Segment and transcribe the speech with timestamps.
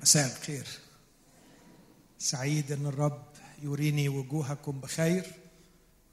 [0.00, 0.66] مساء الخير.
[2.18, 3.22] سعيد أن الرب
[3.62, 5.32] يريني وجوهكم بخير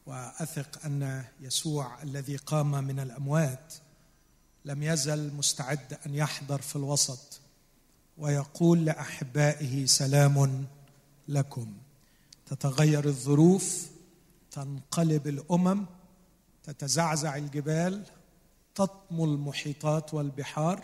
[0.06, 3.74] وأثق أن يسوع الذي قام من الأموات
[4.66, 7.40] لم يزل مستعد أن يحضر في الوسط
[8.18, 10.66] ويقول لأحبائه سلام
[11.28, 11.74] لكم.
[12.46, 13.88] تتغير الظروف
[14.52, 15.86] تنقلب الأمم
[16.64, 18.04] تتزعزع الجبال
[18.76, 20.84] تطمو المحيطات والبحار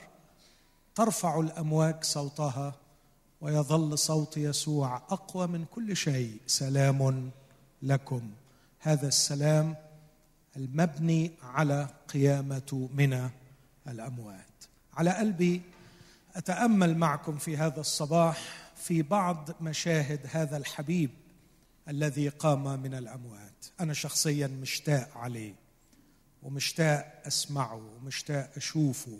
[0.95, 2.75] ترفع الأمواج صوتها
[3.41, 6.37] ويظل صوت يسوع أقوى من كل شيء.
[6.47, 7.31] سلام
[7.81, 8.31] لكم.
[8.79, 9.75] هذا السلام
[10.57, 13.29] المبني على قيامة من
[13.87, 14.63] الأموات.
[14.93, 15.61] على قلبي
[16.35, 21.09] أتأمل معكم في هذا الصباح في بعض مشاهد هذا الحبيب
[21.87, 23.65] الذي قام من الأموات.
[23.79, 25.53] أنا شخصيا مشتاق عليه
[26.43, 29.19] ومشتاق أسمعه ومشتاق أشوفه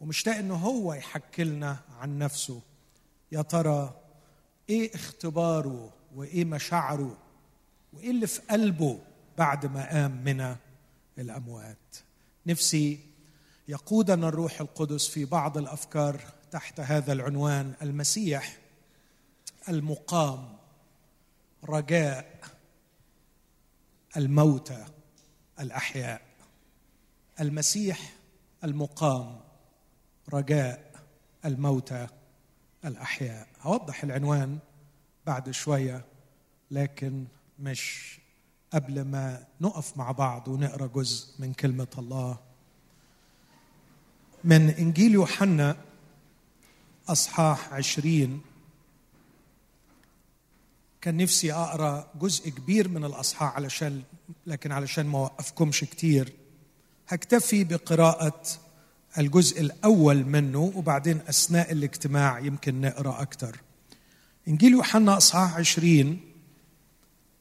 [0.00, 2.60] ومشتاق إنه هو يحكي لنا عن نفسه.
[3.32, 4.00] يا ترى
[4.68, 7.18] إيه اختباره وإيه مشاعره
[7.92, 8.98] وإيه اللي في قلبه
[9.38, 10.56] بعد ما قام من
[11.18, 11.96] الأموات؟
[12.46, 13.00] نفسي
[13.68, 18.58] يقودنا الروح القدس في بعض الأفكار تحت هذا العنوان المسيح
[19.68, 20.56] المقام
[21.64, 22.40] رجاء
[24.16, 24.84] الموتى
[25.60, 26.22] الأحياء.
[27.40, 28.12] المسيح
[28.64, 29.40] المقام
[30.32, 30.92] رجاء
[31.44, 32.06] الموتى
[32.84, 33.48] الأحياء.
[33.60, 34.58] هوضح العنوان
[35.26, 36.04] بعد شوية
[36.70, 37.24] لكن
[37.58, 38.18] مش
[38.72, 42.38] قبل ما نقف مع بعض ونقرأ جزء من كلمة الله.
[44.44, 45.76] من إنجيل يوحنا
[47.08, 48.40] أصحاح عشرين
[51.00, 54.02] كان نفسي أقرأ جزء كبير من الأصحاح علشان
[54.46, 56.32] لكن علشان ما أوقفكمش كتير.
[57.08, 58.42] هكتفي بقراءة
[59.18, 63.56] الجزء الأول منه وبعدين أثناء الاجتماع يمكن نقرأ أكثر
[64.48, 66.20] إنجيل يوحنا إصحاح عشرين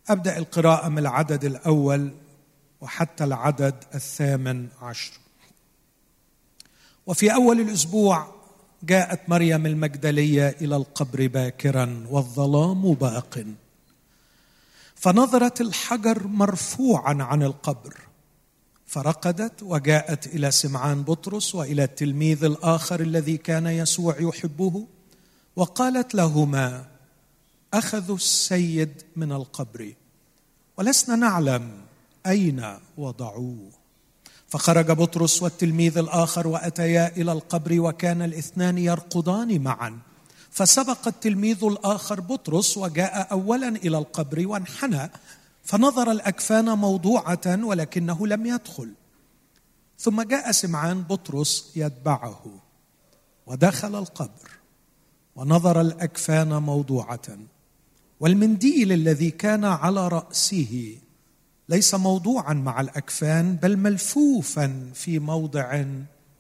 [0.10, 2.12] أبدأ القراءة من العدد الأول
[2.82, 5.12] وحتى العدد الثامن عشر.
[7.06, 8.36] وفي أول الأسبوع
[8.84, 13.46] جاءت مريم المجدلية إلى القبر باكرا والظلام باق.
[14.96, 18.11] فنظرت الحجر مرفوعا عن القبر.
[18.92, 24.86] فرقدت وجاءت إلى سمعان بطرس وإلى التلميذ الآخر الذي كان يسوع يحبه
[25.56, 26.86] وقالت لهما
[27.74, 29.94] اخذوا السيد من القبر
[30.78, 31.72] ولسنا نعلم
[32.26, 33.70] أين وضعوه.
[34.48, 40.00] فخرج بطرس والتلميذ الآخر وأتيا إلى القبر وكان الاثنان يرقدان معا.
[40.52, 45.12] فسبق التلميذ الآخر بطرس وجاء اولا إلى القبر وانحنى
[45.64, 48.94] فنظر الأكفان موضوعة ولكنه لم يدخل.
[50.00, 52.44] ثم جاء سمعان بطرس يتبعه.
[53.46, 54.52] ودخل القبر.
[55.36, 57.38] ونظر الأكفان موضوعة.
[58.20, 60.98] والمنديل الذي كان على رأسه
[61.70, 65.86] ليس موضوعا مع الأكفان بل ملفوفا في موضع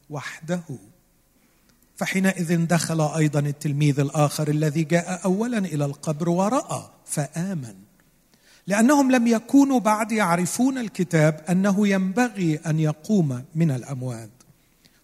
[0.09, 0.63] وحده.
[1.95, 7.75] فحينئذ دخل أيضا التلميذ الآخر الذي جاء اولا إلى القبر ورأى فآمن.
[8.67, 14.29] لأنهم لم يكونوا بعد يعرفون الكتاب أنه ينبغي أن يقوم من الأموات.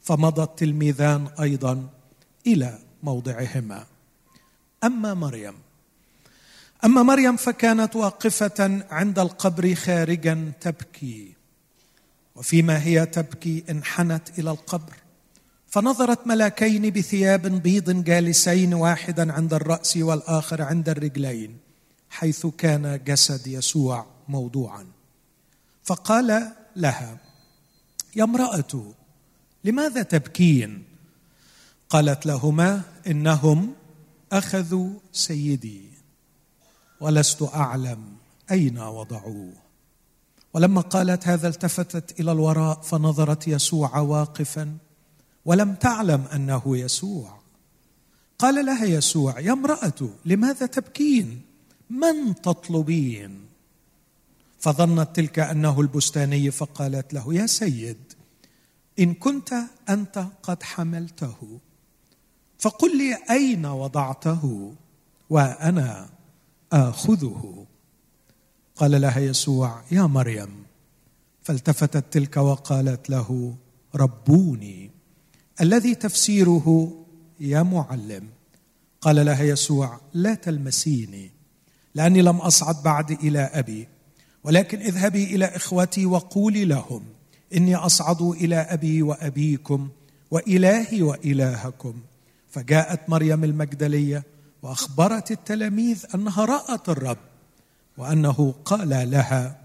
[0.01, 1.87] فمضى التلميذان أيضا
[2.47, 3.85] إلى موضعهما.
[4.83, 5.53] أما مريم.
[6.85, 11.33] أما مريم فكانت واقفة عند القبر خارجا تبكي.
[12.35, 14.93] وفيما هي تبكي انحنت إلى القبر.
[15.67, 21.66] فنظرت ملاكين بثياب بيض جالسين واحدا عند الرأس والآخر عند الرجلين.
[22.09, 24.87] حيث كان جسد يسوع موضوعا.
[25.83, 27.17] فقال لها
[28.15, 28.93] يا امرأة
[29.63, 30.83] لماذا تبكين؟
[31.89, 33.73] قالت لهما إنهم
[34.31, 35.81] أخذوا سيدي
[37.01, 37.99] ولست أعلم
[38.51, 39.53] أين وضعوه.
[40.53, 44.77] ولما قالت هذا التفتت إلى الوراء فنظرت يسوع واقفا
[45.45, 47.39] ولم تعلم أنه يسوع.
[48.39, 51.41] قال لها يسوع يا امرأة لماذا تبكين؟
[51.89, 53.47] من تطلبين؟
[54.59, 57.97] فظنت تلك أنه البستاني فقالت له يا سيد
[58.99, 59.53] إن كنت
[59.89, 61.59] أنت قد حملته
[62.59, 64.73] فقل لي أين وضعته
[65.29, 66.09] وأنا
[66.71, 67.65] آخذه.
[68.75, 70.63] قال لها يسوع يا مريم.
[71.41, 73.55] فالتفتت تلك وقالت له
[73.95, 74.91] ربوني
[75.61, 76.97] الذي تفسيره
[77.39, 78.29] يا معلم.
[79.01, 81.36] قال لها يسوع لا تلمسيني.
[81.97, 83.87] لاني لم اصعد بعد إلى ابي
[84.43, 87.03] ولكن اذهبي إلى اخوتي وقولي لهم
[87.55, 89.89] اني اصعد إلى ابي وابيكم
[90.31, 91.93] والهي والهكم.
[92.49, 94.23] فجاءت مريم المجدلية
[94.61, 97.17] واخبرت التلاميذ انها رأت الرب
[97.97, 99.57] وانه قال لها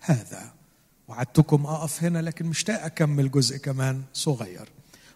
[0.00, 0.42] هذا.
[1.08, 4.68] وعدتكم اقف هنا لكن مشتاق اكمل جزء كمان صغير.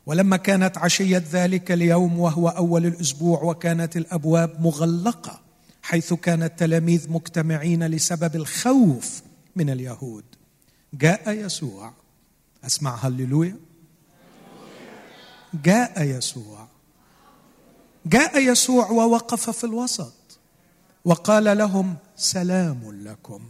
[0.07, 5.50] ولما كانت عشية ذلك اليوم وهو أول الأسبوع وكانت الأبواب مغلقة
[5.83, 9.23] حيث كان التلاميذ مجتمعين لسبب الخوف
[9.57, 10.25] من اليهود.
[10.95, 11.93] جاء يسوع.
[12.65, 13.57] اسمع هللويا.
[15.65, 16.69] جاء يسوع.
[18.07, 20.15] جاء يسوع ووقف في الوسط
[21.05, 23.43] وقال لهم سلام لكم.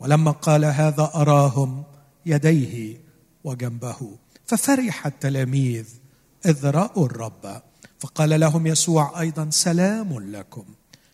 [0.00, 1.84] ولما قال هذا أراهم
[2.26, 3.00] يديه
[3.44, 4.16] وجنبه.
[4.46, 5.86] ففرح التلاميذ
[6.46, 7.62] إذ رأوا الرب.
[8.00, 10.64] فقال لهم يسوع أيضا سلام لكم.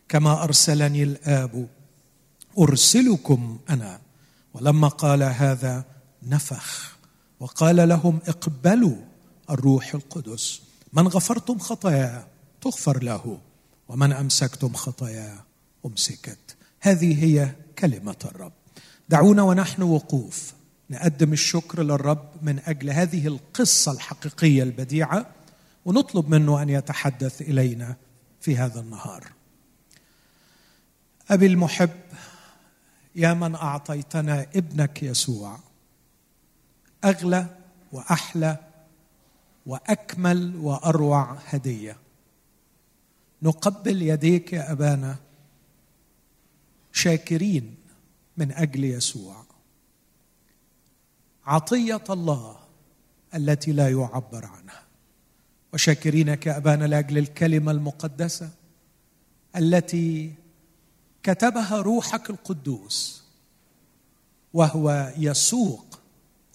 [0.09, 1.67] كما أرسلني الآب
[2.59, 3.99] أرسلكم أنا.
[4.53, 5.85] ولما قال هذا
[6.23, 6.97] نفخ
[7.39, 8.95] وقال لهم اقبلوا
[9.49, 10.61] الروح القدس.
[10.93, 12.27] من غفرتم خطاياه
[12.61, 13.37] تغفر له
[13.87, 15.43] ومن أمسكتم خطاياه
[15.85, 16.55] أمسكت.
[16.79, 18.51] هذه هي كلمة الرب.
[19.09, 20.53] دعونا ونحن وقوف
[20.89, 25.25] نقدم الشكر للرب من أجل هذه القصة الحقيقية البديعة
[25.85, 27.95] ونطلب منه أن يتحدث إلينا
[28.41, 29.31] في هذا النهار.
[31.31, 31.89] أبي المحب
[33.15, 35.59] يا من أعطيتنا ابنك يسوع.
[37.03, 37.45] أغلى
[37.91, 38.57] وأحلى
[39.65, 41.97] وأكمل وأروع هدية.
[43.41, 45.15] نقبل يديك يا أبانا
[46.91, 47.75] شاكرين
[48.37, 49.45] من أجل يسوع.
[51.45, 52.57] عطية الله
[53.35, 54.83] التي لا يعبر عنها.
[55.73, 58.49] وشاكرينك يا أبانا لأجل الكلمة المقدسة
[59.55, 60.33] التي
[61.23, 63.23] كتبها روحك القدوس
[64.53, 65.99] وهو يسوق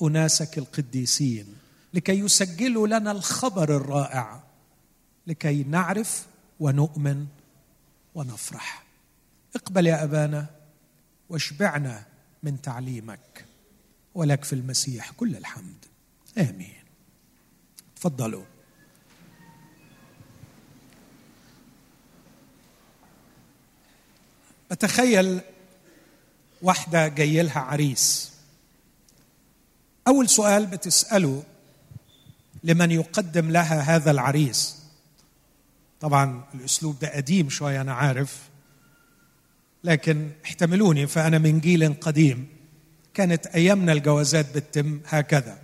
[0.03, 1.55] أناسك القديسين.
[1.95, 4.43] لكي يسجلوا لنا الخبر الرائع
[5.27, 6.27] لكي نعرف
[6.61, 7.27] ونؤمن
[8.15, 8.85] ونفرح.
[9.57, 10.47] اقبل يا أبانا
[11.29, 12.05] واشبعنا
[12.43, 13.45] من تعليمك
[14.15, 15.85] ولك في المسيح كل الحمد.
[16.39, 16.83] آمين.
[17.97, 18.45] تفضلوا.
[24.71, 25.41] بتخيل
[26.63, 28.33] واحدة جاي لها عريس.
[30.09, 31.43] أول سؤال بتسأله
[32.65, 34.79] لمن يقدم لها هذا العريس.
[36.01, 38.39] طبعا الأسلوب ده قديم شوية أنا عارف.
[39.85, 42.49] لكن احتملوني فأنا من جيل قديم.
[43.15, 45.59] كانت أيامنا الجوازات بتتم هكذا.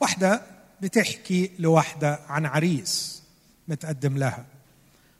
[0.00, 0.42] واحدة
[0.82, 3.22] بتحكي لواحدة عن عريس
[3.68, 4.44] متقدم لها.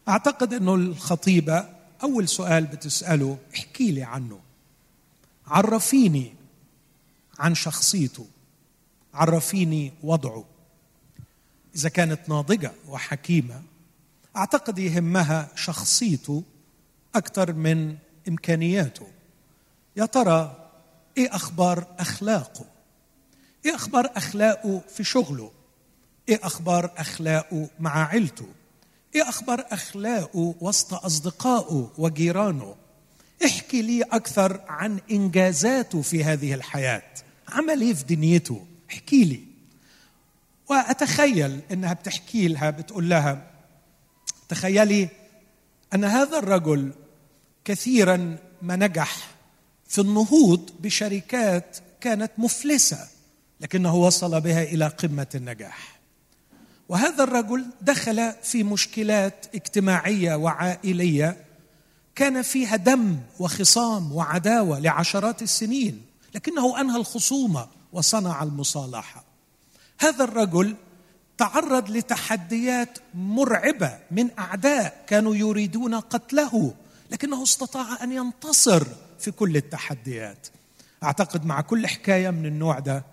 [0.09, 4.41] أعتقد أنه الخطيبة أول سؤال بتسأله احكي لي عنه.
[5.47, 6.35] عرفيني
[7.39, 8.27] عن شخصيته.
[9.15, 10.45] عرفيني وضعه.
[11.75, 13.63] إذا كانت ناضجة وحكيمة
[14.37, 16.43] أعتقد يهمها شخصيته
[17.15, 17.97] أكثر من
[18.29, 19.07] إمكانياته.
[19.97, 20.71] يا ترى
[21.17, 22.65] إيه أخبار أخلاقه؟
[23.67, 25.53] إيه أخبار أخلاقه في شغله؟
[26.29, 28.49] إيه أخبار أخلاقه مع عيلته؟
[29.15, 32.75] إيه أخبار أخلاقه وسط أصدقائه وجيرانه؟
[33.45, 37.03] احكي لي أكثر عن إنجازاته في هذه الحياة
[37.49, 39.41] عمل إيه في دنيته؟ احكي لي.
[40.69, 43.51] وأتخيل إنها بتحكي لها بتقول لها
[44.49, 45.09] تخيلي
[45.95, 46.93] أن هذا الرجل
[47.65, 49.29] كثيرا ما نجح
[49.89, 53.09] في النهوض بشركات كانت مفلسة
[53.61, 56.00] لكنه وصل بها إلى قمة النجاح.
[56.91, 61.45] وهذا الرجل دخل في مشكلات اجتماعية وعائلية
[62.15, 66.03] كان فيها دم وخصام وعداوة لعشرات السنين
[66.35, 69.25] لكنه أنهى الخصومة وصنع المصالحة.
[69.99, 70.77] هذا الرجل
[71.39, 76.75] تعرض لتحديات مرعبة من أعداء كانوا يريدون قتله
[77.11, 78.87] لكنه استطاع أن ينتصر
[79.19, 80.47] في كل التحديات.
[81.03, 83.05] أعتقد مع كل حكاية من النوع ده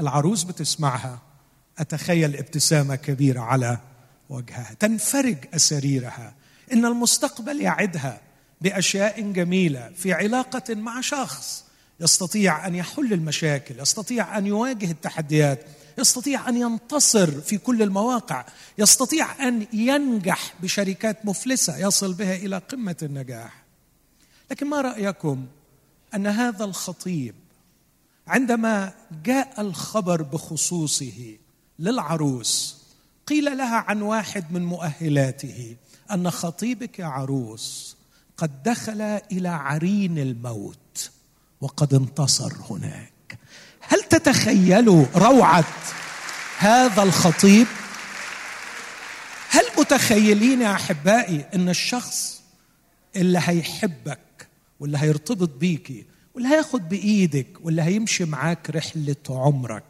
[0.00, 1.33] العروس بتسمعها.
[1.78, 3.78] أتخيل ابتسامة كبيرة على
[4.28, 4.74] وجهها.
[4.78, 6.34] تنفرج اساريرها
[6.72, 8.20] إن المستقبل يعدها
[8.60, 11.64] بأشياء جميلة في علاقة مع شخص.
[12.00, 15.60] يستطيع أن يحل المشاكل يستطيع أن يواجه التحديات
[15.98, 18.44] يستطيع أن ينتصر في كل المواقع
[18.78, 23.64] يستطيع أن ينجح بشركات مفلسة يصل بها إلى قمة النجاح.
[24.50, 25.46] لكن ما رأيكم
[26.14, 27.34] أن هذا الخطيب
[28.26, 28.92] عندما
[29.24, 31.36] جاء الخبر بخصوصه
[31.78, 32.76] للعروس.
[33.26, 35.76] قيل لها عن واحد من مؤهلاته
[36.12, 37.96] أن خطيبك يا عروس
[38.36, 39.00] قد دخل
[39.32, 41.10] إلى عرين الموت
[41.60, 43.38] وقد انتصر هناك.
[43.80, 45.64] هل تتخيلوا روعة
[46.58, 47.66] هذا الخطيب؟
[49.50, 52.42] هل متخيلين يا أحبائي إن الشخص
[53.16, 54.48] اللي هيحبك
[54.80, 56.04] واللي هيرتبط بيكي
[56.34, 59.84] واللي هياخد بإيدك واللي هيمشي معاك رحلة عمرك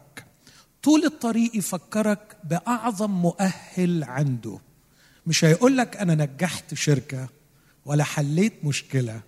[0.85, 4.59] طول الطريق يفكرك بأعظم مؤهل عنده.
[5.27, 7.29] مش هيقول لك أنا نجحت شركة
[7.85, 9.21] ولا حليت مشكلة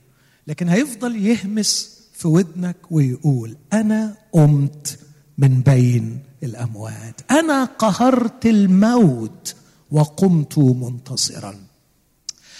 [0.47, 4.99] لكن هيفضل يهمس في ودنك ويقول أنا قمت
[5.37, 7.21] من بين الأموات.
[7.31, 9.55] أنا قهرت الموت
[9.91, 11.59] وقمت منتصرا.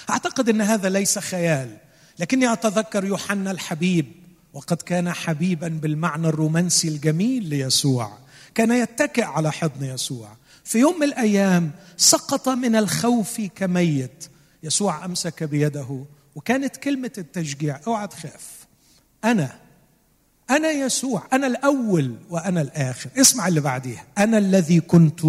[0.10, 1.77] أعتقد إن هذا ليس خيال
[2.20, 4.06] لكني أتذكر يوحنا الحبيب
[4.54, 8.27] وقد كان حبيبا بالمعنى الرومانسي الجميل ليسوع.
[8.58, 10.30] كان يتكئ على حضن يسوع.
[10.64, 14.26] في يوم من الأيام سقط من الخوف كميت.
[14.64, 18.68] يسوع أمسك بيده وكانت كلمة التشجيع أوعى تخاف.
[19.24, 19.60] أنا
[20.50, 23.10] أنا يسوع أنا الأول وأنا الآخر.
[23.18, 24.06] اسمع اللي بعديها.
[24.18, 25.22] أنا الذي كنت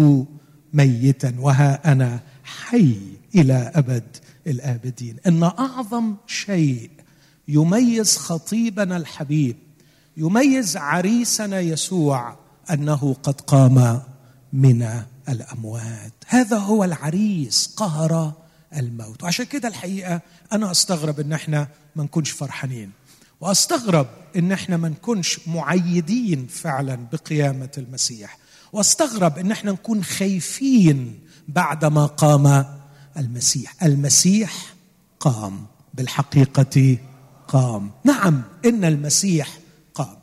[0.73, 2.97] ميتا وها أنا حي
[3.35, 4.17] إلى أبد
[4.47, 5.17] الآبدين.
[5.27, 6.89] إن أعظم شيء
[7.47, 9.57] يميز خطيبنا الحبيب
[10.17, 14.01] يميز عريسنا يسوع أنه قد قام
[14.53, 16.13] من الأموات.
[16.27, 18.33] هذا هو العريس قهر
[18.75, 19.23] الموت.
[19.23, 20.21] وعشان كده الحقيقة
[20.53, 22.91] أنا أستغرب إن إحنا ما نكونش فرحانين.
[23.41, 28.37] وأستغرب إن إحنا ما نكونش معيدين فعلا بقيامة المسيح.
[28.73, 32.65] وأستغرب إن إحنا نكون خايفين بعدما قام
[33.17, 33.83] المسيح.
[33.83, 34.73] المسيح
[35.19, 36.97] قام بالحقيقة
[37.47, 37.91] قام.
[38.03, 39.57] نعم إن المسيح
[39.93, 40.17] قام.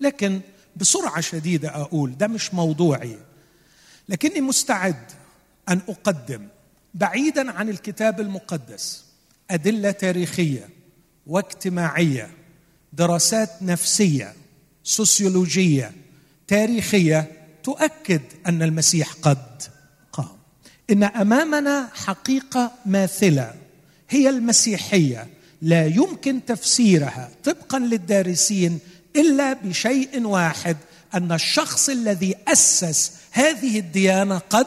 [0.00, 0.40] لكن
[0.76, 3.18] بسرعة شديدة أقول ده مش موضوعي.
[4.08, 5.04] لكني مستعد
[5.68, 6.48] أن أقدم
[6.94, 9.04] بعيدا عن الكتاب المقدس
[9.50, 10.68] أدلة تاريخية
[11.26, 12.30] واجتماعية
[12.92, 14.34] دراسات نفسية
[14.84, 15.92] سوسيولوجية
[16.48, 19.62] تاريخية تؤكد أن المسيح قد
[20.12, 20.28] قام.
[20.90, 23.54] إن أمامنا حقيقة ماثلة
[24.10, 25.26] هي المسيحية
[25.62, 28.78] لا يمكن تفسيرها طبقا للدارسين
[29.16, 30.76] إلا بشيء واحد
[31.14, 34.66] أن الشخص الذي أسس هذه الديانة قد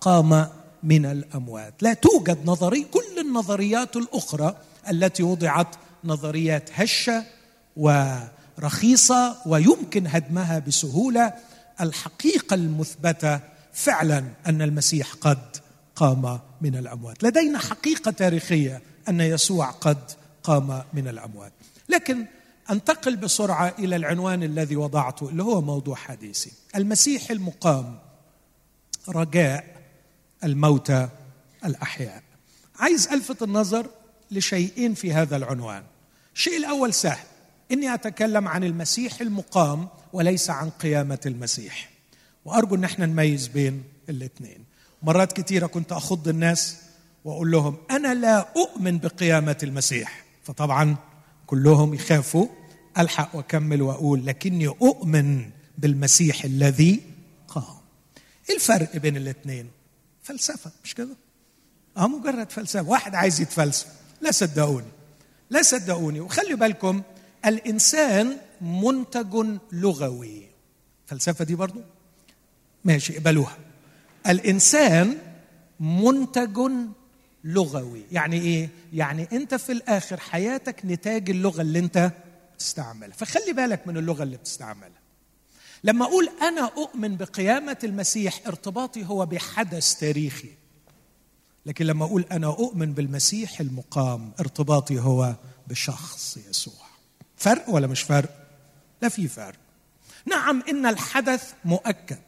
[0.00, 0.48] قام
[0.82, 1.74] من الأموات.
[1.80, 4.56] لا توجد نظريه كل النظريات الأخرى
[4.90, 5.68] التي وضعت
[6.04, 7.24] نظريات هشة
[7.76, 11.32] ورخيصة ويمكن هدمها بسهولة
[11.80, 13.40] الحقيقة المثبتة
[13.72, 15.56] فعلا أن المسيح قد
[15.96, 17.22] قام من الأموات.
[17.24, 19.98] لدينا حقيقة تاريخية أن يسوع قد
[20.42, 21.52] قام من الأموات.
[21.88, 22.26] لكن
[22.70, 26.52] انتقل بسرعة إلى العنوان الذي وضعته اللي هو موضوع حديثي.
[26.76, 27.98] المسيح المقام
[29.08, 29.82] رجاء
[30.44, 31.08] الموتى
[31.64, 32.22] الأحياء.
[32.78, 33.86] عايز ألفت النظر
[34.30, 35.82] لشيئين في هذا العنوان.
[36.34, 37.26] الشيء الأول سهل.
[37.72, 41.90] إني أتكلم عن المسيح المقام وليس عن قيامة المسيح.
[42.44, 44.64] وأرجو إن إحنا نميز بين الاثنين
[45.02, 46.76] مرات كثيره كنت أخض الناس
[47.24, 50.24] وأقول لهم أنا لا أؤمن بقيامة المسيح.
[50.44, 50.96] فطبعا
[51.54, 52.46] كلهم يخافوا.
[52.98, 57.00] ألحق وأكمل وأقول لكني أؤمن بالمسيح الذي
[57.48, 57.64] قام.
[58.50, 59.70] إيه الفرق بين الاثنين؟
[60.22, 61.16] فلسفة مش كده؟
[61.96, 62.88] آه مجرد فلسفة.
[62.88, 63.86] واحد عايز يتفلسف.
[64.20, 64.86] لا صدقوني.
[65.50, 66.20] لا صدقوني.
[66.20, 67.02] وخلي بالكم
[67.46, 70.46] الإنسان منتج لغوي.
[71.04, 71.80] الفلسفه دي برضو؟
[72.84, 73.58] ماشي اقبلوها.
[74.26, 75.18] الإنسان
[75.80, 76.60] منتج
[77.44, 78.02] لغوي.
[78.12, 82.12] يعني إيه؟ يعني أنت في الآخر حياتك نتاج اللغة اللي أنت
[82.54, 83.16] بتستعملها.
[83.16, 85.04] فخلي بالك من اللغة اللي بتستعملها.
[85.84, 90.50] لما أقول أنا أؤمن بقيامة المسيح ارتباطي هو بحدث تاريخي.
[91.66, 95.34] لكن لما أقول أنا أؤمن بالمسيح المقام ارتباطي هو
[95.66, 96.84] بشخص يسوع.
[97.36, 98.30] فرق ولا مش فرق؟
[99.02, 99.58] لا في فرق.
[100.26, 102.18] نعم إن الحدث مؤكد.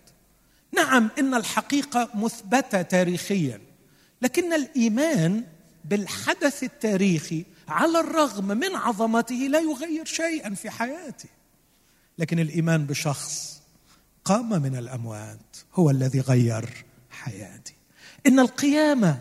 [0.72, 3.60] نعم إن الحقيقة مثبتة تاريخيا.
[4.22, 5.44] لكن الإيمان
[5.84, 11.28] بالحدث التاريخي على الرغم من عظمته لا يغير شيئا في حياتي
[12.18, 13.60] لكن الإيمان بشخص
[14.24, 17.74] قام من الأموات هو الذي غير حياتي.
[18.26, 19.18] إن القيامة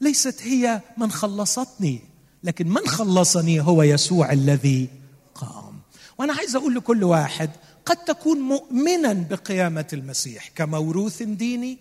[0.00, 2.00] ليست هي من خلصتني
[2.42, 4.88] لكن من خلصني هو يسوع الذي
[5.34, 5.80] قام.
[6.18, 7.50] وأنا عايز أقول لكل واحد
[7.86, 11.78] قد تكون مؤمنا بقيامة المسيح كموروث ديني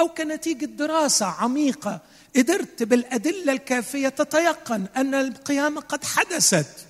[0.00, 2.00] أو كنتيجة دراسة عميقة
[2.36, 6.86] قدرت بالأدلة الكافية تتيقن أن القيامة قد حدثت.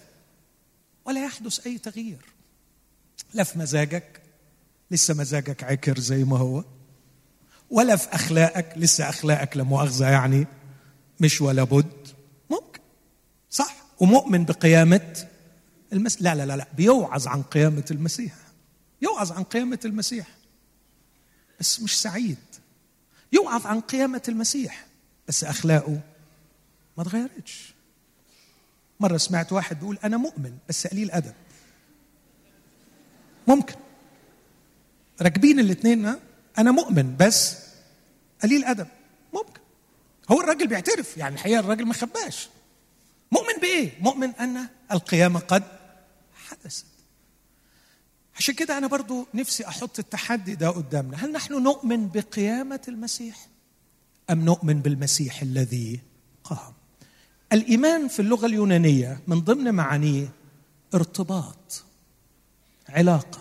[1.05, 2.25] ولا يحدث أي تغيير.
[3.35, 4.23] لا في مزاجك
[4.91, 6.65] لسه مزاجك عكر زي ما هو.
[7.71, 10.47] ولا في أخلاقك لسه أخلاقك لا مؤاخذة يعني
[11.21, 12.09] مش ولا بد.
[12.51, 12.81] ممكن.
[13.51, 13.77] صح.
[14.01, 15.27] ومؤمن بقيامة
[15.93, 16.67] المسيح لا لا لا لا.
[16.77, 18.35] بيوعظ عن قيامة المسيح.
[19.03, 20.27] يوعظ عن قيامة المسيح.
[21.61, 22.39] بس مش سعيد.
[23.33, 24.87] يوعظ عن قيامة المسيح.
[25.29, 26.01] بس أخلاقه
[26.99, 27.75] ما تغيرتش.
[29.01, 31.35] مرة سمعت واحد بيقول أنا مؤمن بس قليل أدب.
[33.47, 33.75] ممكن.
[35.23, 36.15] راكبين الاثنين
[36.59, 37.57] أنا مؤمن بس
[38.43, 38.87] قليل أدب.
[39.35, 39.61] ممكن.
[40.31, 42.49] هو الراجل بيعترف يعني الحقيقة الراجل ما خباش.
[43.33, 45.63] مؤمن بإيه؟ مؤمن أن القيامة قد
[46.35, 46.87] حدثت.
[48.41, 51.17] عشان كده أنا برضو نفسي أحط التحدي ده قدامنا.
[51.17, 53.47] هل نحن نؤمن بقيامة المسيح
[54.31, 56.01] أم نؤمن بالمسيح الذي
[56.45, 56.73] قام؟
[57.53, 60.29] الإيمان في اللغة اليونانية من ضمن معانيه
[60.95, 61.85] ارتباط
[62.89, 63.39] علاقة.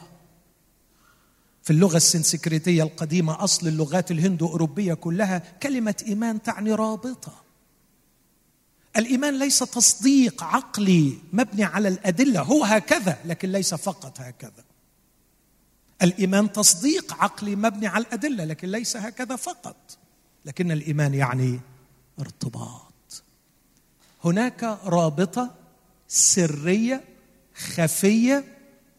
[1.64, 7.42] في اللغة السنسكريتية القديمة أصل اللغات الهندو أوروبية كلها كلمة إيمان تعني رابطة.
[8.98, 14.69] الإيمان ليس تصديق عقلي مبني على الأدلة هو هكذا لكن ليس فقط هكذا.
[16.04, 19.76] الإيمان تصديق عقلي مبني على الأدلة لكن ليس هكذا فقط.
[20.46, 21.60] لكن الإيمان يعني
[22.20, 23.24] ارتباط.
[24.26, 25.56] هناك رابطة
[26.08, 27.04] سرية
[27.56, 28.44] خفية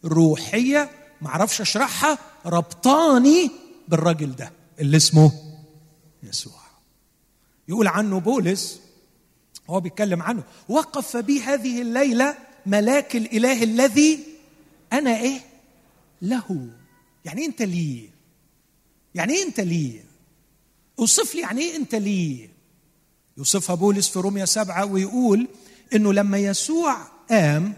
[0.05, 0.89] روحية
[1.21, 3.51] ما أعرفش أشرحها ربطاني
[3.87, 5.31] بالراجل ده اللي اسمه
[6.23, 6.61] يسوع.
[7.67, 8.81] يقول عنه بولس
[9.69, 14.19] هو بيتكلم عنه وقف بي هذه الليلة ملاك الإله الذي
[14.93, 15.39] أنا إيه؟
[16.21, 16.69] له.
[17.25, 18.09] يعني إيه انت ليه؟
[19.15, 20.03] يعني إيه انت ليه؟
[20.99, 22.49] اوصف لي يعني إيه انت ليه؟
[23.37, 25.47] يوصفها بولس في روميا سبعة ويقول
[25.95, 26.97] إنه لما يسوع
[27.29, 27.73] قام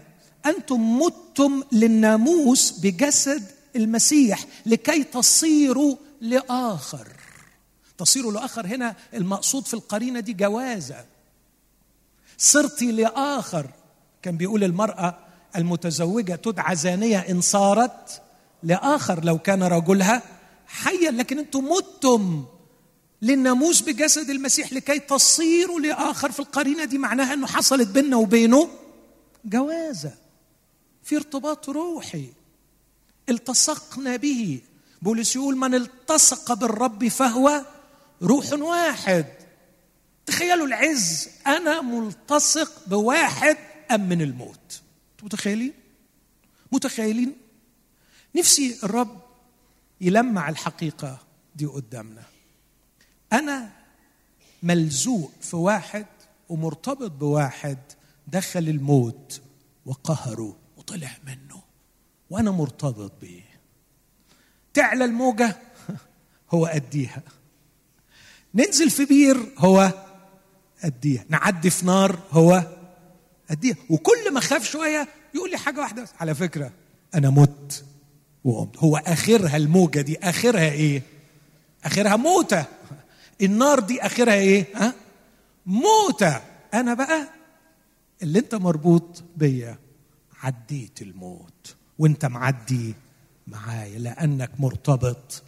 [0.46, 3.46] أنتم متم للناموس بجسد
[3.76, 7.08] المسيح لكي تصيروا لآخر.
[7.98, 11.04] تصيروا لآخر هنا المقصود في القرينة دي جوازة.
[12.38, 13.70] صرت لآخر.
[14.22, 15.18] كان بيقول المرأة
[15.56, 18.22] المتزوجة تدعى زانية إن صارت
[18.64, 20.22] لآخر لو كان رجلها
[20.66, 22.44] حيا لكن أنتم متم
[23.22, 26.84] للناموس بجسد المسيح لكي تصيروا لآخر في القرينة.
[26.84, 28.68] دي معناها إنه حصلت بيننا وبينه
[29.44, 30.12] جوازة
[31.02, 32.28] في ارتباط روحي.
[33.28, 34.60] التصقنا به.
[35.02, 37.64] بولس يقول من التصق بالرب فهو
[38.22, 39.26] روح واحد.
[40.26, 43.56] تخيلوا العز أنا ملتصق بواحد
[43.90, 44.80] أم من الموت؟
[45.22, 45.72] متخيلين؟
[46.72, 47.43] متخيلين؟
[48.36, 49.20] نفسي الرب
[50.00, 51.18] يلمع الحقيقة
[51.56, 52.22] دي قدامنا.
[53.32, 53.70] أنا
[54.62, 56.06] ملزوق في واحد
[56.48, 57.78] ومرتبط بواحد
[58.26, 59.40] دخل الموت
[59.86, 61.62] وقهره وطلع منه
[62.30, 63.42] وأنا مرتبط بيه.
[64.74, 65.56] تعلى الموجة
[66.54, 67.22] هو أديها.
[68.54, 69.92] ننزل في بير هو
[70.82, 71.24] أديها.
[71.28, 72.76] نعدي في نار هو
[73.50, 73.76] أديها.
[73.90, 76.72] وكل ما خاف شوية يقول لي حاجة واحدة على فكرة
[77.14, 77.84] أنا مت.
[78.44, 81.02] وقمت هو آخرها الموجة دي آخرها إيه؟
[81.84, 82.64] آخرها موتة.
[83.42, 84.94] النار دي آخرها إيه؟ ها؟
[85.66, 86.40] موتة.
[86.74, 87.28] أنا بقى
[88.22, 89.78] اللي أنت مربوط بيا
[90.42, 92.94] عديت الموت وأنت معدي
[93.46, 95.42] معايا لأنك مرتبط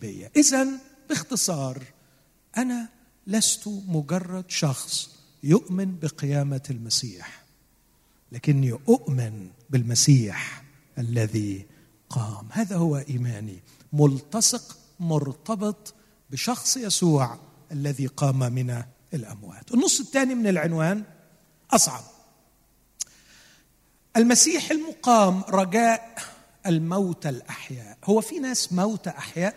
[0.00, 0.30] بيا.
[0.36, 0.66] اذا
[1.08, 1.82] باختصار
[2.56, 2.88] أنا
[3.26, 5.10] لست مجرد شخص
[5.42, 7.42] يؤمن بقيامة المسيح
[8.32, 10.62] لكني أؤمن بالمسيح
[10.98, 11.66] الذي
[12.10, 12.48] قام.
[12.50, 13.62] هذا هو إيماني.
[13.92, 15.94] ملتصق مرتبط
[16.30, 17.38] بشخص يسوع
[17.72, 18.82] الذي قام من
[19.14, 19.74] الأموات.
[19.74, 21.04] النص الثاني من العنوان
[21.70, 22.02] أصعب.
[24.16, 26.18] المسيح المقام رجاء
[26.66, 27.98] الموتى الأحياء.
[28.04, 29.54] هو في ناس موتى أحياء؟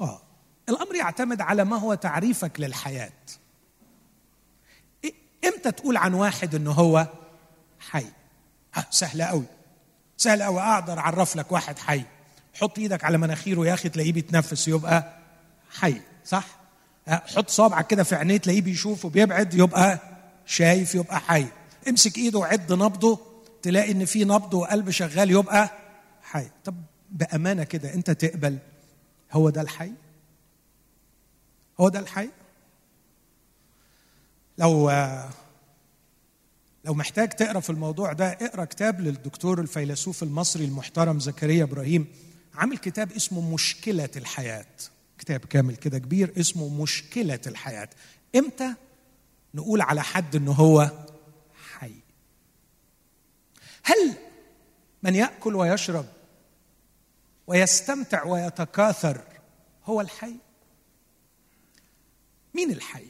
[0.00, 0.22] آه.
[0.68, 3.12] الأمر يعتمد على ما هو تعريفك للحياة.
[5.44, 7.08] إمتى تقول عن واحد إنه هو
[7.80, 8.06] حي؟
[8.90, 9.46] سهلة قوي
[10.22, 12.02] سهل قوي أقدر أعرف لك واحد حي.
[12.54, 15.12] حط إيدك على مناخيره يا أخي تلاقيه بيتنفس يبقى
[15.70, 16.46] حي صح؟
[17.08, 19.98] حط صابعك كده في عينيه تلاقيه بيشوف وبيبعد يبقى
[20.46, 21.46] شايف يبقى حي.
[21.88, 23.20] امسك إيده وعد نبضه
[23.62, 25.70] تلاقي إن في نبض وقلب شغال يبقى
[26.22, 26.46] حي.
[26.64, 26.74] طب
[27.10, 28.58] بأمانة كده أنت تقبل
[29.32, 29.92] هو ده الحي؟
[31.80, 32.28] هو ده الحي؟
[34.58, 34.90] لو
[36.84, 42.06] لو محتاج تقرأ في الموضوع ده اقرأ كتاب للدكتور الفيلسوف المصري المحترم زكريا إبراهيم
[42.54, 44.66] عامل كتاب اسمه مشكلة الحياة.
[45.18, 47.88] كتاب كامل كده كبير اسمه مشكلة الحياة.
[48.36, 48.74] إمتى؟
[49.54, 50.90] نقول على حد انه هو
[51.78, 51.94] حي.
[53.82, 54.14] هل
[55.02, 56.06] من يأكل ويشرب
[57.46, 59.20] ويستمتع ويتكاثر
[59.84, 60.34] هو الحي؟
[62.54, 63.06] مين الحي؟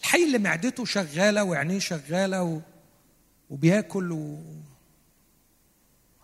[0.00, 2.60] الحي اللي معدته شغالة وعينيه شغالة و...
[3.50, 4.38] وبياكل و...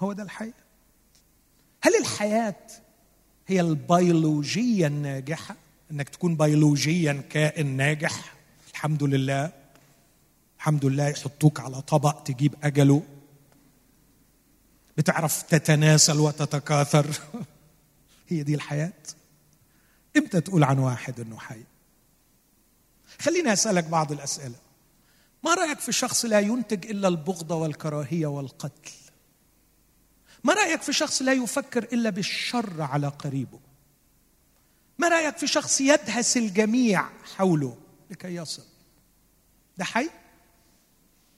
[0.00, 0.52] هو ده الحي
[1.82, 2.56] هل الحياة
[3.46, 5.56] هي البيولوجية الناجحة؟
[5.90, 8.34] إنك تكون بيولوجيا كائن ناجح؟
[8.70, 9.52] الحمد لله.
[10.58, 13.02] الحمد لله يحطوك على طبق تجيب أجله.
[14.98, 17.20] بتعرف تتناسل وتتكاثر.
[18.28, 18.92] هي دي الحياة.
[20.16, 21.62] إمتى تقول عن واحد إنه حي؟
[23.18, 24.54] خليني أسألك بعض الأسئلة.
[25.44, 28.92] ما رأيك في شخص لا ينتج إلا البغض والكراهية والقتل؟
[30.44, 33.60] ما رأيك في شخص لا يفكر إلا بالشر على قريبه؟
[34.98, 37.76] ما رأيك في شخص يدهس الجميع حوله
[38.10, 38.62] لكي يصل؟
[39.78, 40.10] ده حي؟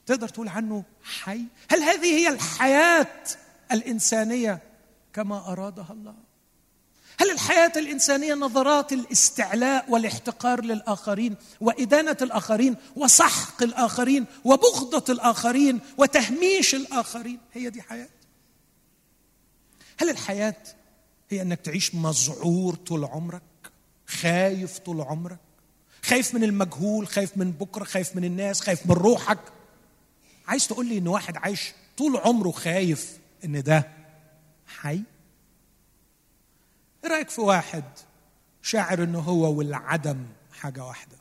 [0.05, 1.41] تقدر تقول عنه حي؟
[1.71, 3.23] هل هذه هي الحياة
[3.71, 4.61] الإنسانية
[5.13, 6.15] كما أرادها الله؟
[7.19, 17.39] هل الحياة الإنسانية نظرات الاستعلاء والاحتقار للآخرين وإدانة الآخرين وسحق الآخرين وبغضة الآخرين وتهميش الآخرين
[17.53, 18.09] هي دي حياة؟
[19.99, 20.55] هل الحياة
[21.29, 23.41] هي إنك تعيش مذعور طول عمرك
[24.07, 25.39] خايف طول عمرك
[26.03, 29.39] خايف من المجهول خايف من بكرة خايف من الناس خايف من روحك؟
[30.47, 33.87] عايز تقول لي إن واحد عايش طول عمره خايف إن ده
[34.67, 35.01] حي؟
[37.05, 37.83] إيه رأيك في واحد
[38.61, 41.15] شاعر إنه هو والعدم حاجة واحدة؟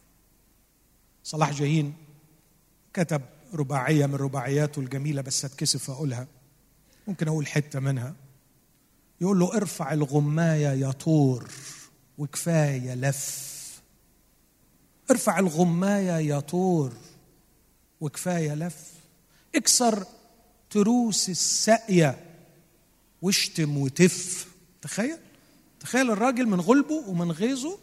[1.25, 1.94] صلاح جاهين
[2.94, 3.23] كتب
[3.55, 6.27] رباعية من رباعياته الجميلة بس اتكسف أقولها.
[7.09, 8.14] ممكن أقول حتة منها.
[9.20, 11.51] يقول له ارفع الغماية يا طور
[12.18, 13.55] وكفاية لف.
[15.11, 16.92] ارفع الغماية يا طور
[18.01, 18.92] وكفاية لف.
[19.55, 20.07] اكسر
[20.70, 22.37] تروس الساقية
[23.23, 24.49] واشتم وتف.
[24.83, 25.18] تخيل؟
[25.85, 27.79] تخيل الراجل من غلبه ومن غيظه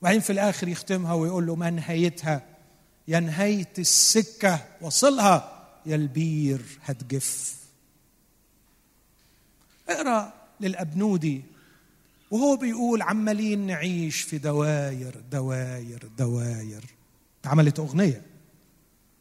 [0.00, 2.42] وبعدين في الآخر يختمها ويقول له ما نهايتها؟
[3.08, 5.68] يا نهاية السكة وصلها.
[5.86, 7.56] يا البير هتجف.
[9.88, 11.42] اقرأ للأبنودي
[12.30, 16.84] وهو بيقول عمالين نعيش في دواير دواير دواير
[17.40, 18.22] اتعملت أغنية.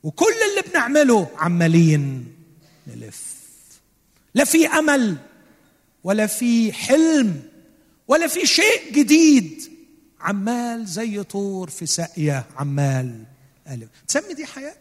[0.04, 2.36] وكل اللي بنعمله عمالين
[2.88, 3.36] نلف.
[4.34, 5.18] لا في أمل
[6.04, 7.51] ولا في حلم.
[8.12, 9.72] ولا في شيء جديد.
[10.20, 13.26] عمال زي طور في ساقية عمال
[13.68, 14.78] ألف تسمي دي حياة؟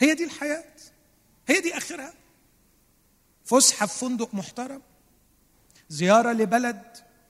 [0.00, 0.64] هي دي الحياة؟
[1.48, 2.12] هي دي آخرها؟
[3.44, 4.82] فسحة في فندق محترم؟
[5.88, 6.82] زيارة لبلد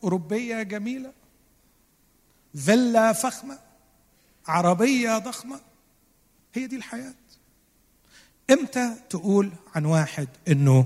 [0.04, 1.12] أوروبية جميلة؟
[2.54, 3.58] فيلا فخمة؟
[4.46, 5.60] عربية ضخمة؟
[6.54, 7.14] هي دي الحياة.
[8.50, 10.84] إمتى تقول عن واحد إنه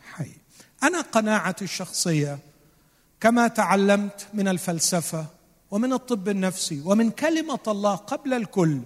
[0.00, 0.30] حي؟
[0.82, 2.38] أنا قناعتي الشخصية
[3.20, 5.26] كما تعلمت من الفلسفة
[5.70, 8.80] ومن الطب النفسي ومن كلمة الله قبل الكل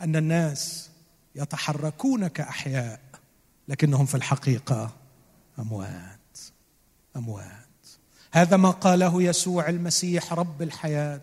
[0.00, 0.90] أن الناس
[1.34, 3.00] يتحركون كاحياء
[3.68, 4.90] لكنهم في الحقيقة
[5.58, 6.38] أموات
[7.16, 7.48] أموات.
[8.32, 11.20] هذا ما قاله يسوع المسيح رب الحياة.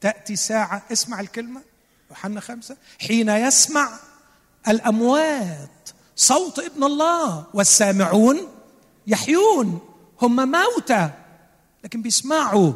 [0.00, 1.62] تأتي ساعة اسمع الكلمة
[2.10, 3.88] يوحنا خمسة حين يسمع
[4.68, 8.38] الأموات صوت ابن الله والسامعون
[9.06, 9.80] يحيون
[10.22, 11.10] هم موتى.
[11.84, 12.72] لكن بيسمعوا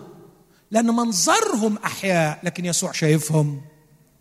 [0.70, 3.62] لأن منظرهم أحياء لكن يسوع شايفهم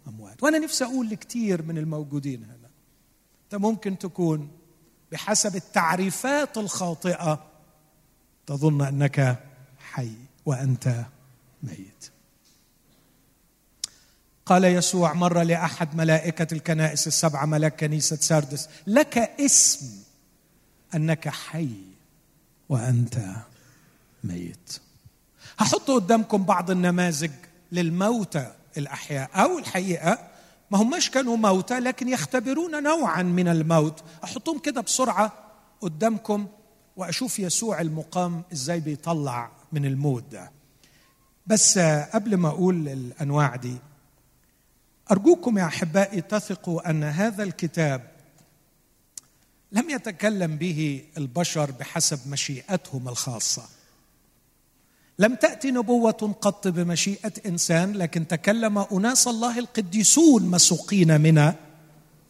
[0.08, 0.43] أموات.
[0.43, 2.69] وأنا نفسي أقول لكثير من الموجودين هنا
[3.43, 4.52] أنت ممكن تكون
[5.12, 7.45] بحسب التعريفات الخاطئة
[8.45, 9.43] تظن أنك
[9.80, 10.12] حي
[10.45, 11.06] وأنت
[11.63, 12.12] ميت.
[14.45, 19.86] قال يسوع مرة لأحد ملائكة الكنائس السبعة ملاك كنيسة ساردس لك اسم
[20.95, 21.76] أنك حي
[22.69, 23.17] وأنت
[24.23, 24.80] ميت.
[25.60, 27.32] هحط قدامكم بعض النماذج
[27.71, 30.27] للموتى الأحياء أو الحقيقة.
[30.71, 34.03] ما هماش كانوا موتى لكن يختبرون نوعا من الموت.
[34.23, 35.34] أحطهم كده بسرعة
[35.82, 36.47] قدامكم
[36.95, 40.51] وأشوف يسوع المقام إزاي بيطلع من الموت ده.
[41.47, 41.77] بس
[42.13, 43.77] قبل ما أقول الأنواع دي
[45.12, 48.12] أرجوكم يا أحبائي تثقوا أن هذا الكتاب
[49.71, 53.63] لم يتكلم به البشر بحسب مشيئتهم الخاصة.
[55.19, 61.53] لم تأتي نبوة قط بمشيئة إنسان لكن تكلم أناس الله القديسون مسوقين من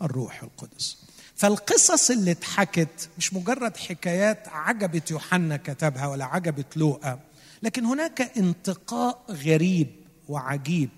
[0.02, 0.98] الروح القدس.
[1.36, 7.20] فالقصص اللي اتحكت مش مجرد حكايات عجبت يوحنا كتبها ولا عجبت لوقا
[7.64, 9.88] لكن هناك انتقاء غريب
[10.28, 10.90] وعجيب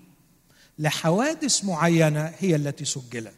[0.78, 3.34] لحوادث معينة هي التي سجلت.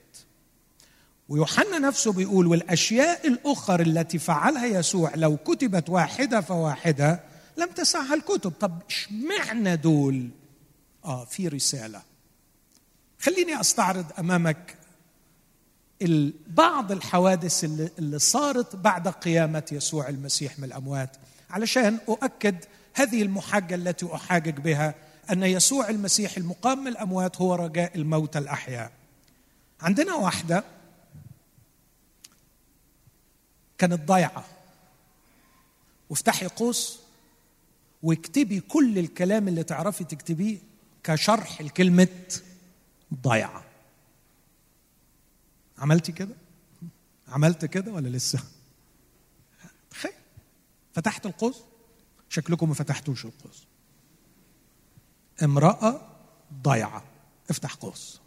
[1.29, 7.21] ويوحنا نفسه بيقول والأشياء الآخر التي فعلها يسوع لو كتبت واحدة فواحدة
[7.57, 8.53] لم تسعها الكتب.
[8.61, 10.31] طب اشمعنى دول؟
[11.05, 12.03] آه في رسالة.
[13.21, 14.77] خليني أستعرض أمامك
[16.47, 21.17] بعض الحوادث اللي, اللي صارت بعد قيامة يسوع المسيح من الأموات.
[21.51, 24.95] علشان أؤكد هذه المحاجة التي أحاجج بها
[25.31, 28.93] أن يسوع المسيح المقام من الأموات هو رجاء الموتى الأحياء.
[29.81, 30.65] عندنا واحدة
[33.79, 34.45] كانت ضايعة.
[36.11, 37.02] وافتحي قوس
[38.03, 40.59] واكتبي كل الكلام اللي تعرفي تكتبيه
[41.05, 42.09] كشرح لكلمة
[43.15, 43.65] ضايعه
[45.79, 46.35] عملتي كده؟
[47.29, 48.45] عملت كده ولا لسه؟
[49.91, 50.13] تخيل.
[50.95, 51.63] فتحت القوس؟
[52.29, 53.67] شكلكم ما فتحتوش القوس.
[55.43, 56.09] امرأة
[56.63, 57.05] ضايعة
[57.51, 58.21] افتح قوس.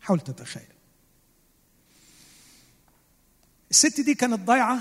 [0.00, 0.66] حاول تتخيل.
[3.70, 4.80] الست دي كانت ضايعة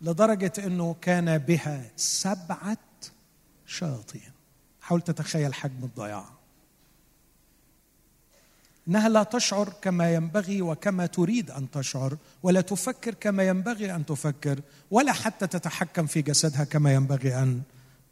[0.00, 2.78] لدرجة إنه كان بها سبعة
[3.66, 4.32] شياطين.
[4.80, 6.36] حاول تتخيل حجم الضياع.
[8.88, 14.60] إنها لا تشعر كما ينبغي وكما تريد أن تشعر ولا تفكر كما ينبغي أن تفكر
[14.90, 17.62] ولا حتى تتحكم في جسدها كما ينبغي أن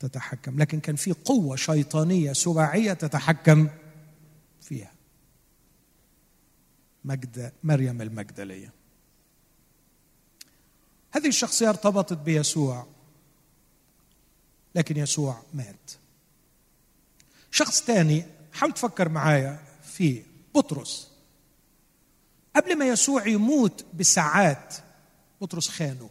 [0.00, 0.58] تتحكم.
[0.58, 3.68] لكن كان في قوة شيطانية سباعية تتحكم
[4.60, 4.92] فيها.
[7.04, 8.72] مجد مريم المجدلية.
[11.12, 12.86] هذه الشخصية ارتبطت بيسوع.
[14.74, 15.90] لكن يسوع مات.
[17.50, 20.22] شخص ثاني حاول تفكر معايا في
[20.54, 21.08] بطرس.
[22.56, 24.74] قبل ما يسوع يموت بساعات
[25.40, 26.10] بطرس خانه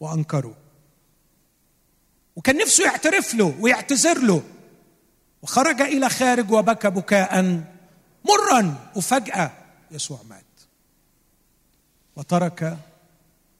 [0.00, 0.56] وأنكره.
[2.36, 4.42] وكان نفسه يعترف له ويعتذر له.
[5.42, 7.42] وخرج إلى خارج وبكى بكاء
[8.24, 8.90] مرا.
[8.96, 9.52] وفجأة
[9.90, 10.44] يسوع مات.
[12.16, 12.78] وترك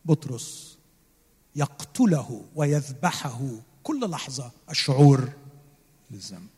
[0.04, 0.78] بطرس
[1.56, 3.40] يقتله ويذبحه.
[3.84, 5.32] كل لحظة الشعور
[6.10, 6.48] بالذنب.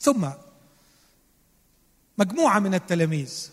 [0.00, 0.28] ثم
[2.18, 3.50] مجموعة من التلاميذ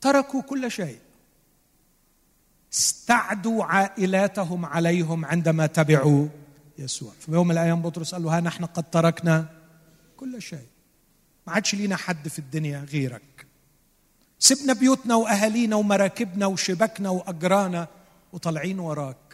[0.00, 0.98] تركوا كل شيء.
[2.72, 6.28] استعدوا عائلاتهم عليهم عندما تبعوا
[6.78, 7.12] يسوع.
[7.20, 9.54] في يوم من الأيام بطرس قال له ها نحن قد تركنا
[10.16, 10.66] كل شيء.
[11.46, 13.46] ما عادش لينا حد في الدنيا غيرك.
[14.38, 17.88] سبنا بيوتنا وأهالينا ومراكبنا وشبكنا واجرانا
[18.32, 19.27] وطالعين وراك.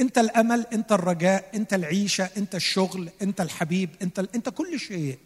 [0.00, 5.18] انت الامل انت الرجاء انت العيشة انت الشغل انت الحبيب انت انت كل شيء.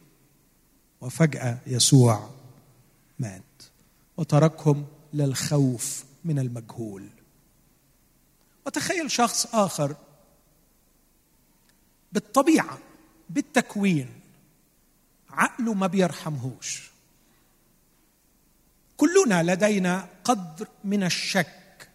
[1.00, 2.31] وفجأة يسوع
[3.18, 3.42] مات
[4.16, 7.09] وتركهم للخوف من المجهول.
[8.66, 9.96] وتخيل شخص آخر
[12.12, 12.78] بالطبيعة
[13.31, 14.09] بالتكوين
[15.31, 16.90] عقله ما بيرحمهوش.
[18.96, 21.88] كلنا لدينا قدر من الشك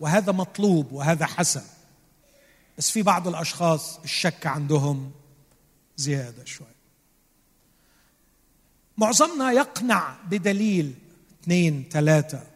[0.00, 1.73] وهذا مطلوب وهذا حسن.
[2.78, 5.12] بس في بعض الأشخاص الشك عندهم
[5.96, 6.66] زيادة شوي.
[8.96, 10.94] معظمنا يقنع بدليل
[11.42, 12.46] اثنين ثلاثة.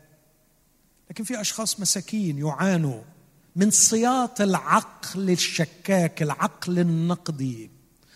[1.10, 3.02] لكن في أشخاص مساكين يعانوا
[3.56, 7.70] من صياط العقل الشكاك العقل النقدي.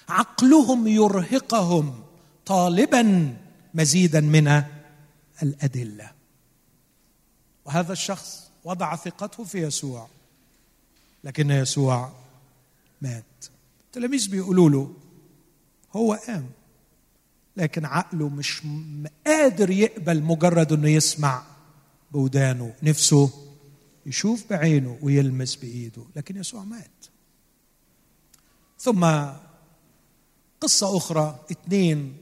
[0.09, 2.05] عقلهم يرهقهم
[2.47, 3.37] طالبا
[3.75, 4.63] مزيدا من
[5.43, 6.13] الأدلة.
[7.65, 10.09] وهذا الشخص وضع ثقته في يسوع.
[11.25, 12.13] لكن يسوع
[13.03, 13.25] مات.
[13.87, 14.95] التلاميذ بيقولوا له
[15.93, 16.51] هو قام
[17.57, 18.63] لكن عقله مش
[19.27, 21.43] قادر يقبل مجرد إنه يسمع
[22.13, 22.75] بودانه.
[22.83, 23.31] نفسه
[24.07, 27.07] يشوف بعينه ويلمس بإيده لكن يسوع مات.
[28.79, 29.27] ثم
[30.61, 32.17] قصة أخرى اثنين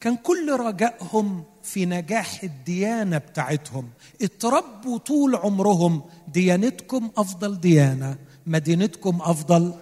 [0.00, 3.90] كان كل رجائهم في نجاح الديانة بتاعتهم.
[4.22, 6.02] اتربوا طول عمرهم.
[6.28, 9.74] ديانتكم أفضل ديانة مدينتكم أفضل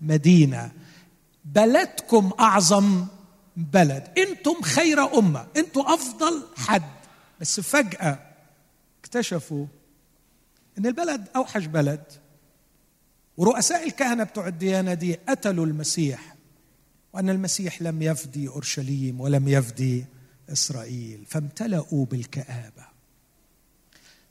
[0.00, 0.72] مدينة.
[1.44, 3.06] بلدكم أعظم
[3.56, 4.08] بلد.
[4.18, 5.46] أنتم خير أمة.
[5.56, 6.82] أنتم أفضل حد.
[7.40, 8.18] بس فجأة
[9.00, 9.66] اكتشفوا
[10.78, 12.02] إن البلد أوحش بلد.
[13.36, 16.35] ورؤساء الكهنة بتوع الديانة دي قتلوا المسيح.
[17.16, 20.04] وأن المسيح لم يفدي أورشليم ولم يفدي
[20.52, 22.86] إسرائيل فامتلأوا بالكآبة.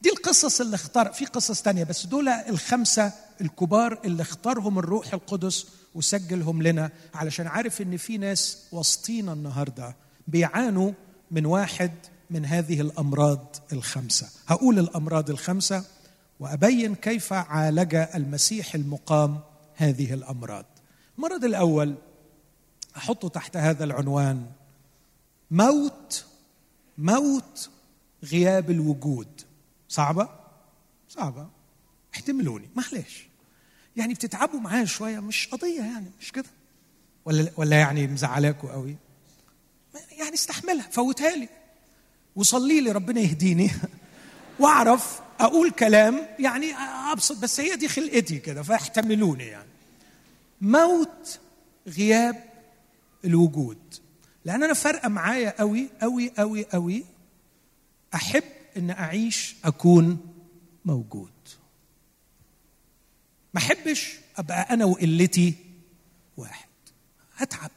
[0.01, 5.67] دي القصص اللي اختار في قصص تانية بس دول الخمسة الكبار اللي اختارهم الروح القدس
[5.95, 9.95] وسجلهم لنا علشان عارف إن في ناس وسطينا النهارده
[10.27, 10.91] بيعانوا
[11.31, 11.91] من واحد
[12.29, 14.27] من هذه الأمراض الخمسة.
[14.47, 15.85] هقول الأمراض الخمسة
[16.39, 19.39] وأبين كيف عالج المسيح المقام
[19.75, 20.65] هذه الأمراض.
[21.17, 21.95] المرض الأول
[22.97, 24.45] احطه تحت هذا العنوان
[25.51, 26.25] موت
[26.97, 27.69] موت
[28.23, 29.41] غياب الوجود.
[29.89, 30.29] صعبة؟
[31.09, 31.47] صعبة.
[32.13, 32.69] احتملوني.
[32.75, 33.27] معلش
[33.95, 36.49] يعني بتتعبوا معايا شوية؟ مش قضية يعني مش كده؟
[37.25, 38.95] ولا ولا يعني مزعلاكوا قوي؟
[40.11, 41.49] يعني استحملها فوتها لي.
[42.35, 43.71] وصلي لي ربنا يهديني.
[44.59, 46.73] وأعرف أقول كلام يعني
[47.11, 49.69] أبسط بس هي دي خلقتي كده فاحتملوني يعني.
[50.61, 51.39] موت
[51.87, 52.54] غياب
[53.25, 53.77] الوجود.
[54.45, 57.03] لأن أنا فارقة معايا قوي قوي قوي قوي
[58.13, 58.43] أحب
[58.77, 60.17] إن أعيش أكون
[60.85, 61.31] موجود.
[63.53, 65.55] ما أحبش أبقى أنا وقلتي
[66.37, 66.67] واحد.
[67.35, 67.71] هتعب.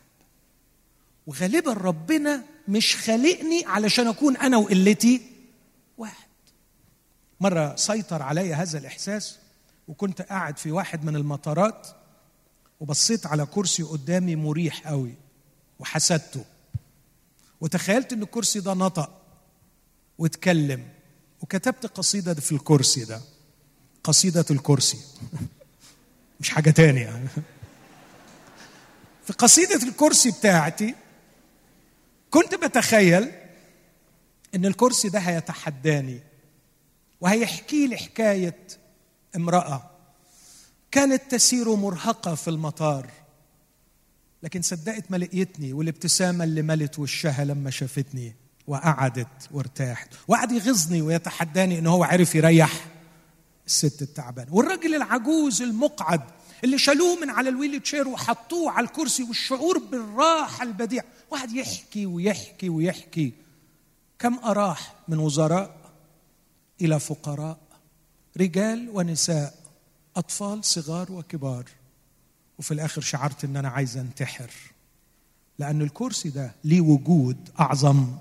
[1.26, 5.20] وغالبا ربنا مش خالقني علشان أكون أنا وقلتي
[5.98, 6.28] واحد.
[7.40, 9.38] مرة سيطر علي هذا الإحساس
[9.88, 11.86] وكنت قاعد في واحد من المطارات
[12.80, 15.14] وبصيت على كرسي قدامي مريح قوي
[15.78, 16.44] وحسدته.
[17.60, 19.22] وتخيلت إن الكرسي ده نطق
[20.18, 20.88] واتكلم
[21.40, 23.20] وكتبت قصيدة في الكرسي ده.
[24.04, 24.98] قصيدة الكرسي.
[26.40, 27.26] مش حاجة تانية.
[29.26, 30.94] في قصيدة الكرسي بتاعتي
[32.30, 33.32] كنت بتخيل
[34.54, 36.20] إن الكرسي ده هيتحداني
[37.20, 38.66] وهيحكي لي حكاية
[39.36, 39.90] امرأة
[40.90, 43.10] كانت تسير مرهقة في المطار.
[44.42, 48.34] لكن صدقت ما لقيتني والابتسامة اللي ملت وشها لما شافتني
[48.66, 50.08] وقعدت وارتاحت.
[50.28, 52.86] وقعد يغيظني ويتحداني إن هو عرف يريح
[53.66, 54.54] الست التعبانة.
[54.54, 56.20] والراجل العجوز المقعد
[56.64, 62.68] اللي شالوه من على الويل تشير وحطوه على الكرسي والشعور بالراحة البديع واحد يحكي ويحكي
[62.68, 63.32] ويحكي
[64.18, 65.92] كم أراح من وزراء
[66.80, 67.58] إلى فقراء
[68.36, 69.54] رجال ونساء
[70.16, 71.64] أطفال صغار وكبار.
[72.58, 74.50] وفي الآخر شعرت إن أنا عايز أنتحر.
[75.58, 78.16] لأن الكرسي ده ليه وجود أعظم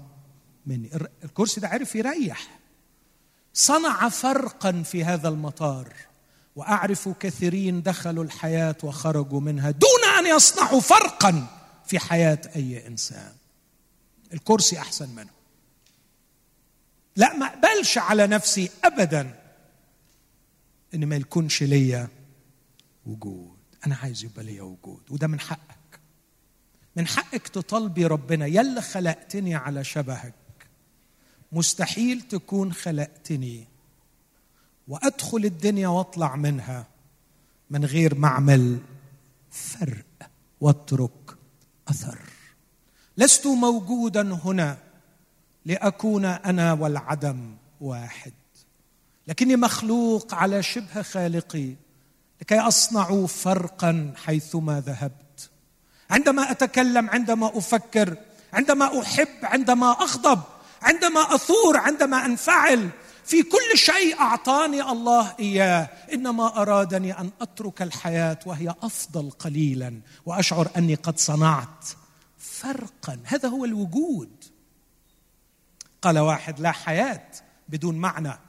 [0.66, 0.90] مني.
[1.24, 2.60] الكرسي ده عرف يريح.
[3.54, 5.94] صنع فرقا في هذا المطار
[6.56, 11.48] وأعرف كثيرين دخلوا الحياة وخرجوا منها دون أن يصنعوا فرقا
[11.86, 13.34] في حياة أي إنسان.
[14.34, 15.30] الكرسي أحسن منه.
[17.16, 19.40] لا ما أقبلش على نفسي ابدا
[20.94, 22.08] إن ما يكونش ليا
[23.06, 23.57] وجود.
[23.88, 26.00] أنا عايز يبقى ليا وجود وده من حقك.
[26.96, 30.34] من حقك تطالبي ربنا يلا خلقتني على شبهك.
[31.52, 33.68] مستحيل تكون خلقتني
[34.88, 36.88] وأدخل الدنيا وأطلع منها
[37.70, 38.80] من غير ما أعمل
[39.52, 40.30] فرق
[40.62, 41.38] واترك
[41.88, 42.20] أثر.
[43.18, 44.78] لست موجودا هنا
[45.66, 48.34] لأكون أنا والعدم واحد
[49.28, 51.74] لكني مخلوق على شبه خالقي.
[52.42, 55.50] لكي أصنع فرقا حيثما ذهبت.
[56.10, 58.18] عندما أتكلم عندما أفكر
[58.54, 60.42] عندما أحب عندما أغضب
[60.82, 62.90] عندما أثور عندما أنفعل
[63.26, 65.90] في كل شيء أعطاني الله إياه.
[66.14, 71.86] إنما أرادني أن أترك الحياة وهي أفضل قليلا وأشعر أني قد صنعت
[72.38, 73.20] فرقا.
[73.24, 74.44] هذا هو الوجود.
[76.02, 77.28] قال واحد لا حياة
[77.70, 78.40] بدون معنى.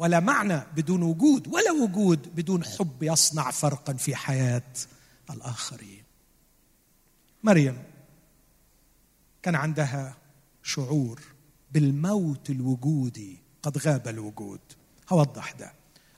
[0.00, 4.72] ولا معنى بدون وجود ولا وجود بدون حب يصنع فرقا في حياة
[5.30, 6.04] الآخرين.
[7.42, 7.82] مريم
[9.42, 10.16] كان عندها
[10.62, 11.20] شعور
[11.72, 14.60] بالموت الوجودي قد غاب الوجود.
[15.08, 15.72] هوضح ده.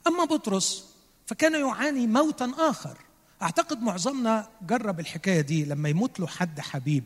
[0.07, 0.85] أما بطرس
[1.25, 2.97] فكان يعاني موتا آخر.
[3.41, 7.03] أعتقد معظمنا جرب الحكاية دي لما يموت له حد حبيب.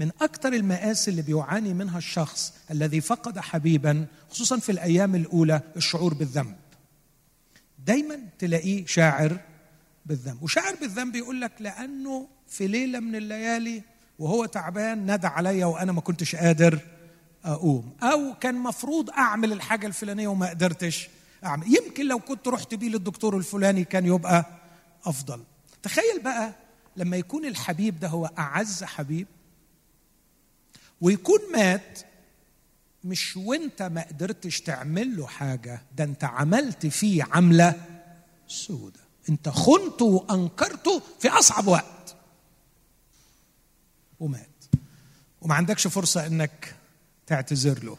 [0.00, 6.14] من أكثر المآسي اللي بيعاني منها الشخص الذي فقد حبيبا خصوصا في الأيام الأولى الشعور
[6.14, 6.56] بالذنب.
[7.86, 9.40] دايما تلاقيه شاعر
[10.06, 10.42] بالذنب.
[10.42, 13.82] وشاعر بالذنب يقول لك لأنه في ليلة من الليالي
[14.18, 16.78] وهو تعبان ندى عليا وأنا ما كنتش قادر
[17.44, 17.92] أقوم.
[18.02, 21.08] أو كان مفروض أعمل الحاجة الفلانية وما قدرتش
[21.44, 21.66] أعمل.
[21.76, 24.44] يمكن لو كنت رحت بيه للدكتور الفلاني كان يبقى
[25.04, 25.42] أفضل.
[25.82, 26.52] تخيل بقى
[26.96, 29.26] لما يكون الحبيب ده هو أعز حبيب
[31.00, 31.98] ويكون مات
[33.04, 37.84] مش وانت ما قدرتش تعمل له حاجة ده انت عملت فيه عملة
[38.48, 39.00] سودة.
[39.28, 42.16] انت خنته وأنكرته في أصعب وقت.
[44.20, 44.64] ومات.
[45.40, 46.76] وما عندكش فرصة إنك
[47.26, 47.98] تعتذر له.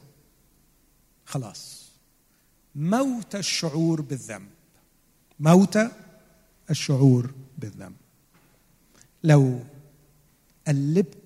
[1.25, 1.91] خلاص.
[2.75, 4.49] موت الشعور بالذنب.
[5.39, 5.79] موت
[6.69, 7.95] الشعور بالذنب.
[9.23, 9.59] لو
[10.67, 11.20] قلبت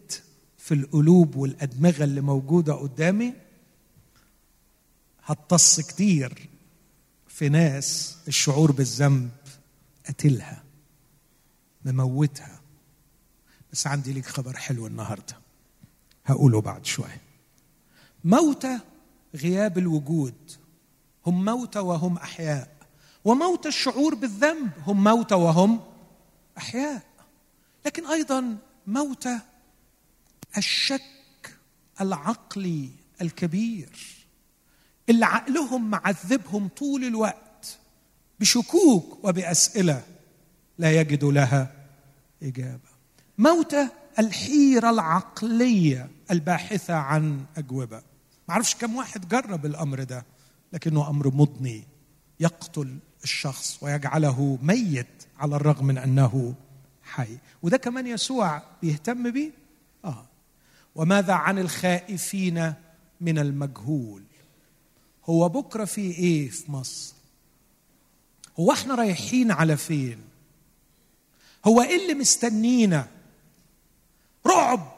[0.66, 3.34] في القلوب والأدمغة اللي موجودة قدامي
[5.24, 6.50] هتص كتير
[7.28, 9.32] في ناس الشعور بالذنب
[10.08, 10.64] قتلها
[11.86, 12.60] مموتها.
[13.72, 15.38] بس عندي ليك خبر حلو النهارده.
[16.26, 17.22] هقوله بعد شوية.
[18.24, 18.80] موتى
[19.36, 20.52] غياب الوجود.
[21.26, 22.76] هم موتى وهم أحياء.
[23.26, 24.72] وموت الشعور بالذنب.
[24.88, 25.80] هم موتى وهم
[26.58, 27.04] أحياء.
[27.86, 28.58] لكن أيضا
[28.88, 29.40] موتى
[30.58, 31.02] الشك
[32.02, 32.90] العقلي
[33.22, 33.90] الكبير
[35.10, 37.78] اللي عقلهم معذبهم طول الوقت
[38.40, 40.04] بشكوك وبأسئلة
[40.78, 41.72] لا يجد لها
[42.44, 42.90] إجابة.
[43.38, 43.76] موت
[44.20, 47.98] الحيرة العقلية الباحثة عن أجوبة.
[48.48, 50.26] ما أعرفش كم واحد جرب الأمر ده
[50.74, 51.84] لكنه أمر مضني
[52.40, 55.08] يقتل الشخص ويجعله ميت
[55.40, 56.54] على الرغم من أنه
[57.04, 57.38] حي.
[57.64, 59.52] وده كمان يسوع بيهتم بيه؟
[60.06, 60.26] آه.
[60.96, 62.74] وماذا عن الخائفين
[63.22, 64.24] من المجهول؟
[65.26, 67.16] هو بكرة في إيه في مصر؟
[68.60, 70.22] هو إحنا رايحين على فين؟
[71.66, 73.08] هو إيه اللي مستنينا؟
[74.48, 74.96] رعب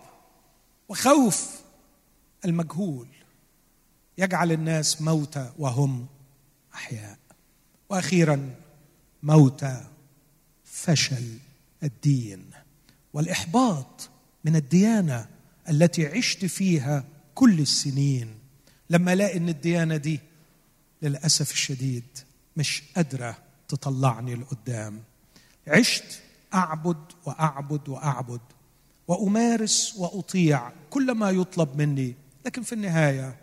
[0.89, 1.61] وخوف
[2.45, 3.07] المجهول.
[4.17, 6.05] يجعل الناس موتى وهم
[6.73, 7.17] أحياء.
[7.89, 8.55] وأخيرا
[9.23, 9.85] موتى
[10.65, 11.37] فشل
[11.83, 12.49] الدين.
[13.13, 14.09] والإحباط
[14.45, 15.27] من الديانة
[15.69, 17.03] التي عشت فيها
[17.35, 18.35] كل السنين
[18.89, 20.19] لما ألاقي إن الديانة دي
[21.01, 22.03] للأسف الشديد
[22.57, 23.37] مش قادرة
[23.67, 25.03] تطلعني لقدام.
[25.67, 26.21] عشت
[26.53, 28.41] أعبد وأعبد وأعبد
[29.07, 32.15] وأمارس وأطيع كل ما يطلب مني
[32.45, 33.35] لكن في النهاية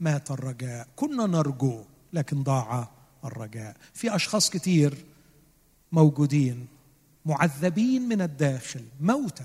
[0.00, 0.88] مات الرجاء.
[0.96, 2.88] كنا نرجو لكن ضاع
[3.24, 3.76] الرجاء.
[3.94, 5.04] في أشخاص كتير
[5.92, 6.66] موجودين
[7.26, 9.44] معذبين من الداخل موتى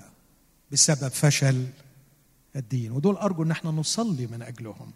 [0.72, 1.66] بسبب فشل
[2.56, 2.92] الدين.
[2.92, 4.92] ودول أرجو إن إحنا نصلي من أجلهم.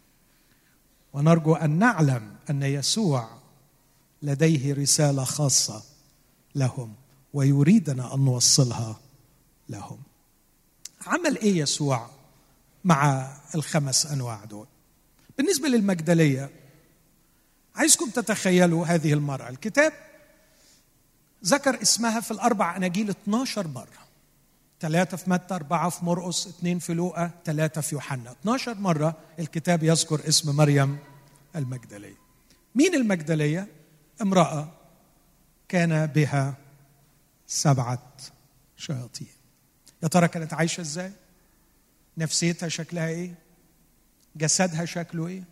[1.13, 3.29] ونرجو أن نعلم أن يسوع
[4.23, 5.83] لديه رسالة خاصة
[6.55, 6.95] لهم
[7.35, 9.01] ويريدنا أن نوصلها
[9.69, 9.99] لهم.
[11.07, 12.11] عمل إيه يسوع
[12.85, 14.67] مع الخمس أنواع دول؟
[15.39, 16.51] بالنسبة للمجدلية
[17.75, 19.93] عايزكم تتخيلوا هذه المراه الكتاب
[21.45, 23.99] ذكر اسمها في الأربع أناجيل 12 مرة.
[24.81, 29.83] ثلاثة في متى أربعة في مرقس اثنين في لوقا ثلاثة في يوحنا 12 مرة الكتاب
[29.83, 30.99] يذكر اسم مريم
[31.57, 32.16] المجدلية
[32.74, 33.68] مين المجدلية؟
[34.22, 34.72] امرأة
[35.68, 36.55] كان بها
[37.47, 38.12] سبعة
[38.76, 39.28] شياطين
[40.03, 41.12] يا ترى كانت عايشة إزاي؟
[42.18, 43.35] نفسيتها شكلها إيه؟
[44.37, 45.43] جسدها شكله إيه؟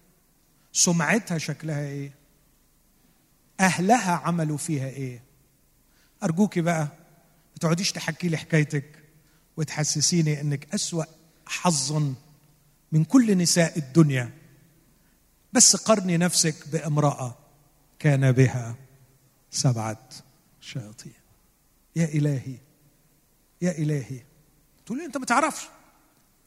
[0.73, 2.13] سمعتها شكلها إيه؟
[3.61, 5.23] أهلها عملوا فيها إيه؟
[6.23, 6.83] أرجوكي بقى
[7.53, 8.98] ما تقعديش تحكي لي حكايتك
[9.59, 11.05] وتحسسيني إنك أسوأ
[11.47, 12.15] حظا
[12.93, 14.31] من كل نساء الدنيا.
[15.53, 17.37] بس قرني نفسك بامرأة
[17.99, 18.77] كان بها
[19.51, 20.09] سبعة
[20.61, 21.13] شياطين
[21.97, 22.59] يا إلهي
[23.63, 24.21] يا إلهي.
[24.87, 25.63] تقول لي أنت ما تعرفش.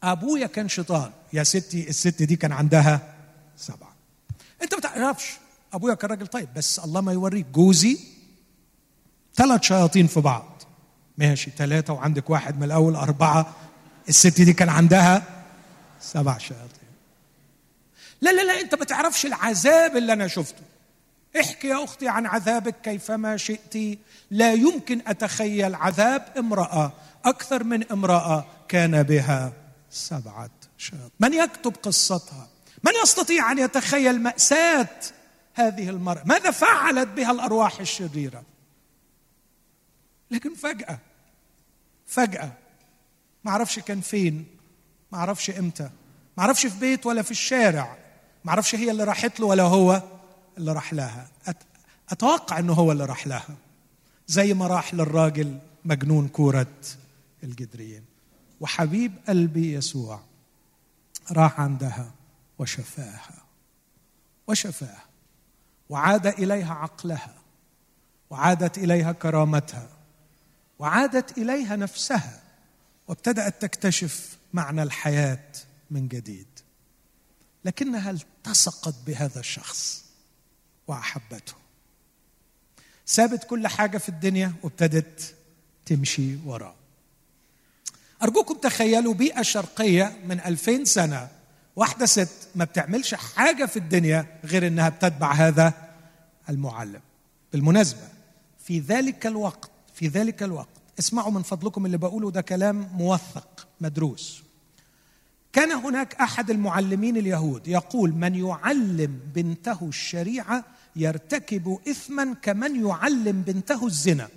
[0.03, 1.11] أبويا كان شيطان.
[1.33, 3.15] يا ستي الست دي كان عندها
[3.57, 3.95] سبعة.
[4.61, 5.31] أنت ما تعرفش.
[5.73, 6.53] أبويا كان راجل طيب.
[6.53, 7.45] بس الله ما يوريك.
[7.45, 7.99] جوزي
[9.35, 10.50] ثلاث شياطين في بعض.
[11.17, 13.55] ماشي ثلاثة وعندك واحد من الأول أربعة.
[14.09, 15.23] الست دي كان عندها
[16.01, 16.81] سبع شياطين
[18.21, 20.63] لا لا لا أنت ما تعرفش العذاب اللي أنا شفته.
[21.39, 23.99] احكي يا أختي عن عذابك كيفما شئت.
[24.31, 26.91] لا يمكن أتخيل عذاب امرأة
[27.25, 29.53] أكثر من امرأة كان بها
[29.91, 32.47] سبعة شياطين من يكتب قصتها؟
[32.83, 34.87] من يستطيع أن يتخيل مأساة
[35.53, 38.43] هذه المرأة؟ ماذا فعلت بها الأرواح الشريرة؟
[40.31, 40.99] لكن فجأة
[42.07, 42.51] فجأة
[43.43, 44.45] ما أعرفش كان فين
[45.11, 45.89] ما أعرفش إمتى
[46.37, 47.97] ما أعرفش في بيت ولا في الشارع
[48.45, 50.03] ما أعرفش هي اللي راحت له ولا هو
[50.57, 51.27] اللي راح لها.
[52.09, 53.55] أتوقع إنه هو اللي راح لها.
[54.27, 56.67] زي ما راح للراجل مجنون كورة
[57.43, 58.03] الجدريين.
[58.59, 60.19] وحبيب قلبي يسوع
[61.31, 62.11] راح عندها
[62.59, 63.43] وشفاها
[64.47, 65.05] وشفاها
[65.89, 67.35] وعاد إليها عقلها
[68.29, 69.89] وعادت إليها كرامتها
[70.81, 72.41] وعادت إليها نفسها
[73.07, 75.47] وابتدأت تكتشف معنى الحياة
[75.91, 76.47] من جديد
[77.65, 80.05] لكنها التصقت بهذا الشخص
[80.87, 81.53] وأحبته.
[83.05, 85.35] سابت كل حاجة في الدنيا وابتدت
[85.85, 86.75] تمشي وراه.
[88.23, 91.29] أرجوكم تخيلوا بيئة شرقية من ألفين سنة
[91.75, 95.73] واحدة ست ما بتعملش حاجة في الدنيا غير إنها بتتبع هذا
[96.49, 97.01] المعلم.
[97.53, 98.07] بالمناسبة
[98.59, 104.41] في ذلك الوقت في ذلك الوقت اسمعوا من فضلكم اللي بقوله ده كلام موثق مدروس.
[105.53, 110.65] كان هناك أحد المعلمين اليهود يقول من يعلم بنته الشريعة
[110.95, 114.29] يرتكب اثما كمن يعلم بنته الزنا.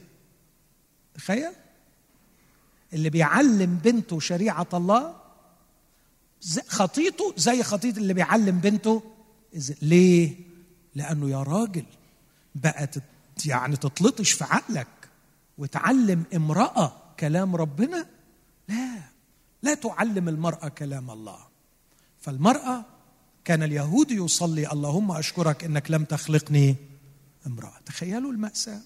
[1.14, 1.52] تخيل.
[2.92, 5.14] اللي بيعلم بنته شريعة الله
[6.68, 9.02] خطيته زي خطيط اللي بيعلم بنته
[9.82, 10.34] ليه؟
[10.94, 11.84] لأنه يا راجل
[12.54, 12.98] بقت
[13.46, 14.86] يعني تتلطش في عقلك.
[15.58, 18.06] وتعلم امرأة كلام ربنا؟
[18.68, 19.02] لا.
[19.62, 21.38] لا تعلم المرأة كلام الله.
[22.20, 22.84] فالمرأة
[23.44, 26.76] كان اليهود يصلي اللهم أشكرك إنك لم تخلقني
[27.46, 27.74] امرأة.
[27.86, 28.80] تخيلوا المأساة.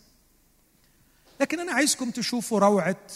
[1.41, 3.07] لكن أنا عايزكم تشوفوا روعة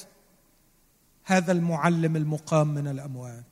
[1.25, 3.45] هذا المعلم المقام من الأموات.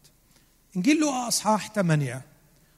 [0.77, 2.23] إنجيل لوقا أصحاح ثمانيه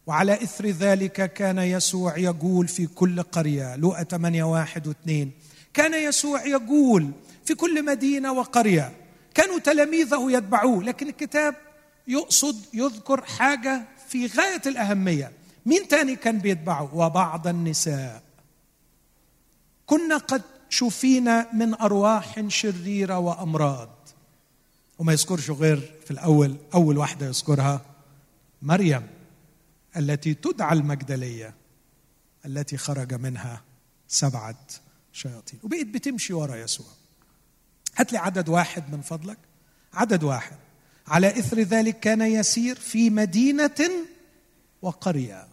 [0.06, 5.32] وعلى إثر ذلك كان يسوع يقول في كل قرية لوقا ثمانيه واحد واثنين
[5.74, 7.10] كان يسوع يقول
[7.44, 8.92] في كل مدينة وقرية
[9.34, 11.54] كانوا تلاميذه يتبعوه لكن الكتاب
[12.08, 15.32] يقصد يذكر حاجة في غاية الأهمية.
[15.66, 18.22] مين تاني كان بيتبعه؟ وبعض النساء.
[19.86, 24.08] كنا قد شفينا من أرواح شريرة وأمراض.
[24.98, 27.80] وما يذكرش غير في الأول أول واحدة يذكرها
[28.62, 29.06] مريم
[29.96, 31.54] التي تدعى المجدلية
[32.46, 33.62] التي خرج منها
[34.08, 34.58] سبعة
[35.12, 35.60] شياطين.
[35.62, 36.86] وبقيت بتمشي ورا يسوع.
[37.96, 39.38] هات لي عدد واحد من فضلك.
[39.92, 40.56] عدد واحد.
[41.06, 43.90] على إثر ذلك كان يسير في مدينة
[44.82, 45.48] وقرية.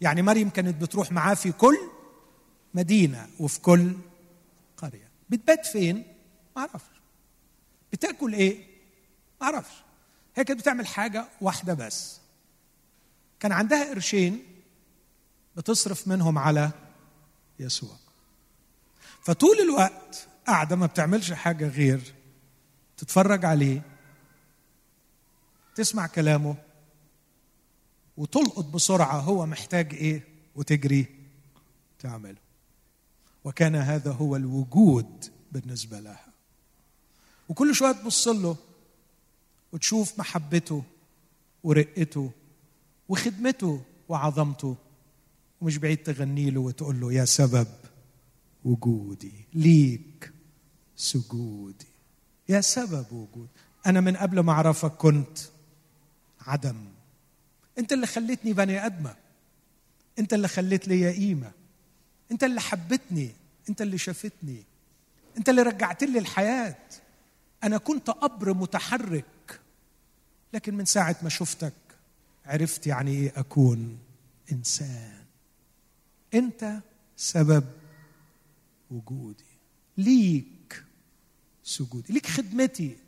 [0.00, 1.78] يعني مريم كانت بتروح معاه في كل
[2.74, 3.96] مدينة وفي كل
[4.76, 5.08] قرية.
[5.30, 5.96] بتبات فين؟
[6.56, 7.00] ما أعرفش.
[7.92, 8.66] بتاكل إيه؟
[9.40, 9.74] ما أعرفش.
[10.36, 12.20] هي كانت بتعمل حاجة واحدة بس.
[13.40, 14.42] كان عندها قرشين
[15.56, 16.70] بتصرف منهم على
[17.58, 17.96] يسوع.
[19.22, 22.14] فطول الوقت قاعدة ما بتعملش حاجة غير
[22.96, 23.82] تتفرج عليه
[25.74, 26.56] تسمع كلامه
[28.16, 30.22] وتلقط بسرعة هو محتاج إيه
[30.54, 31.06] وتجري
[31.98, 32.36] تعمله.
[33.44, 36.26] وكان هذا هو الوجود بالنسبة لها.
[37.48, 38.56] وكل شوية تبص له
[39.72, 40.82] وتشوف محبته
[41.64, 42.30] ورقته
[43.08, 44.76] وخدمته وعظمته
[45.60, 47.66] ومش بعيد تغني له وتقول له يا سبب.
[48.64, 50.32] وجودي ليك
[50.96, 51.86] سجودي.
[52.48, 53.48] يا سبب وجود.
[53.86, 55.38] أنا من قبل ما أعرفك كنت
[56.40, 56.84] عدم.
[57.78, 59.16] أنت اللي خليتني بني أدمة.
[60.18, 61.52] أنت اللي خليت لي قيمة.
[62.32, 63.30] أنت اللي حبتني.
[63.68, 64.62] أنت اللي شافتني.
[65.38, 66.76] أنت اللي رجعت لي الحياة.
[67.64, 69.60] أنا كنت قبر متحرك.
[70.52, 71.72] لكن من ساعة ما شفتك
[72.46, 73.98] عرفت يعني إيه أكون
[74.52, 75.24] إنسان.
[76.34, 76.78] أنت
[77.16, 77.64] سبب
[78.90, 79.44] وجودي.
[79.96, 80.84] ليك
[81.62, 82.98] سجودي ليك خدمتي.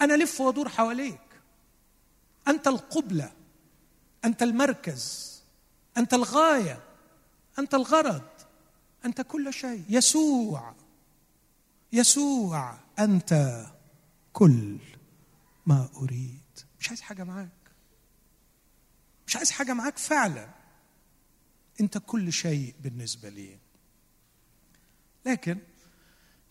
[0.00, 1.20] أنا لف وأدور حواليك.
[2.48, 3.32] أنت القبلة
[4.24, 5.36] أنت المركز
[5.96, 6.82] أنت الغاية
[7.58, 8.28] أنت الغرض
[9.04, 9.84] أنت كل شيء.
[9.88, 10.74] يسوع
[11.92, 13.64] يسوع أنت
[14.32, 14.78] كل
[15.66, 16.40] ما أريد.
[16.80, 17.50] مش عايز حاجة معاك.
[19.26, 20.48] مش عايز حاجة معاك فعلا.
[21.80, 23.58] أنت كل شيء بالنسبة لي.
[25.26, 25.58] لكن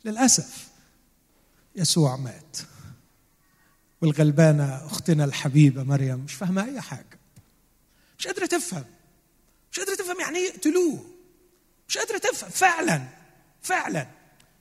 [0.06, 0.68] للأسف
[1.76, 2.58] يسوع مات
[4.02, 7.20] والغلبانة أختنا الحبيبة مريم مش فاهمة أي حاجة.
[8.20, 8.84] مش قادرة تفهم.
[9.72, 11.06] مش قادرة تفهم يعني إيه يقتلوه
[11.90, 12.50] مش قادرة تفهم.
[12.50, 13.08] فعلا.
[13.62, 14.08] فعلا.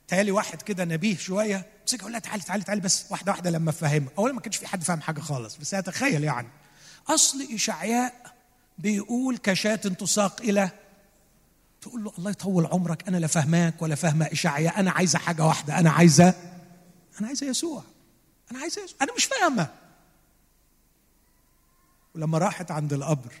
[0.07, 1.65] تهيألي واحد كده نبيه شوية.
[1.87, 4.09] مسك يقول لها تعالي تعالي تعالي بس واحدة واحدة لما أفهمها.
[4.17, 5.55] اولا ما كانش في حد فاهم حاجة خالص.
[5.55, 6.47] بس هتخيل يعني.
[7.07, 8.35] أصل إشعياء
[8.77, 10.69] بيقول كشاة تساق إلى
[11.85, 15.79] تقول له الله يطول عمرك أنا لا فاهماك ولا فاهمة اشعياء أنا عايزة حاجة واحدة
[15.79, 16.33] أنا عايزة
[17.19, 17.83] أنا عايزة يسوع
[18.51, 19.67] أنا عايزة يسوع أنا مش فاهمة.
[22.15, 23.33] ولما راحت عند القبر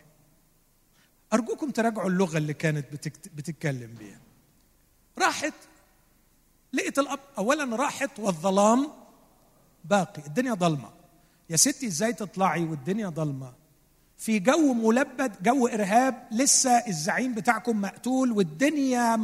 [1.33, 2.85] أرجوكم تراجعوا اللغة اللي كانت
[3.35, 4.19] بتتكلم بيها.
[5.17, 5.53] راحت
[6.73, 8.87] لقيت الاب اولا راحت والظلام
[9.85, 10.89] باقي الدنيا ضلمة.
[11.49, 13.53] يا ستي إزاي تطلعي والدنيا ضلمة؟
[14.17, 19.15] في جو ملبد جو إرهاب لسه الزعيم بتاعكم مقتول والدنيا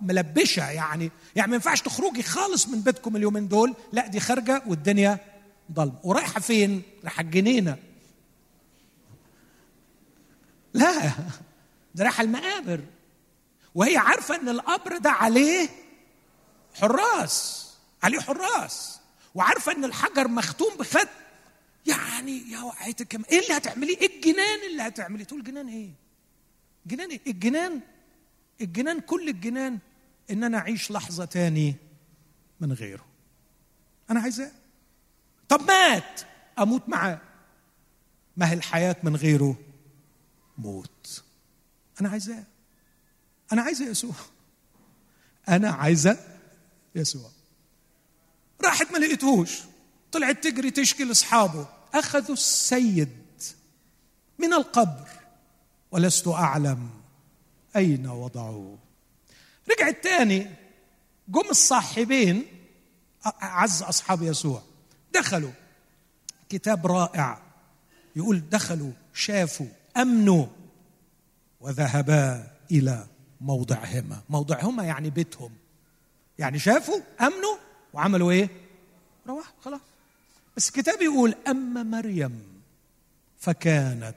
[0.00, 1.10] ملبشة يعني.
[1.36, 3.74] يعني ما ينفعش تخرجي خالص من بيتكم اليومين دول.
[3.92, 5.18] لا دي خارجة والدنيا
[5.72, 5.98] ضلمة.
[6.02, 7.76] ورايحة فين؟ رايحة الجنينة.
[10.74, 11.10] لا
[11.94, 12.80] ده رايحة المقابر.
[13.74, 15.68] وهي عارفة إن القبر ده عليه
[16.74, 17.70] حراس
[18.02, 19.00] عليه حراس.
[19.34, 21.08] وعارفة إن الحجر مختوم بخط
[21.86, 25.90] يعني يا وقعتك إيه اللي هتعمليه؟ إيه الجنان اللي هتعمليه؟ تقول جنان إيه؟
[26.86, 27.80] جنان إيه؟ الجنان
[28.60, 29.78] الجنان كل الجنان
[30.30, 31.74] إن أنا أعيش لحظة تاني
[32.60, 33.04] من غيره.
[34.10, 34.50] أنا عايزاه.
[35.48, 36.20] طب مات
[36.58, 37.20] أموت معاه.
[38.36, 39.58] ما هي الحياة من غيره
[40.58, 41.22] موت.
[42.00, 42.44] أنا عايزاه.
[43.52, 44.14] أنا عايزة يسوع.
[45.48, 46.18] أنا عايزة
[46.94, 47.30] يسوع.
[48.64, 49.58] راحت ما لقيتهوش
[50.12, 51.68] طلعت تجري تشكي لاصحابه.
[51.94, 53.18] اخذوا السيد
[54.38, 55.08] من القبر.
[55.90, 56.90] ولست أعلم
[57.76, 58.78] أين وضعوه.
[59.70, 60.50] رجعت تاني.
[61.28, 62.44] جم الصاحبين.
[63.42, 64.62] أعز أصحاب يسوع.
[65.14, 65.52] دخلوا.
[66.48, 67.42] كتاب رائع.
[68.16, 70.46] يقول دخلوا شافوا أمنوا.
[71.60, 73.06] وذهبا إلى
[73.40, 74.22] موضعهما.
[74.28, 75.52] موضعهما يعني بيتهم.
[76.38, 77.56] يعني شافوا أمنوا
[77.92, 78.48] وعملوا إيه؟
[79.26, 79.80] روحوا خلاص.
[80.56, 82.62] بس الكتاب يقول أما مريم
[83.38, 84.16] فكانت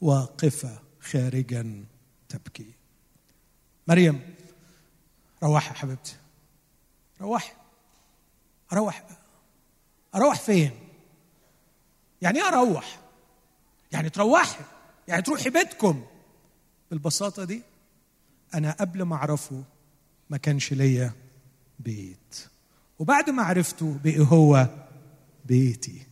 [0.00, 1.84] واقفة خارجا
[2.28, 2.72] تبكي.
[3.88, 4.34] مريم
[5.42, 6.16] روحي يا حبيبتي.
[7.20, 7.52] روحي
[8.72, 9.06] أروح
[10.14, 10.70] أروح فين؟
[12.22, 12.98] يعني إيه أروح؟
[13.92, 14.64] يعني تروحي
[15.08, 16.04] يعني تروحي بيتكم.
[16.90, 17.62] بالبساطة دي
[18.54, 19.64] أنا قبل ما أعرفه
[20.30, 21.12] ما كانش ليا
[21.78, 22.48] بيت.
[22.98, 24.68] وبعد ما عرفته بقي هو
[25.48, 26.02] بيتي.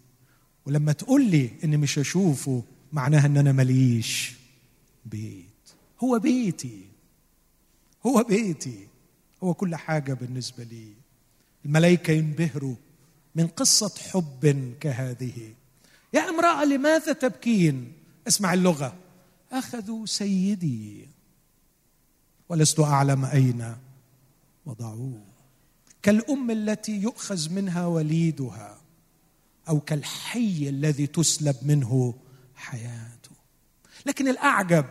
[0.67, 2.63] ولما تقول لي اني مش هشوفه
[2.93, 4.35] معناها إن أنا ماليش.
[5.07, 5.45] بيت.
[6.05, 6.87] هو بيتي.
[8.07, 8.87] هو بيتي.
[9.43, 10.93] هو كل حاجة بالنسبة لي.
[11.65, 12.75] الملائكة ينبهروا
[13.35, 15.55] من قصة حب كهذه.
[16.15, 17.93] يا امرأة لماذا تبكين؟
[18.29, 18.95] اسمع اللغة.
[19.53, 21.09] اخذوا سيدي.
[22.49, 23.77] ولست أعلم أين
[24.67, 25.23] وضعوه.
[26.03, 28.86] كالأم التي يؤخذ منها وليدها.
[29.69, 32.15] أو كالحي الذي تسلب منه
[32.55, 33.31] حياته.
[34.07, 34.85] لكن الأعجب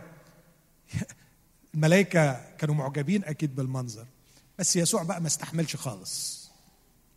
[1.73, 4.05] الملائكة كانوا معجبين أكيد بالمنظر.
[4.59, 6.45] بس يسوع بقى ما استحملش خالص.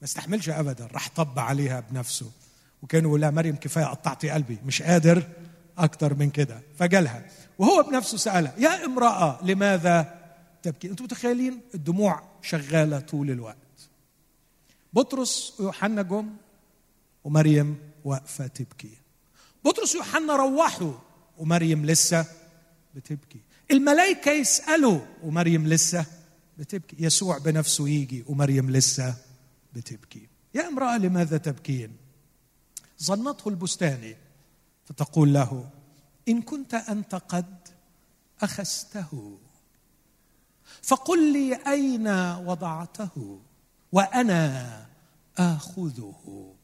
[0.01, 2.31] ما استحملش ابدا راح طب عليها بنفسه.
[2.83, 5.29] وكانوا يقول لها مريم كفاية قطعتي قلبي مش قادر
[5.79, 6.61] أكتر من كده.
[6.79, 7.27] فجالها.
[7.59, 10.19] وهو بنفسه سألها يا امرأة لماذا
[10.63, 13.57] تبكي؟ أنتم متخيلين؟ الدموع شغالة طول الوقت.
[14.93, 16.31] بطرس ويوحنا جم
[17.29, 18.97] ومريم واقفة تبكي.
[19.65, 20.93] بطرس ويوحنا روحوا
[21.39, 22.27] ومريم لسه
[22.95, 23.41] بتبكي.
[23.71, 26.07] الملائكة يسألوا ومريم لسه
[26.59, 26.97] بتبكي.
[26.99, 29.15] يسوع بنفسه يجي ومريم لسه
[29.75, 30.29] بتبكي.
[30.55, 31.97] يا امرأة لماذا تبكين؟
[33.03, 34.17] ظنته البستاني
[34.85, 35.71] فتقول له
[36.29, 37.69] إن كنت أنت قد
[38.43, 39.39] اخذته
[40.83, 42.09] فقل لي أين
[42.47, 43.41] وضعته؟
[43.93, 44.87] وأنا
[45.39, 46.55] آخذه؟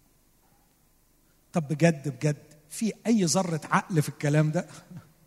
[1.54, 2.36] طب بجد بجد
[2.70, 4.66] في أي ذرة عقل في الكلام ده؟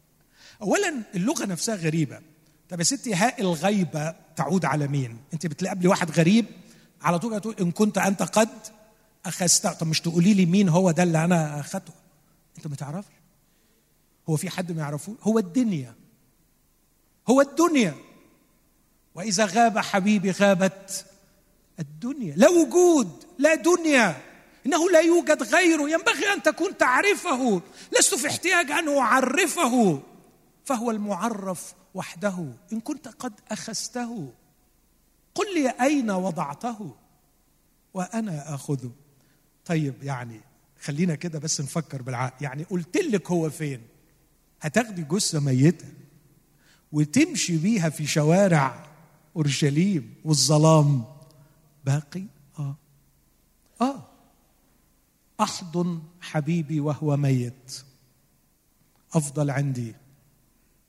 [0.61, 2.21] اولا اللغة نفسها غريبة.
[2.69, 6.45] طب يا ستي هاء الغيبة تعود على مين؟ أنت بتقابلي واحد غريب
[7.01, 8.49] على طول هتقول إن كنت أنت قد
[9.25, 11.93] اخذته طب مش تقولي لي مين هو ده اللي أنا أخذته؟
[12.57, 13.11] أنت ما تعرفش.
[14.30, 15.95] هو في حد ما يعرفوه هو الدنيا.
[17.30, 17.95] هو الدنيا.
[19.15, 21.05] وإذا غاب حبيبي غابت
[21.80, 22.34] الدنيا.
[22.36, 24.26] لا وجود لا دنيا.
[24.68, 25.89] إنه لا يوجد غيره.
[25.89, 27.61] ينبغي أن تكون تعرفه.
[27.97, 30.01] لست في احتياج أن أعرفه.
[30.65, 32.53] فهو المعرف وحده.
[32.74, 34.34] إن كنت قد أخذته.
[35.36, 36.95] قل لي أين وضعته.
[37.93, 38.91] وأنا اخذه
[39.65, 40.41] طيب يعني
[40.82, 42.43] خلينا كده بس نفكر بالعقل.
[42.43, 43.82] يعني قلت لك هو فين.
[44.61, 45.86] هتاخدي جثة ميتة
[46.91, 48.86] وتمشي بيها في شوارع
[49.36, 51.05] أورشليم والظلام.
[51.86, 52.24] باقي؟
[52.59, 52.76] آه.
[53.82, 54.16] آه.
[55.39, 57.83] احضن حبيبي وهو ميت.
[59.13, 59.95] أفضل عندي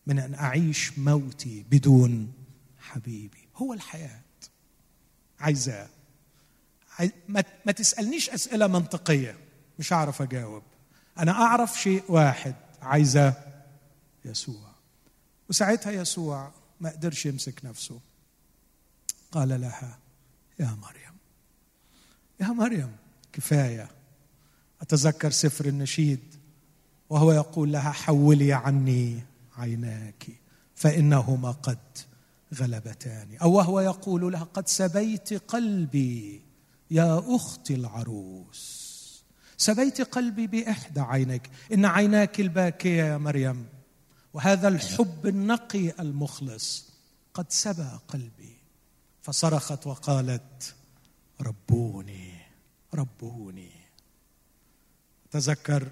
[0.07, 2.32] من أن أعيش موتي بدون
[2.78, 3.49] حبيبي.
[3.57, 4.22] هو الحياة.
[5.40, 5.88] عايزاه
[7.64, 9.38] ما تسألنيش أسئلة منطقية.
[9.78, 10.62] مش هعرف أجاوب.
[11.18, 12.55] أنا أعرف شيء واحد.
[12.82, 13.34] عايزة
[14.24, 14.74] يسوع.
[15.49, 18.01] وساعتها يسوع ما قدرش يمسك نفسه.
[19.32, 19.99] قال لها
[20.61, 21.16] يا مريم.
[22.40, 22.96] يا مريم
[23.32, 23.97] كفاية.
[24.81, 26.20] أتذكر سفر النشيد
[27.11, 29.22] وهو يقول لها حولي عني
[29.57, 30.26] عيناك
[30.74, 31.79] فإنهما قد
[32.55, 36.43] غلبتاني أو وهو يقول لها قد سبيت قلبي
[36.91, 38.89] يا أختي العروس.
[39.57, 43.66] سبيت قلبي بإحدى عينيك إن عيناك الباكية يا مريم
[44.35, 46.91] وهذا الحب النقي المخلص
[47.35, 48.57] قد سبى قلبي.
[49.22, 50.74] فصرخت وقالت
[51.41, 52.33] ربوني
[52.95, 53.78] ربوني.
[55.31, 55.89] تذكر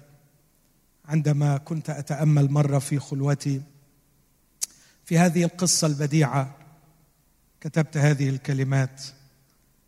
[1.05, 3.61] عندما كنت أتأمل مرة في خلوتي
[5.05, 6.57] في هذه القصة البديعة
[7.61, 9.03] كتبت هذه الكلمات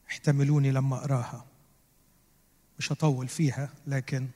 [0.10, 1.46] احتملوني لما اقراها
[2.80, 4.28] مش هطول فيها لكن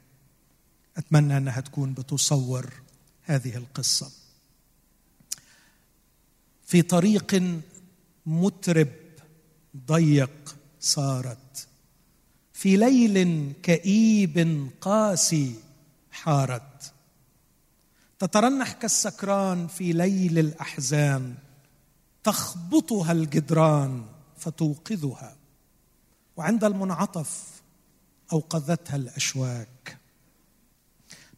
[0.98, 2.74] أتمنى أنها تكون بتصور
[3.24, 4.12] هذه القصة.
[6.66, 7.44] في طريق
[8.26, 8.92] مترب
[9.88, 11.68] ضيق صارت.
[12.64, 15.56] في ليل كئيب قاسي
[16.12, 16.94] حارت.
[18.20, 21.36] تترنح كالسكران في ليل الأحزان
[22.24, 24.06] تخبطها الجدران
[24.38, 25.36] فتوقظها
[26.38, 27.62] وعند المنعطف
[28.34, 29.98] اوقظتها الأشواك.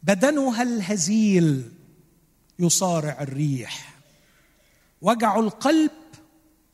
[0.03, 1.71] بدنها الهزيل
[2.59, 3.99] يصارع الريح.
[5.01, 5.91] وجع القلب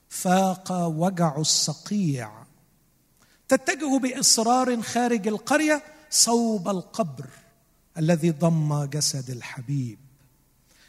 [0.09, 2.40] فاق وجع الصقيع
[3.51, 7.29] تتجه بإصرار خارج القرية صوب القبر
[7.97, 9.99] الذي ضم جسد الحبيب.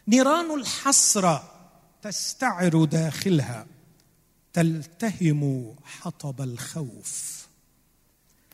[0.09, 1.51] نيران الحسرة
[2.03, 3.67] تستعر داخلها
[4.53, 7.47] تلتهم حطب الخوف.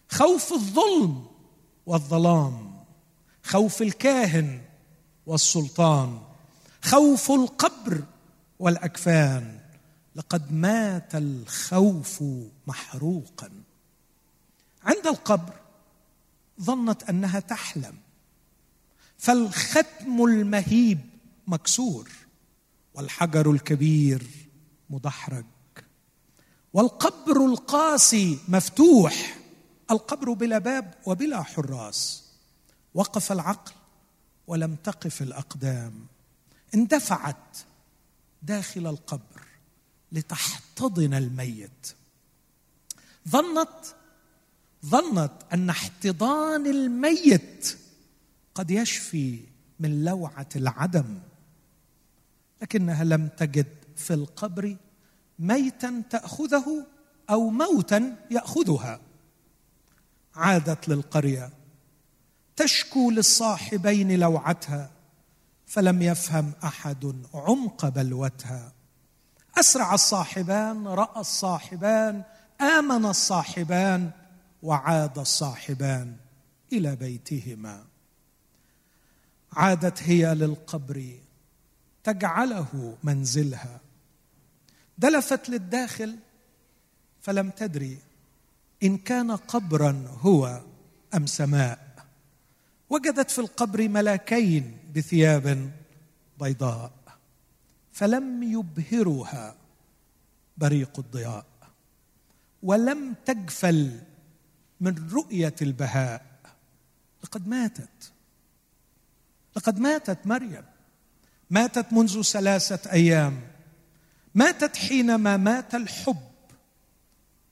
[0.08, 1.26] خوف الظلم
[1.86, 2.84] والظلام
[3.42, 4.60] خوف الكاهن
[5.26, 6.20] والسلطان
[6.82, 8.04] خوف القبر
[8.58, 9.58] والأكفان.
[10.16, 12.24] لقد مات الخوف
[12.66, 13.50] محروقا.
[14.84, 15.54] عند القبر
[16.60, 17.96] ظنت أنها تحلم.
[19.18, 21.00] فالختم المهيب
[21.46, 22.10] مكسور
[22.94, 24.26] والحجر الكبير
[24.90, 25.44] مدحرج.
[26.72, 29.38] والقبر القاسي مفتوح
[29.90, 32.24] القبر بلا باب وبلا حراس.
[32.94, 33.72] وقف العقل
[34.46, 36.06] ولم تقف الأقدام.
[36.74, 37.58] اندفعت
[38.42, 39.42] داخل القبر
[40.12, 41.94] لتحتضن الميت.
[43.28, 43.96] ظنت
[44.86, 47.78] ظنت أن احتضان الميت
[48.54, 49.40] قد يشفي
[49.80, 51.18] من لوعة العدم
[52.62, 53.66] لكنها لم تجد
[53.96, 54.76] في القبر
[55.38, 56.86] ميتا تأخذه
[57.30, 59.00] أو موتا يأخذها.
[60.34, 61.50] عادت للقرية
[62.56, 64.90] تشكو للصاحبين لوعتها
[65.66, 68.72] فلم يفهم أحد عمق بلوتها.
[69.60, 72.22] أسرع الصاحبان رأى الصاحبان
[72.60, 74.10] آمن الصاحبان
[74.62, 76.16] وعاد الصاحبان
[76.72, 77.84] إلى بيتهما.
[79.52, 81.18] عادت هي للقبر
[82.04, 83.80] تجعله منزلها.
[84.98, 86.16] دلفت للداخل
[87.20, 87.98] فلم تدري
[88.82, 90.62] إن كان قبرا هو
[91.14, 92.06] أم سماء.
[92.90, 95.70] وجدت في القبر ملاكين بثياب
[96.40, 96.92] بيضاء
[97.92, 99.54] فلم يبهرها
[100.56, 101.46] بريق الضياء.
[102.62, 104.00] ولم تجفل
[104.80, 106.26] من رؤية البهاء.
[107.24, 108.12] لقد ماتت.
[109.56, 110.64] لقد ماتت مريم.
[111.50, 113.40] ماتت منذ ثلاثة أيام.
[114.34, 116.30] ماتت حينما مات الحب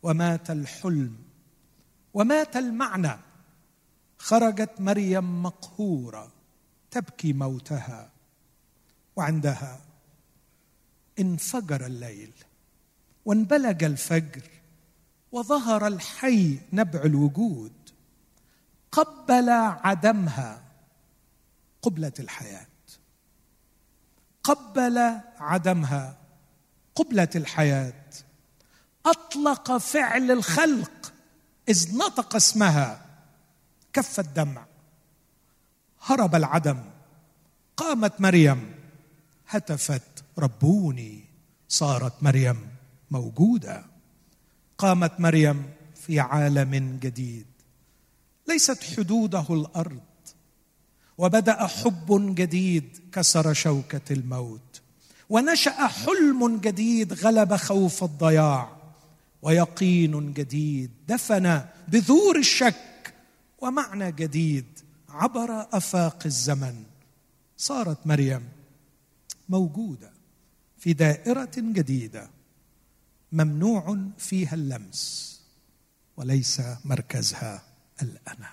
[0.02, 1.18] ومات الحلم
[2.14, 3.18] ومات المعنى.
[4.18, 6.32] خرجت مريم مقهورة
[6.90, 8.10] تبكي موتها
[9.16, 9.80] وعندها.
[11.18, 12.32] انفجر الليل
[13.24, 14.42] وانبلج الفجر.
[15.36, 17.72] وظهر الحي نبع الوجود
[18.92, 20.62] قبل عدمها
[21.82, 22.66] قبلة الحياة.
[24.42, 26.16] قبل عدمها
[26.94, 28.04] قبلة الحياة.
[29.06, 31.12] أطلق فعل الخلق
[31.68, 33.06] إذ نطق اسمها
[33.92, 34.66] كف الدمع.
[36.02, 36.84] هرب العدم
[37.76, 38.74] قامت مريم
[39.48, 41.24] هتفت ربوني
[41.68, 42.68] صارت مريم
[43.10, 43.95] موجودة.
[44.78, 45.62] قامت مريم
[45.94, 47.46] في عالم جديد.
[48.48, 50.00] ليست حدوده الأرض
[51.18, 54.80] وبدأ حب جديد كسر شوكة الموت.
[55.30, 58.76] ونشأ حلم جديد غلب خوف الضياع.
[59.42, 63.14] ويقين جديد دفن بذور الشك.
[63.58, 64.66] ومعنى جديد
[65.08, 66.84] عبر أفاق الزمن.
[67.56, 68.48] صارت مريم
[69.48, 70.10] موجودة
[70.78, 72.35] في دائرة جديدة.
[73.32, 75.36] ممنوع فيها اللمس
[76.16, 77.62] وليس مركزها
[78.02, 78.50] الانا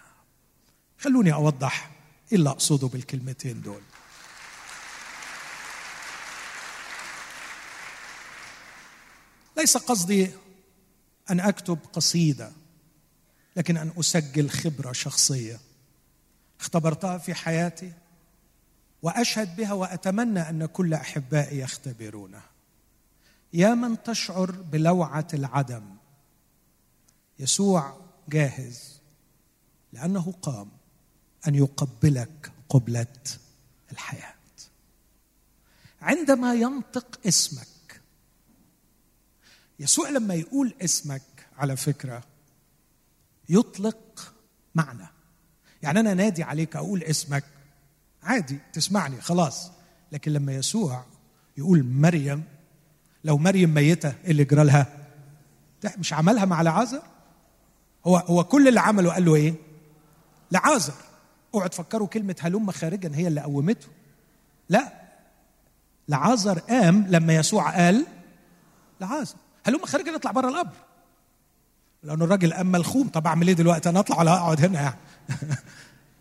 [0.98, 1.92] خلوني أوضح
[2.32, 3.82] إيه اللي أقصده بالكلمتين دول.
[9.58, 10.32] ليس قصدي
[11.30, 12.52] أن أكتب قصيدة
[13.56, 15.60] لكن أن أسجل خبرة شخصية
[16.60, 17.94] اختبرتها في حياتي
[19.02, 22.53] وأشهد بها وأتمنى أن كل أحبائي يختبرونها.
[23.54, 25.84] يا من تشعر بلوعة العدم.
[27.40, 29.00] يسوع جاهز
[29.94, 30.72] لأنه قام
[31.48, 33.16] أن يقبلك قبلة
[33.92, 34.34] الحياة.
[36.02, 38.02] عندما ينطق اسمك
[39.80, 41.22] يسوع لما يقول اسمك
[41.58, 42.24] على فكرة
[43.50, 44.34] يطلق
[44.76, 45.08] معنى.
[45.82, 47.44] يعني أنا نادي عليك أقول اسمك
[48.24, 49.72] عادي تسمعني خلاص.
[50.12, 51.06] لكن لما يسوع
[51.58, 52.44] يقول مريم
[53.24, 54.88] لو مريم ميتة إيه اللي جرى لها
[55.98, 57.02] مش عملها مع لعازر
[58.06, 59.54] هو هو كل اللي عمله قال له إيه؟
[60.52, 60.94] لعازر.
[61.54, 63.88] اوعوا تفكروا كلمة هلم خارجا هي اللي قومته.
[64.70, 64.94] لا.
[66.08, 68.06] لعازر قام لما يسوع قال
[69.02, 69.36] لعازر.
[69.66, 70.74] هلم خارجا نطلع بره القبر.
[72.04, 73.08] لأنه الراجل قام ملخوم.
[73.08, 74.98] طب أعمل إيه دلوقتي؟ أنا أطلع ولا أقعد هنا يعني؟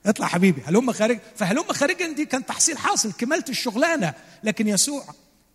[0.07, 0.62] اطلع حبيبي.
[0.66, 4.14] هلم خارج فهلم خارجا دي كان تحصيل حاصل كمالة الشغلانة.
[4.44, 5.05] لكن يسوع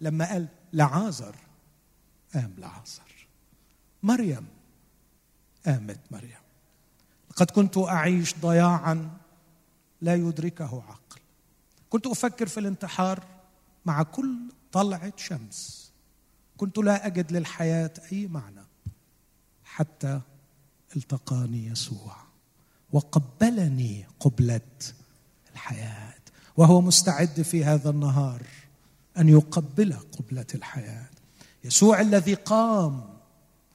[0.01, 1.36] لما قال لعازر.
[2.34, 3.28] قام لعازر.
[4.03, 4.47] مريم
[5.65, 6.41] قامت مريم.
[7.32, 9.18] لقد كنت أعيش ضياعا
[10.01, 11.22] لا يدركه عقل.
[11.89, 13.24] كنت أفكر في الانتحار
[13.86, 14.38] مع كل
[14.72, 15.91] طلعة شمس.
[16.57, 18.63] كنت لا أجد للحياة أي معنى
[19.63, 20.22] حتى
[20.95, 22.15] التقاني يسوع
[22.91, 24.61] وقبلني قبلة
[25.53, 26.13] الحياة
[26.57, 28.41] وهو مستعد في هذا النهار.
[29.18, 31.09] أن يقبل قبلة الحياة.
[31.63, 33.18] يسوع الذي قام.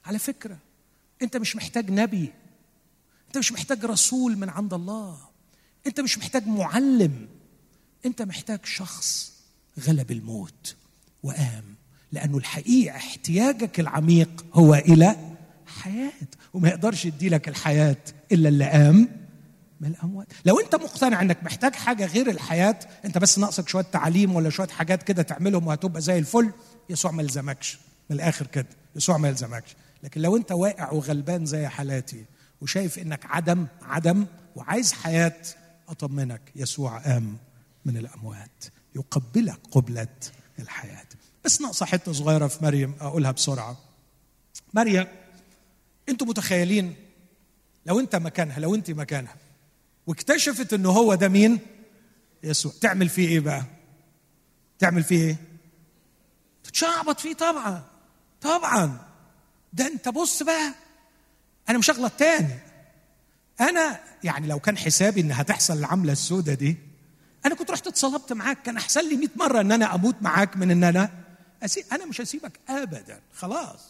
[0.04, 0.58] على فكرة
[1.22, 2.32] أنت مش محتاج نبي.
[3.26, 5.18] أنت مش محتاج رسول من عند الله.
[5.86, 7.28] أنت مش محتاج معلم.
[8.06, 9.32] أنت محتاج شخص
[9.80, 10.76] غلب الموت
[11.22, 11.64] وقام.
[12.12, 15.16] لأنه الحقيقة احتياجك العميق هو إلى
[15.66, 16.28] حياة.
[16.54, 17.96] وما يقدرش يديلك الحياة
[18.32, 19.21] إلا اللي قام.
[19.82, 20.26] من الأموات.
[20.44, 24.68] لو أنت مقتنع إنك محتاج حاجة غير الحياة أنت بس ناقصك شوية تعليم ولا شوية
[24.68, 26.52] حاجات كده تعملهم وهتبقى زي الفل
[26.90, 27.78] يسوع ما يلزمكش.
[28.10, 28.66] من الآخر كده
[28.96, 29.76] يسوع ما يلزمكش.
[30.02, 32.24] لكن لو أنت واقع وغلبان زي حالاتي
[32.60, 34.26] وشايف إنك عدم عدم
[34.56, 35.36] وعايز حياة
[35.88, 37.36] أطمنك يسوع قام
[37.84, 38.64] من الأموات.
[38.96, 40.06] يقبلك قبلة
[40.58, 41.06] الحياة.
[41.44, 43.76] بس ناقصة حتة صغيرة في مريم أقولها بسرعة.
[44.74, 45.06] مريم
[46.08, 46.94] أنتوا متخيلين
[47.86, 49.34] لو أنت مكانها لو أنت مكانها
[50.06, 51.58] واكتشفت إنه هو ده مين؟
[52.42, 52.72] يسوع.
[52.80, 53.64] تعمل فيه إيه بقى؟
[54.78, 55.36] تعمل فيه إيه؟
[56.64, 57.84] تتشعبط فيه طبعا.
[58.40, 58.98] طبعا.
[59.72, 60.74] ده أنت بص بقى.
[61.68, 62.58] أنا مش هغلط تاني.
[63.60, 66.76] أنا يعني لو كان حسابي إن هتحصل العملة السوداء دي
[67.46, 68.62] أنا كنت رحت اتصلبت معاك.
[68.62, 71.10] كان أحسن لي 100 مرة إن أنا أموت معاك من إن أنا
[71.62, 73.20] أسيب أنا مش هسيبك ابدا.
[73.34, 73.80] خلاص.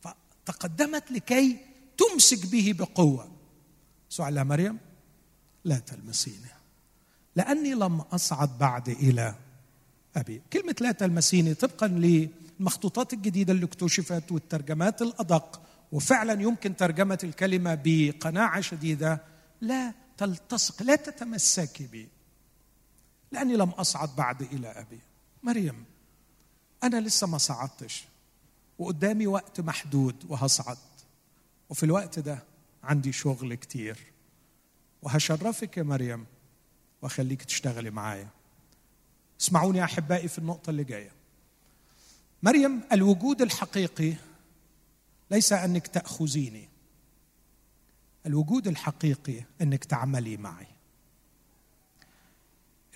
[0.00, 1.56] فتقدمت لكي
[1.98, 3.32] تمسك به بقوة.
[4.08, 4.78] سؤال مريم؟
[5.64, 6.50] لا تلمسيني.
[7.36, 9.34] لأني لم أصعد بعد إلى
[10.16, 10.42] أبي.
[10.52, 18.60] كلمة لا تلمسيني طبقا للمخطوطات الجديدة اللي اكتشفت والترجمات الأدق وفعلا يمكن ترجمة الكلمة بقناعة
[18.60, 19.20] شديدة.
[19.60, 22.08] لا تلتصق لا تتمسكي بي.
[23.32, 25.00] لأني لم أصعد بعد إلى أبي.
[25.42, 25.84] مريم
[26.82, 28.04] أنا لسه ما صعدتش
[28.78, 30.78] وقدامي وقت محدود وهصعد.
[31.70, 32.42] وفي الوقت ده
[32.84, 33.98] عندي شغل كتير.
[35.02, 36.26] وهشرفك يا مريم
[37.02, 38.28] وأخليك تشتغلي معايا.
[39.40, 41.12] اسمعوني يا أحبائي في النقطة اللي جاية.
[42.42, 44.14] مريم الوجود الحقيقي
[45.30, 46.68] ليس أنك تأخذيني.
[48.26, 50.66] الوجود الحقيقي أنك تعملي معي.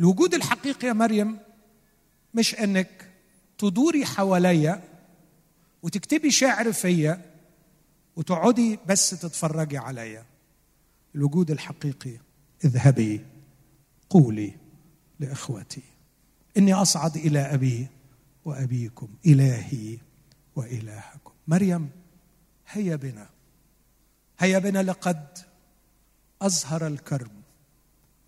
[0.01, 1.39] الوجود الحقيقي يا مريم
[2.35, 3.11] مش أنك
[3.59, 4.83] تدوري حواليا
[5.83, 7.31] وتكتبي شعر فيا
[8.17, 10.25] وتقعدي بس تتفرجي عليا.
[11.15, 12.19] الوجود الحقيقي.
[12.65, 13.25] اذهبي
[14.11, 14.55] قولي
[15.21, 15.83] لإخوتي.
[16.57, 17.89] إني أصعد إلى أبي
[18.45, 19.99] وأبيكم إلهي
[20.57, 21.33] وإلهكم.
[21.49, 21.91] مريم
[22.71, 23.29] هيا بنا.
[24.39, 25.39] هيا بنا لقد
[26.43, 27.43] أزهر الكرم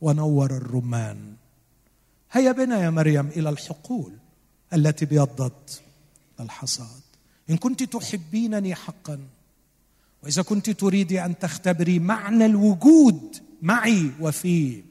[0.00, 1.36] ونور الرمان.
[2.32, 4.12] هيا بنا يا مريم إلى الحقول
[4.72, 5.82] التي ابيضت
[6.40, 7.02] الحصاد.
[7.50, 9.28] إن كنت تحبينني حقا
[10.26, 14.84] وإذا كنت تريدي أن تختبري معنى الوجود معي وفيه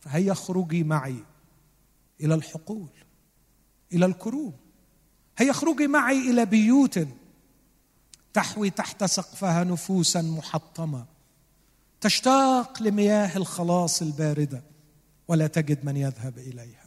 [0.00, 1.16] فهيا اخرجي معي
[2.20, 2.88] إلى الحقول
[3.92, 4.54] إلى الكروب.
[5.38, 7.08] هيا اخرجي معي إلى بيوت
[8.32, 11.06] تحوي تحت سقفها نفوسا محطمة
[12.00, 14.62] تشتاق لمياه الخلاص الباردة
[15.28, 16.86] ولا تجد من يذهب إليها.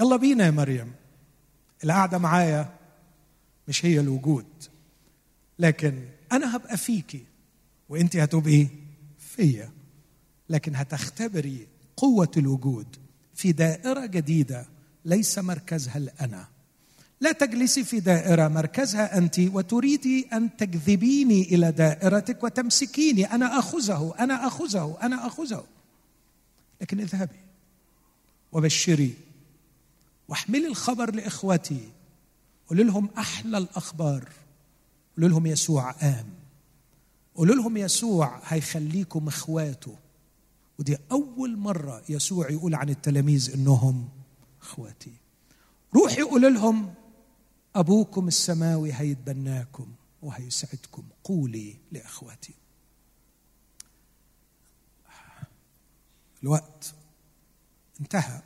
[0.00, 0.92] يلا بينا يا مريم.
[1.84, 2.74] القعدة معايا
[3.68, 4.46] مش هي الوجود
[5.58, 7.24] لكن أنا هبقى فيكي
[7.88, 8.66] وانت هتبقي
[9.18, 9.70] فيا.
[10.48, 11.66] لكن هتختبري
[11.96, 12.86] قوة الوجود
[13.34, 14.66] في دائرة جديدة
[15.04, 16.48] ليس مركزها الأنا.
[17.20, 23.24] لا تجلسي في دائرة مركزها انت وتريدي أن تجذبيني إلى دائرتك وتمسكيني.
[23.24, 25.64] أنا أخذه أنا أخذه أنا أخذه.
[26.80, 27.40] لكن اذهبي
[28.52, 29.14] وبشري
[30.28, 31.88] واحملي الخبر لإخوتي
[32.68, 34.28] قولي لهم أحلى الأخبار.
[35.16, 36.34] قولوا لهم يسوع قام
[37.34, 39.96] قولوا لهم يسوع هيخليكم إخواته.
[40.78, 44.08] ودي أول مرة يسوع يقول عن التلاميذ إنهم
[44.62, 45.12] إخواتي.
[45.94, 46.94] روحي قول لهم
[47.74, 49.92] أبوكم السماوي هيتبناكم
[50.22, 51.04] وهيسعدكم.
[51.24, 52.54] قولي لإخواتي.
[56.42, 56.94] الوقت
[58.00, 58.42] انتهى.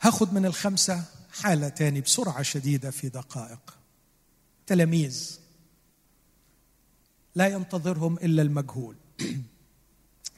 [0.00, 3.77] هاخد من الخمسة حالة تاني بسرعة شديدة في دقائق.
[4.68, 5.38] تلاميذ
[7.34, 8.96] لا ينتظرهم إلا المجهول.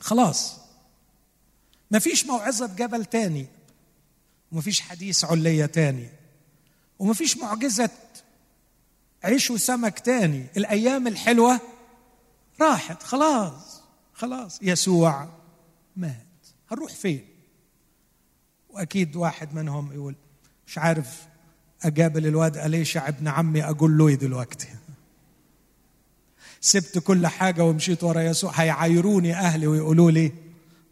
[0.00, 0.56] خلاص.
[1.90, 3.46] ما فيش موعظة جبل تاني
[4.52, 6.08] وما فيش حديث علية تاني
[6.98, 7.90] وما فيش معجزة
[9.24, 10.46] عيش وسمك تاني.
[10.56, 11.60] الأيام الحلوة
[12.60, 13.02] راحت.
[13.02, 14.58] خلاص خلاص.
[14.62, 15.28] يسوع
[15.96, 16.26] مات.
[16.70, 17.26] هنروح فين؟
[18.68, 20.14] وأكيد واحد منهم يقول
[20.66, 21.29] مش عارف
[21.82, 24.68] أقابل الواد اليشع ابن عمي أقول له إيه دلوقتي؟
[26.60, 28.52] سبت كل حاجة ومشيت ورا يسوع.
[28.54, 30.32] هيعايروني أهلي ويقولوا لي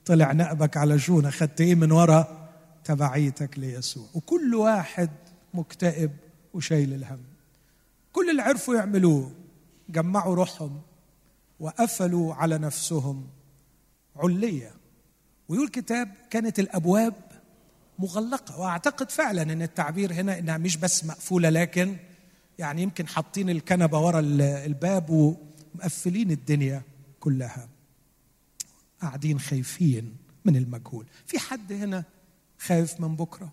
[0.04, 2.48] طلع نقبك على شون اخذت إيه من ورا؟
[2.84, 4.06] تبعيتك ليسوع.
[4.14, 5.10] وكل واحد
[5.54, 6.10] مكتئب
[6.54, 7.20] وشايل الهم.
[8.12, 9.32] كل اللي عرفوا يعملوه
[9.88, 10.80] جمعوا روحهم
[11.60, 13.26] وقفلوا على نفسهم
[14.16, 14.70] عليه
[15.48, 17.14] ويقول الكتاب كانت الأبواب
[17.98, 18.60] مغلقة.
[18.60, 21.96] وأعتقد فعلا إن التعبير هنا إنها مش بس مقفولة لكن
[22.58, 26.82] يعني يمكن حاطين الكنبة ورا الباب ومقفلين الدنيا
[27.20, 27.68] كلها.
[29.02, 31.06] قاعدين خايفين من المجهول.
[31.26, 32.04] في حد هنا
[32.58, 33.52] خايف من بكرة؟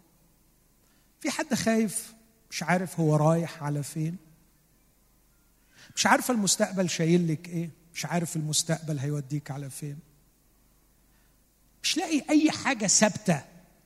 [1.19, 2.13] في حد خايف
[2.51, 4.15] مش عارف هو رايح على فين؟
[5.95, 9.99] مش عارفه المستقبل شايل لك إيه؟ مش عارف المستقبل هيوديك على فين؟
[11.83, 13.41] مش لاقي أي حاجة ثابتة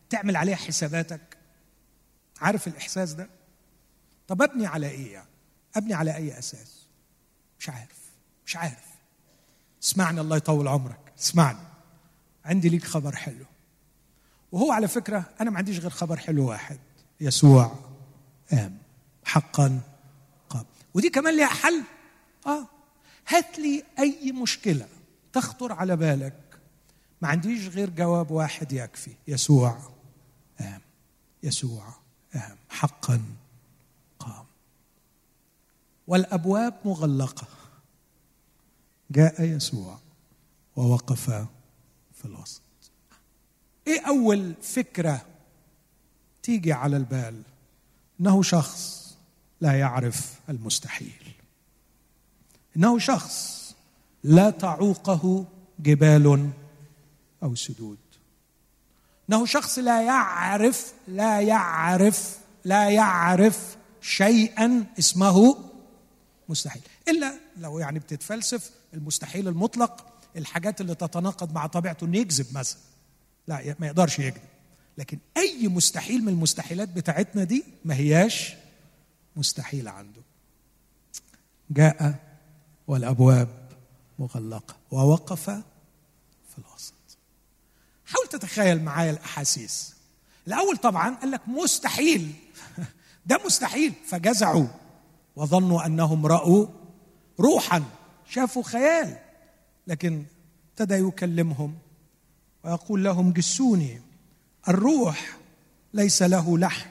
[0.10, 1.38] تعمل عليها حساباتك؟
[2.42, 3.30] عارف الإحساس ده؟
[4.28, 5.30] طب أبني على إيه يعني؟
[5.76, 6.86] أبني على أي أساس؟
[7.60, 8.00] مش عارف
[8.46, 8.90] مش عارف.
[9.84, 11.14] اسمعني الله يطول عمرك.
[11.20, 11.60] اسمعني.
[12.46, 13.46] عندي ليك خبر حلو.
[14.52, 16.80] وهو على فكرة أنا ما عنديش غير خبر حلو واحد.
[17.22, 17.76] يسوع.
[18.52, 18.78] قام
[19.26, 19.82] حقا.
[20.50, 21.84] قام ودي كمان ليها حل.
[22.48, 22.68] آه.
[23.28, 24.88] هات لي أي مشكلة
[25.34, 26.60] تخطر على بالك.
[27.22, 29.12] ما عنديش غير جواب واحد يكفي.
[29.28, 29.99] يسوع.
[30.60, 30.82] قام
[31.44, 31.94] يسوع
[32.34, 33.22] قام حقا
[34.20, 34.46] قام.
[36.08, 37.48] والأبواب مغلقة.
[39.12, 40.00] جاء يسوع
[40.76, 41.30] ووقف
[42.14, 42.62] في الوسط.
[43.88, 45.26] إيه أول فكرة
[46.44, 47.42] تيجي على البال؟
[48.20, 49.16] إنه شخص
[49.62, 51.34] لا يعرف المستحيل.
[52.78, 53.60] إنه شخص
[54.24, 55.46] لا تعوقه
[55.80, 56.52] جبال
[57.44, 57.98] أو سدود.
[59.30, 65.58] إنه شخص لا يعرف لا يعرف لا يعرف شيئا اسمه
[66.50, 66.82] مستحيل.
[67.08, 70.06] إلا لو يعني بتتفلسف المستحيل المطلق
[70.38, 72.80] الحاجات اللي تتناقض مع طبيعته إنه يكذب مثلا.
[73.48, 74.42] لا ما يقدرش يكذب.
[74.98, 78.56] لكن أي مستحيل من المستحيلات بتاعتنا دي ما هياش
[79.36, 80.22] مستحيله عنده.
[81.70, 82.16] جاء
[82.88, 83.70] والأبواب
[84.20, 85.50] مغلقة ووقف
[86.50, 86.94] في الوسط
[88.10, 89.96] حاول تتخيل معايا الأحاسيس.
[90.48, 92.34] الأول طبعا قال لك مستحيل.
[93.26, 93.94] ده مستحيل.
[94.08, 94.68] فجزعوا
[95.36, 96.68] وظنوا أنهم رأوا
[97.40, 97.84] روحا.
[98.30, 99.18] شافوا خيال.
[99.88, 100.26] لكن
[100.70, 101.78] ابتدى يكلمهم
[102.64, 104.02] ويقول لهم جسوني.
[104.68, 105.38] الروح
[105.94, 106.90] ليس له لحم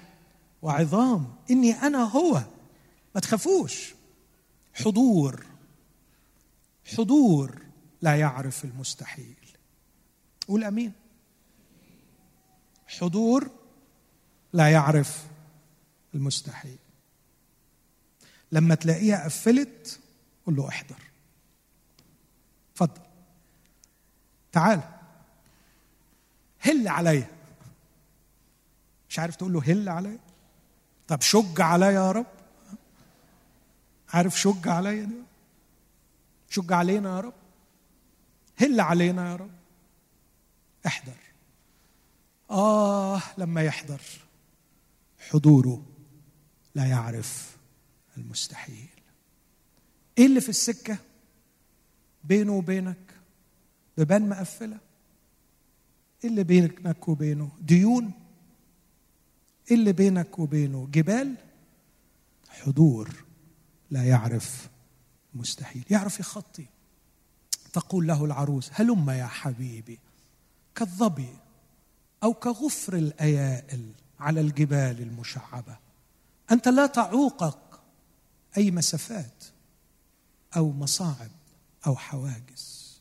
[0.63, 1.35] وعظام.
[1.51, 2.43] إني أنا هو.
[3.15, 3.95] ما تخافوش.
[4.75, 5.47] حضور.
[6.97, 7.63] حضور
[8.03, 9.37] لا يعرف المستحيل.
[10.49, 10.93] قول آمين.
[12.89, 13.51] حضور
[14.53, 15.27] لا يعرف
[16.15, 16.79] المستحيل.
[18.53, 20.01] لما تلاقيها قفلت
[20.47, 21.03] قول له احضر.
[22.73, 23.03] اتفضل.
[24.53, 24.81] تعال.
[26.59, 27.31] هل عليا.
[29.09, 30.19] مش عارف تقول له هل عليا.
[31.09, 32.27] طب شج عليا يا رب.
[34.09, 35.23] عارف شج عليا دي.
[36.51, 37.35] شج علينا يا رب.
[38.57, 39.51] هل علينا يا رب.
[40.87, 41.28] احضر.
[42.51, 44.01] آه لما يحضر
[45.31, 45.87] حضوره
[46.75, 47.57] لا يعرف
[48.17, 48.89] المستحيل.
[50.19, 50.99] إيه اللي في السكة
[52.25, 53.15] بينه وبينك؟
[53.99, 54.79] ببان مقفلة.
[56.25, 58.13] إيه اللي بينك وبينه؟ ديون.
[59.71, 61.35] إيه اللي بينك وبينه؟ جبال.
[62.49, 63.25] حضور
[63.91, 64.69] لا يعرف
[65.35, 65.85] مستحيل.
[65.91, 66.67] يعرف يخطي.
[67.73, 69.99] تقول له العروس هلم يا حبيبي
[70.75, 71.29] كالظبي.
[72.23, 75.79] أو كغفر الأيائل على الجبال المشعبة.
[76.51, 77.59] أنت لا تعوقك
[78.57, 79.45] أي مسافات
[80.57, 81.31] أو مصاعب
[81.87, 82.99] أو حواجز.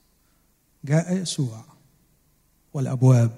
[0.84, 1.66] جاء يسوع
[2.74, 3.32] والأبواب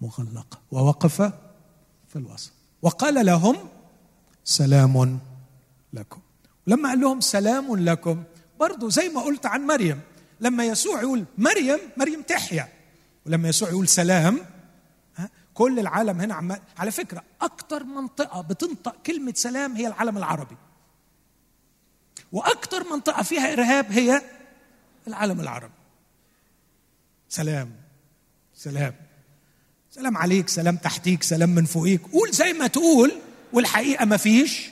[0.00, 1.22] مغلقة ووقف
[2.08, 2.52] في الوسط.
[2.82, 3.56] وقال لهم
[4.44, 5.18] سلام
[5.92, 6.20] لكم.
[6.66, 8.24] لما قال لهم سلام لكم
[8.60, 10.00] برضو زي ما قلت عن مريم.
[10.40, 12.68] لما يسوع يقول مريم مريم تحيا.
[13.26, 14.53] ولما يسوع يقول سلام
[15.54, 20.56] كل العالم هنا عمال على فكرة أكتر منطقة بتنطق كلمة سلام هي العالم العربي.
[22.32, 24.22] وأكتر منطقة فيها إرهاب هي
[25.08, 25.74] العالم العربي.
[27.28, 27.72] سلام
[28.54, 28.94] سلام.
[29.90, 32.02] سلام عليك سلام تحتيك سلام من فوقيك.
[32.12, 33.12] قول زي ما تقول
[33.52, 34.70] والحقيقة ما فيش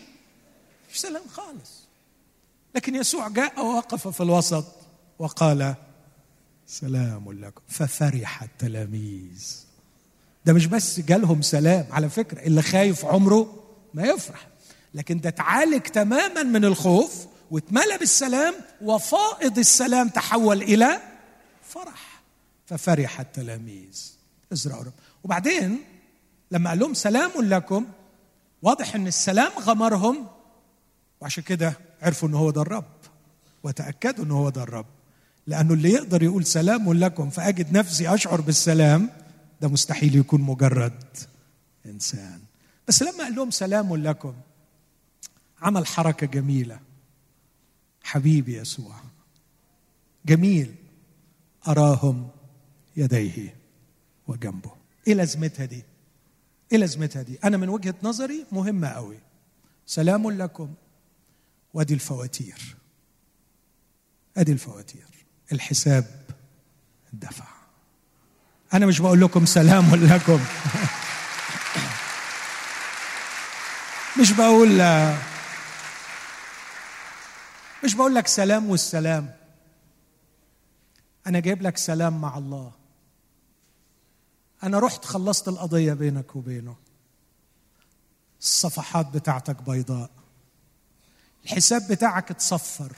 [0.93, 1.83] سلام خالص.
[2.75, 4.65] لكن يسوع جاء ووقف في الوسط
[5.19, 5.75] وقال
[6.67, 7.63] سلام لكم.
[7.69, 9.72] ففرح التلاميذ.
[10.45, 13.63] ده مش بس جالهم سلام على فكرة اللي خايف عمره
[13.95, 14.49] ما يفرح.
[14.95, 21.01] لكن ده اتعالج تماما من الخوف واتملى بالسلام وفائض السلام تحول إلى
[21.69, 22.23] فرح.
[22.67, 24.13] ففرح التلاميذ.
[24.53, 24.93] ازرعوا رب.
[25.25, 25.79] وبعدين
[26.51, 27.87] لما قال لهم سلام لكم
[28.63, 30.27] واضح إن السلام غمرهم
[31.21, 32.85] وعشان كده عرفوا إن هو ده الرب
[33.63, 34.87] وتأكدوا إن هو ده الرب.
[35.47, 39.11] لأنه اللي يقدر يقول سلام لكم فأجد نفسي أشعر بالسلام
[39.63, 41.17] ده مستحيل يكون مجرد
[41.87, 42.41] إنسان.
[42.89, 44.35] بس لما قال لهم سلام لكم
[45.61, 46.81] عمل حركة جميلة.
[48.03, 49.01] حبيبي يسوع
[50.27, 50.75] جميل
[51.69, 52.29] أراهم
[52.97, 53.57] يديه
[54.27, 54.73] وجنبه.
[55.09, 55.83] إيه لازمتها دي؟
[56.73, 59.19] إيه لازمتها دي؟ أنا من وجهة نظري مهمة قوي.
[59.87, 60.75] سلام لكم
[61.75, 62.77] وادي الفواتير.
[64.37, 65.07] ادي الفواتير.
[65.53, 66.31] الحساب
[67.13, 67.62] دفع
[68.75, 70.41] أنا مش بقول لكم سلام لكم.
[74.21, 74.69] مش بقول
[77.85, 79.35] مش بقول لك سلام والسلام.
[81.27, 82.73] أنا جايب لك سلام مع الله.
[84.63, 86.77] أنا رحت خلصت القضية بينك وبينه.
[88.41, 90.11] الصفحات بتاعتك بيضاء.
[91.45, 92.93] الحساب بتاعك اتصفر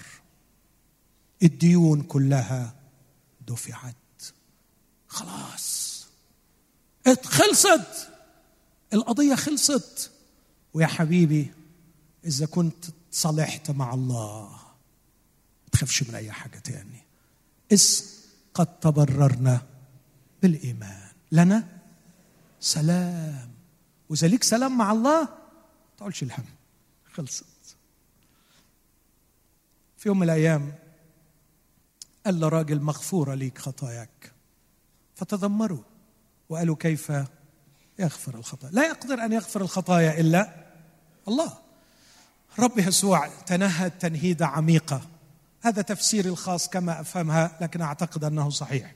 [1.42, 2.74] الديون كلها
[3.40, 4.03] دفعت.
[5.14, 6.06] خلاص.
[7.24, 8.08] خلصت.
[8.92, 10.10] القضية خلصت.
[10.74, 11.52] ويا حبيبي
[12.24, 14.50] إذا كنت صلحت مع الله
[15.64, 17.02] ما تخافش من أي حاجة تاني.
[17.72, 17.82] إذ
[18.54, 19.66] قد تبررنا
[20.42, 21.10] بالإيمان.
[21.32, 21.68] لنا
[22.60, 23.50] سلام.
[24.08, 25.28] وإذا ليك سلام مع الله ما
[25.96, 26.44] تقولش الهم.
[27.12, 27.44] خلصت.
[29.96, 30.74] في يوم من الأيام
[32.26, 34.33] قال لراجل مغفورة ليك خطاياك.
[35.14, 35.82] فتذمروا
[36.48, 37.12] وقالوا كيف
[37.98, 40.54] يغفر الخطايا؟ لا يقدر أن يغفر الخطايا إلا
[41.28, 41.52] الله.
[42.58, 45.00] رب يسوع تنهد تنهيدة عميقة.
[45.62, 48.94] هذا تفسيري الخاص كما أفهمها لكن أعتقد أنه صحيح.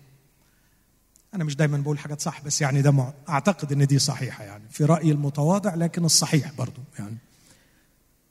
[1.35, 4.85] أنا مش دايما بقول حاجات صح بس يعني ده أعتقد أن دي صحيحة يعني في
[4.85, 7.17] رأيي المتواضع لكن الصحيح برضو يعني.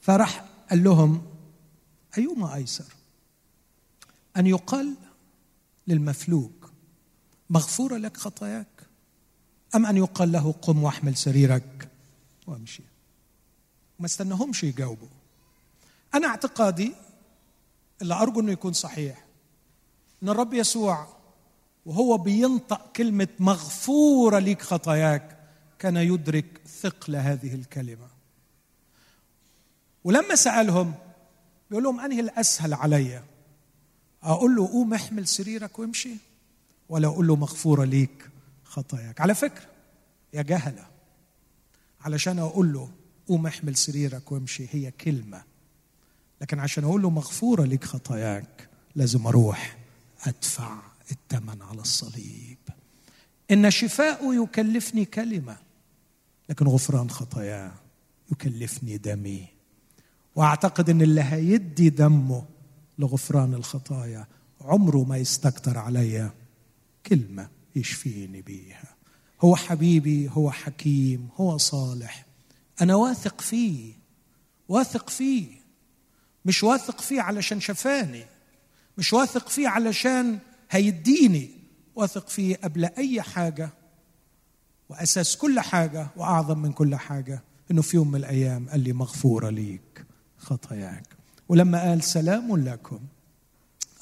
[0.01, 1.25] فراح قال لهم
[2.17, 2.93] أيما أيسر؟
[4.37, 4.95] أن يقال
[5.87, 6.51] للمفلوج
[7.49, 8.67] مغفورة لك خطاياك؟
[9.75, 11.89] أم أن يقال له قم واحمل سريرك؟
[12.47, 12.83] وامشي.
[13.99, 15.07] ما استنهمش يجاوبوا.
[16.13, 16.93] أنا اعتقادي
[18.01, 19.25] اللي أرجو أنه يكون صحيح
[20.23, 21.07] أن الرب يسوع
[21.85, 25.37] وهو بينطق كلمة مغفورة لك خطاياك
[25.79, 28.07] كان يدرك ثقل هذه الكلمة.
[30.03, 30.93] ولما سألهم
[31.69, 33.23] بيقول لهم أنهي الأسهل عليّ؟
[34.23, 36.26] أقول له قوم احمل سريرك وامشي.
[36.89, 38.29] ولا أقول له مغفورة ليك
[38.63, 39.21] خطاياك.
[39.21, 39.65] على فكرة
[40.33, 40.87] يا جهلة
[42.01, 42.89] علشان أقول له
[43.27, 45.43] قوم احمل سريرك وامشي هي كلمة.
[46.41, 49.77] لكن عشان أقول له مغفورة ليك خطاياك لازم أروح
[50.23, 50.77] أدفع
[51.11, 52.57] الثمن على الصليب.
[53.51, 55.57] إن شفاءه يكلفني كلمة
[56.49, 57.71] لكن غفران خطاياه
[58.31, 59.47] يكلفني دمي.
[60.35, 62.45] وأعتقد إن اللي هيدي دمه
[62.99, 64.27] لغفران الخطايا
[64.61, 66.31] عمره ما يستكتر علي
[67.07, 68.95] كلمة يشفيني بيها.
[69.41, 72.25] هو حبيبي هو حكيم هو صالح.
[72.81, 73.93] أنا واثق فيه
[74.69, 75.47] واثق فيه.
[76.45, 78.25] مش واثق فيه علشان شفاني.
[78.97, 80.39] مش واثق فيه علشان
[80.71, 81.49] هيديني.
[81.95, 83.69] واثق فيه قبل أي حاجة
[84.89, 89.49] وأساس كل حاجة وأعظم من كل حاجة إنه في يوم من الأيام قال لي مغفورة
[89.49, 90.05] ليك
[90.37, 91.07] خطاياك.
[91.49, 92.99] ولما قال سلام لكم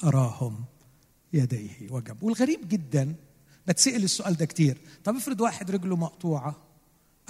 [0.04, 0.64] أراهم.
[1.32, 2.22] يديه وجنب.
[2.22, 3.14] والغريب جدا
[3.66, 4.76] بتسأل السؤال ده كتير.
[5.04, 6.56] طب افرض واحد رجله مقطوعة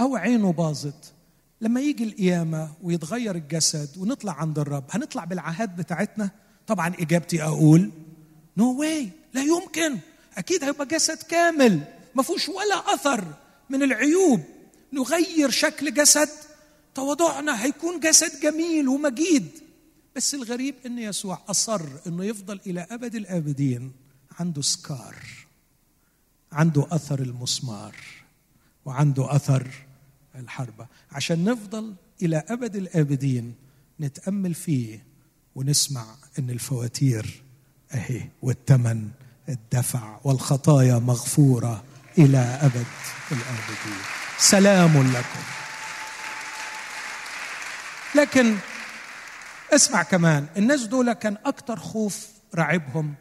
[0.01, 1.13] أو عينه باظت.
[1.61, 6.31] لما يجي القيامة ويتغير الجسد ونطلع عند الرب هنطلع بالعهات بتاعتنا؟
[6.67, 7.91] طبعا إجابتي أقول
[8.57, 9.99] نو no واي لا يمكن.
[10.37, 11.81] أكيد هيبقى جسد كامل
[12.15, 13.25] ما فيهوش ولا أثر
[13.71, 14.41] من العيوب.
[14.93, 16.29] نغير شكل جسد
[16.95, 19.49] تواضعنا هيكون جسد جميل ومجيد.
[20.17, 23.93] بس الغريب إن يسوع أصر إنه يفضل إلى أبد الأبدين
[24.41, 25.17] عنده scar
[26.53, 27.95] عنده أثر المسمار
[28.85, 29.69] وعنده أثر
[30.35, 30.87] الحربة.
[31.13, 33.55] عشان نفضل إلى أبد الأبدين
[34.01, 35.05] نتأمل فيه
[35.55, 36.07] ونسمع
[36.39, 37.43] إن الفواتير
[37.93, 39.11] أهي والثمن
[39.49, 41.85] الدفع والخطايا مغفورة
[42.19, 42.87] إلى أبد
[43.33, 44.03] الأبدين.
[44.39, 45.43] سلام لكم.
[48.15, 48.57] لكن
[49.75, 53.15] اسمع كمان الناس دول كان أكتر خوف رعبهم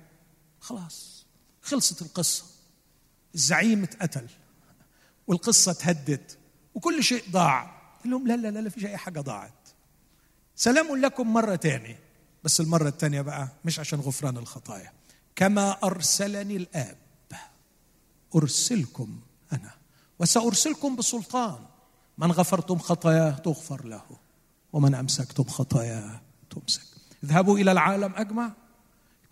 [0.60, 1.26] خلاص
[1.62, 2.46] خلصت القصة
[3.36, 4.28] الزعيم اتقتل
[5.28, 6.38] والقصة اتهدت
[6.76, 7.64] وكل شيء ضاع
[8.04, 9.70] قال لهم لا لا لا فيش أي حاجة ضاعت.
[10.56, 11.96] سلام لكم مرة تاني.
[12.44, 14.92] بس المرة الثانية بقى مش عشان غفران الخطايا.
[15.36, 16.98] كما أرسلني الآب
[18.36, 19.20] أرسلكم
[19.54, 19.72] أنا
[20.20, 21.66] وسأرسلكم بسلطان.
[22.18, 24.04] من غفرتم خطاياه تغفر له
[24.74, 26.82] ومن أمسكتم خطاياه تمسك.
[27.24, 28.52] اذهبوا إلى العالم أجمع.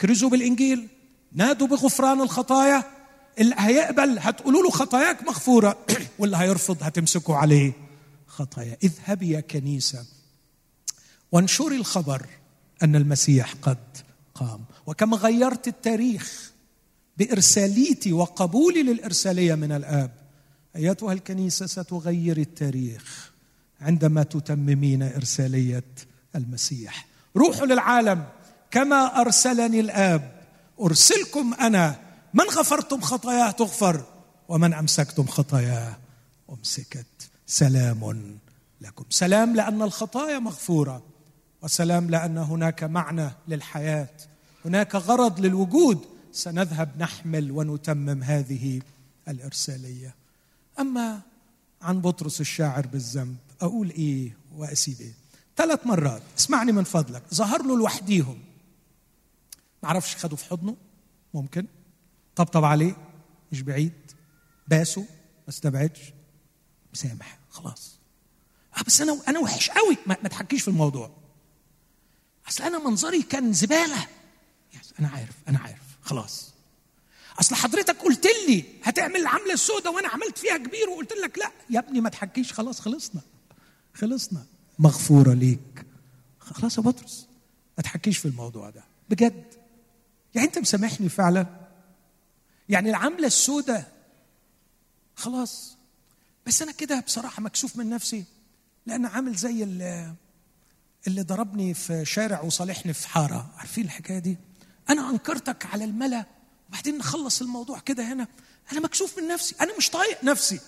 [0.02, 0.88] كرزوا بالإنجيل.
[1.32, 2.84] نادوا بغفران الخطايا.
[3.40, 5.78] اللي هيقبل هتقولوا له خطاياك مغفورة.
[6.20, 7.74] واللي هيرفض هتمسكوا عليه
[8.28, 8.78] خطايا.
[8.84, 10.06] اذهبي يا كنيسة.
[11.32, 12.26] وانشري الخبر
[12.84, 13.98] أن المسيح قد
[14.36, 14.66] قام.
[14.86, 16.52] وكما غيرت التاريخ
[17.18, 20.24] بإرساليتي وقبولي للإرسالية من الآب.
[20.76, 23.32] أيتها الكنيسة ستغير التاريخ
[23.82, 25.84] عندما تتممين إرسالية
[26.36, 27.08] المسيح.
[27.36, 28.26] روحوا للعالم
[28.72, 30.42] كما أرسلني الآب
[30.82, 32.00] أرسلكم أنا.
[32.34, 34.04] من غفرتم خطاياه تغفر
[34.48, 35.98] ومن أمسكتم خطاياه
[36.50, 37.06] أمسكت.
[37.48, 38.40] سلام
[38.82, 39.06] لكم.
[39.10, 41.04] سلام لأن الخطايا مغفورة
[41.62, 44.10] وسلام لأن هناك معنى للحياة.
[44.66, 46.06] هناك غرض للوجود.
[46.32, 48.82] سنذهب نحمل ونتمم هذه
[49.28, 50.16] الإرسالية.
[50.80, 51.22] أما
[51.82, 55.23] عن بطرس الشاعر بالذنب أقول إيه وأسيب إيه؟
[55.58, 58.40] ثلاث مرات اسمعني من فضلك ظهر له لوحديهم.
[59.84, 60.76] ما أعرفش خدوا في حضنه؟
[61.34, 61.68] ممكن.
[62.36, 62.96] طبطب عليه؟
[63.52, 64.12] مش بعيد.
[64.68, 66.00] باسه؟ ما استبعدش.
[66.94, 68.00] مسامح خلاص.
[68.78, 69.98] آه بس أنا أنا وحش قوي.
[70.08, 71.12] ما, ما تحكيش في الموضوع.
[72.48, 74.08] أصل أنا منظري كان زبالة.
[75.00, 75.82] أنا عارف أنا عارف.
[76.02, 76.54] خلاص.
[77.40, 81.52] أصل حضرتك قلت لي هتعمل العمله السوداء وأنا عملت فيها كبير وقلت لك لا.
[81.70, 82.54] يا ابني ما تحكيش.
[82.54, 83.22] خلاص خلصنا.
[83.94, 84.46] خلصنا.
[84.80, 85.86] مغفورة ليك.
[86.40, 87.28] خلاص يا بطرس
[87.78, 88.84] ما تحكيش في الموضوع ده.
[89.10, 89.44] بجد؟
[90.36, 91.48] يعني أنت مسامحني فعلا؟
[92.70, 93.92] يعني العملة السوداء؟
[95.16, 95.78] خلاص.
[96.48, 98.26] بس أنا كده بصراحة مكسوف من نفسي
[98.86, 100.14] لأن عامل زي اللي,
[101.08, 103.54] اللي ضربني في شارع وصالحني في حارة.
[103.58, 104.38] عارفين الحكاية دي؟
[104.90, 106.26] أنا أنكرتك على الملا
[106.70, 108.28] وبعدين نخلص الموضوع كده هنا.
[108.72, 110.60] أنا مكسوف من نفسي أنا مش طايق نفسي.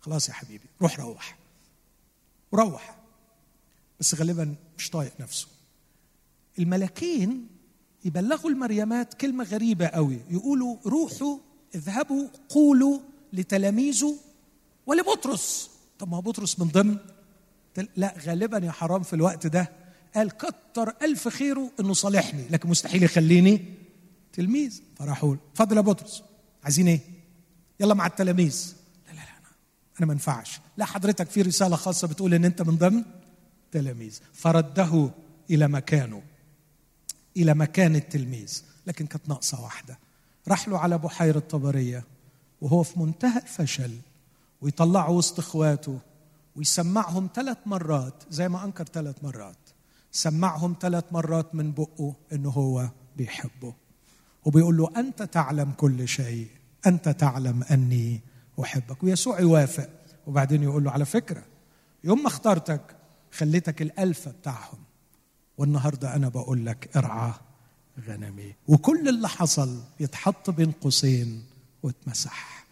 [0.00, 1.36] خلاص يا حبيبي روح روح.
[2.52, 3.01] وروح
[4.02, 5.46] بس غالبا مش طايق نفسه.
[6.58, 7.46] الملكين
[8.04, 10.18] يبلغوا المريمات كلمة غريبة قوي.
[10.30, 11.38] يقولوا روحوا
[11.74, 12.98] اذهبوا قولوا
[13.32, 14.14] لتلاميذه
[14.86, 15.70] ولبطرس.
[15.98, 16.96] طب ما بطرس من ضمن
[17.96, 19.70] لا غالبا يا حرام في الوقت ده
[20.14, 23.64] قال كتر ألف خيره إنه صالحني لكن مستحيل يخليني
[24.32, 24.80] تلميذ.
[24.96, 25.40] فراحوا له.
[25.52, 26.22] اتفضل يا بطرس
[26.64, 27.00] عايزين إيه؟
[27.80, 28.74] يلا مع التلاميذ.
[29.06, 29.48] لا لا لا
[29.98, 30.60] أنا ما ينفعش.
[30.76, 33.04] لا حضرتك في رسالة خاصة بتقول إن أنت من ضمن
[33.72, 35.10] تلاميذ فرده
[35.50, 36.22] إلى مكانه
[37.36, 39.98] إلى مكان التلميذ لكن كانت ناقصة واحدة.
[40.48, 42.04] راح له على بحيرة طبرية
[42.60, 43.96] وهو في منتهى الفشل
[44.60, 45.98] ويطلعه وسط إخواته
[46.56, 49.56] ويسمعهم ثلاث مرات زي ما أنكر ثلاث مرات.
[50.12, 53.74] سمعهم ثلاث مرات من بقه إنه هو بيحبه.
[54.44, 56.48] وبيقول له أنت تعلم كل شيء
[56.86, 58.20] أنت تعلم أني
[58.62, 59.02] أحبك.
[59.02, 59.90] ويسوع يوافق.
[60.26, 61.42] وبعدين يقول له على فكرة
[62.04, 63.01] يوم ما اخترتك
[63.32, 64.78] خليتك الالفه بتاعهم.
[65.58, 67.32] والنهاردة أنا بقول لك ارعى
[68.06, 68.54] غنمي.
[68.68, 71.44] وكل اللي حصل يتحط بين قوسين
[71.82, 72.66] واتمسح.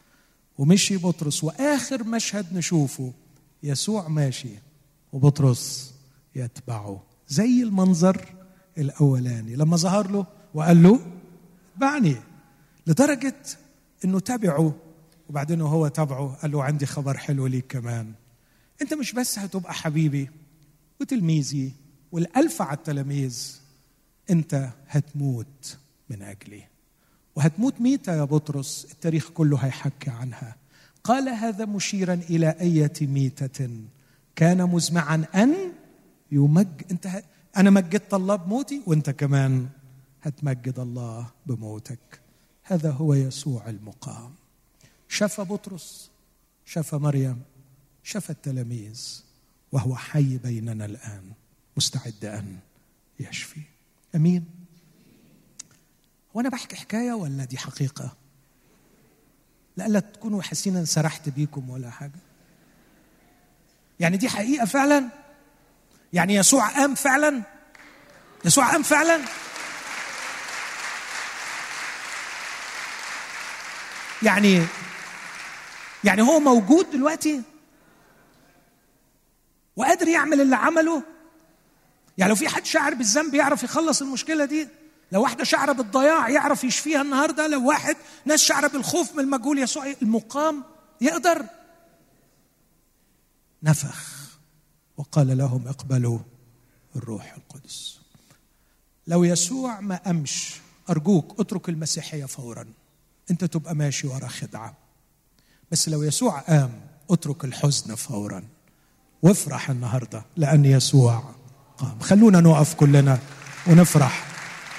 [0.59, 1.45] ومشي بطرس.
[1.45, 3.13] وآخر مشهد نشوفه
[3.63, 4.55] يسوع ماشي
[5.13, 5.95] وبطرس
[6.37, 7.03] يتبعه.
[7.29, 8.25] زي المنظر
[8.79, 9.57] الأولاني.
[9.57, 11.01] لما ظهر له وقال له
[11.75, 12.17] اتبعني
[12.87, 13.43] لدرجة
[14.05, 14.75] إنه تبعه
[15.29, 18.13] وبعدين وهو تبعه قال له عندي خبر حلو ليك كمان.
[18.83, 20.31] أنت مش بس هتبقى حبيبي
[21.01, 21.73] وتلميذي
[22.13, 23.61] والألف على التلاميذ
[24.31, 25.79] أنت هتموت
[26.11, 26.63] من أجلي.
[27.37, 30.57] وهتموت ميتة يا بطرس التاريخ كله هيحكي عنها.
[31.05, 33.71] قال هذا مشيرا إلى أية ميتة
[34.37, 35.55] كان مزمعا أن
[36.33, 37.23] يمج أنت ه...
[37.57, 39.69] أنا مجدت الله بموتي وأنت كمان
[40.23, 42.21] هتمجد الله بموتك.
[42.63, 44.35] هذا هو يسوع المقام.
[45.09, 46.11] شفى بطرس
[46.65, 47.43] شفى مريم
[48.03, 49.30] شفى التلاميذ.
[49.73, 51.33] وهو حي بيننا الآن.
[51.77, 52.59] مستعد أن
[53.21, 53.61] يشفي.
[54.15, 54.45] أمين.
[56.35, 58.17] وأنا بحكي حكاية ولا دي حقيقة؟
[59.77, 62.21] لألا تكونوا حاسين إن سرحت بيكم ولا حاجة؟
[64.01, 65.09] يعني دي حقيقة فعلا؟
[66.13, 67.43] يعني يسوع قام فعلا؟
[68.45, 69.21] يسوع قام فعلا؟
[74.23, 74.67] يعني
[76.05, 77.43] يعني هو موجود دلوقتي؟
[79.77, 81.03] وقادر يعمل اللي عمله.
[82.19, 84.69] يعني لو في حد شاعر بالذنب يعرف يخلص المشكلة دي.
[85.13, 87.47] لو واحدة شعره بالضياع يعرف يشفيها النهارده.
[87.47, 90.65] لو واحد ناس شعره بالخوف من المجهول يسوع المقام
[91.01, 91.47] يقدر.
[93.63, 94.31] نفخ
[94.97, 96.19] وقال لهم اقبلوا
[96.97, 97.99] الروح القدس.
[99.07, 100.55] لو يسوع ما أمش
[100.91, 102.67] أرجوك اترك المسيحية فورا.
[103.31, 104.77] أنت تبقى ماشي ورا خدعة.
[105.71, 106.81] بس لو يسوع قام
[107.11, 108.45] اترك الحزن فورا.
[109.23, 111.25] وافرح النهارده لأن يسوع
[111.79, 112.01] قام.
[112.01, 113.19] خلونا نقف كلنا
[113.67, 114.27] ونفرح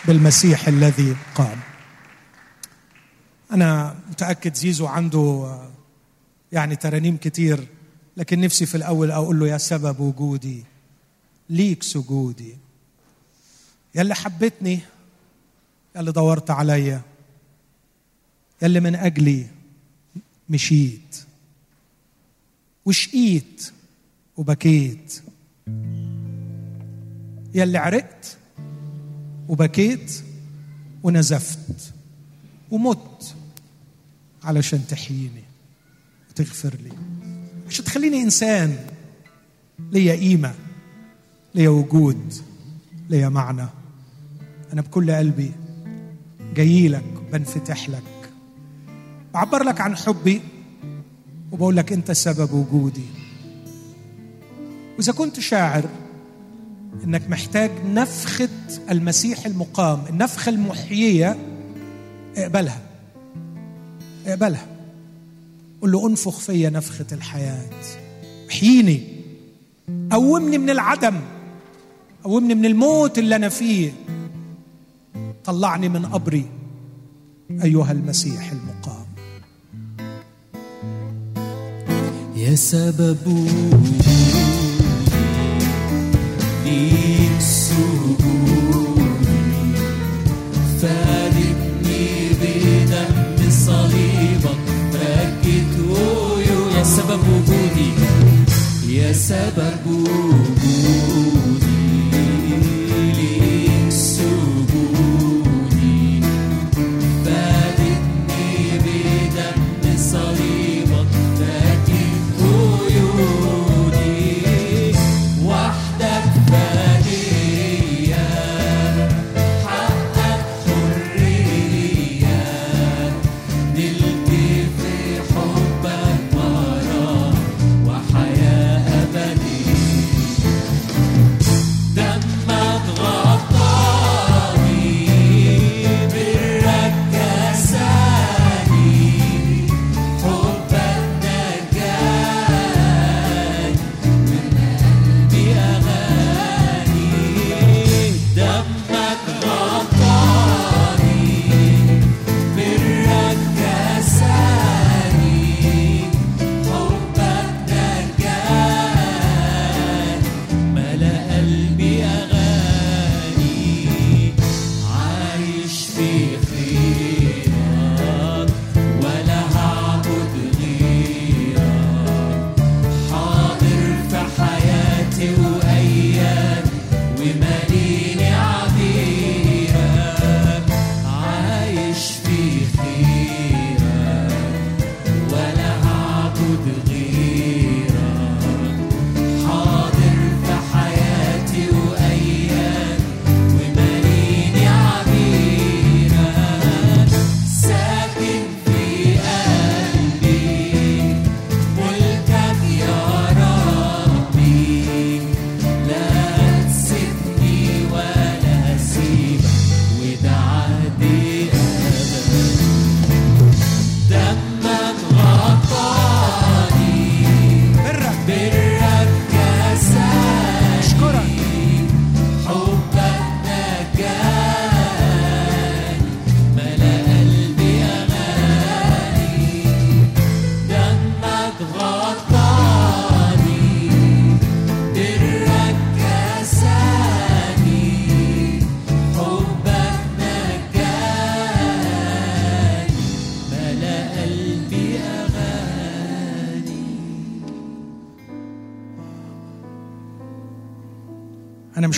[0.08, 1.60] بالمسيح الذي قام.
[3.52, 5.60] أنا متأكد زيزو عنده
[6.52, 7.68] يعني ترانيم كتير
[8.18, 10.64] لكن نفسي في الأول أقول له يا سبب وجودي
[11.50, 12.58] ليك سجودي.
[13.96, 14.80] يا اللي حبتني
[15.96, 17.02] يا اللي دورت عليا
[18.62, 19.48] يا اللي من أجلي
[20.50, 21.24] مشيت.
[22.86, 23.72] وشقيت
[24.38, 25.22] وبكيت.
[27.54, 28.38] يا اللي عرقت
[29.48, 30.24] وبكيت
[31.04, 31.94] ونزفت
[32.72, 33.36] ومت
[34.44, 35.44] علشان تحييني
[36.30, 36.92] وتغفر لي.
[37.68, 38.78] عشان تخليني إنسان
[39.92, 40.54] ليا قيمة
[41.56, 42.34] ليا وجود
[43.10, 43.68] ليا معنى.
[44.74, 45.52] أنا بكل قلبي
[46.56, 48.04] جاي لك بنفتح لك.
[49.34, 50.42] بعبر لك عن حبي
[51.52, 53.21] وبقول لك أنت سبب وجودي.
[55.02, 55.84] وإذا كنت شاعر
[57.04, 58.50] إنك محتاج نفخة
[58.92, 61.38] المسيح المقام النفخة المحيية
[62.38, 62.82] اقبلها.
[64.28, 64.68] اقبلها.
[65.82, 67.70] قل له أنفخ فيا نفخة الحياة.
[68.50, 69.04] احييني.
[70.12, 71.20] قومني من العدم.
[72.24, 73.92] قومني من الموت اللي أنا فيه.
[75.44, 76.46] طلعني من قبري
[77.64, 79.06] أيها المسيح المقام.
[82.36, 83.48] يا سبب
[97.12, 97.92] سبب وجودي
[98.94, 100.51] يا سبب وجودي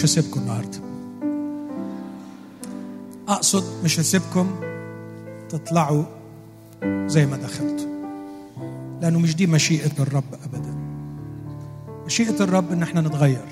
[0.03, 0.77] مش هسيبكم النهارده.
[3.27, 4.55] أقصد مش هسيبكم
[5.49, 6.03] تطلعوا
[6.83, 7.87] زي ما دخلتوا.
[9.01, 10.75] لأنه مش دي مشيئة الرب ابدا.
[12.05, 13.45] مشيئة الرب إن إحنا نتغير.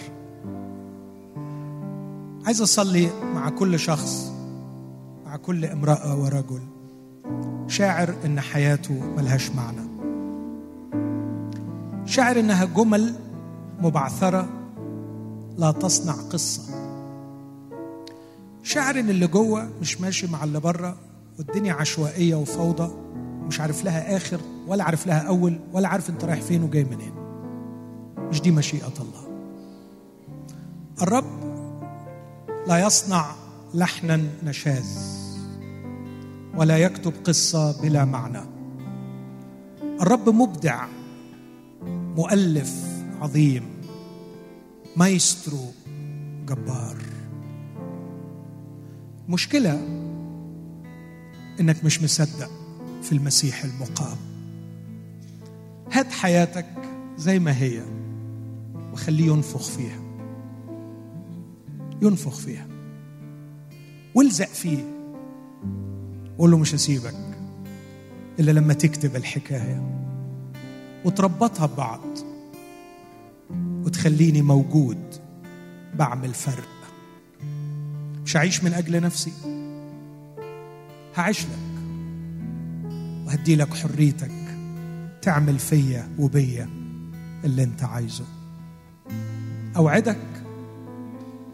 [2.45, 4.31] عايز أصلي مع كل شخص
[5.25, 6.61] مع كل امرأة ورجل.
[7.67, 9.87] شاعر إن حياته ملهاش معنى.
[12.05, 13.15] شاعر إنها جمل
[13.81, 14.60] مبعثرة
[15.57, 16.61] لا تصنع قصة.
[18.63, 20.97] شاعر إن اللي جوه مش ماشي مع اللي بره
[21.37, 22.93] والدنيا عشوائية وفوضى
[23.47, 27.13] مش عارف لها آخر ولا عارف لها أول ولا عارف أنت رايح فين وجاي منين.
[28.17, 29.51] مش دي مشيئة الله.
[31.01, 31.41] الرب
[32.67, 33.35] لا يصنع
[33.73, 35.11] لحنا نشاز
[36.55, 38.41] ولا يكتب قصة بلا معنى.
[40.01, 40.87] الرب مبدع
[42.15, 42.73] مؤلف
[43.21, 43.70] عظيم.
[44.95, 45.71] مايسترو
[46.47, 46.97] جبار.
[49.29, 49.73] مشكلة
[51.59, 52.51] إنك مش مصدق
[53.03, 54.17] في المسيح المقام.
[55.91, 56.65] هات حياتك
[57.17, 57.81] زي ما هي
[58.93, 60.01] وخليه ينفخ فيها.
[62.01, 62.67] ينفخ فيها.
[64.15, 64.83] والزق فيه.
[66.37, 67.15] وقول له مش هسيبك
[68.39, 70.07] إلا لما تكتب الحكاية
[71.05, 72.30] وتربطها ببعض.
[73.91, 74.97] وتخليني موجود
[75.95, 76.69] بعمل فرق.
[78.25, 79.31] مش هعيش من أجل نفسي.
[81.15, 81.83] هعيش لك.
[83.25, 84.31] وهدي لك حريتك
[85.21, 86.69] تعمل فيا وبيا
[87.43, 88.25] اللي أنت عايزه.
[89.77, 90.17] أوعدك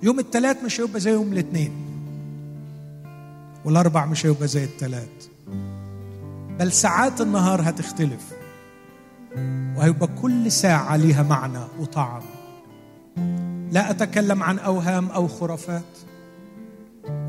[0.04, 1.72] يوم الثلاث مش هيبقى زي يوم الاثنين
[3.66, 5.28] والأربع مش هيبقى زي الثلاث
[6.60, 8.34] بل ساعات النهار هتختلف.
[9.78, 12.22] وهيبقى كل ساعة ليها معنى وطعم.
[13.72, 15.84] لا أتكلم عن أوهام أو خرافات.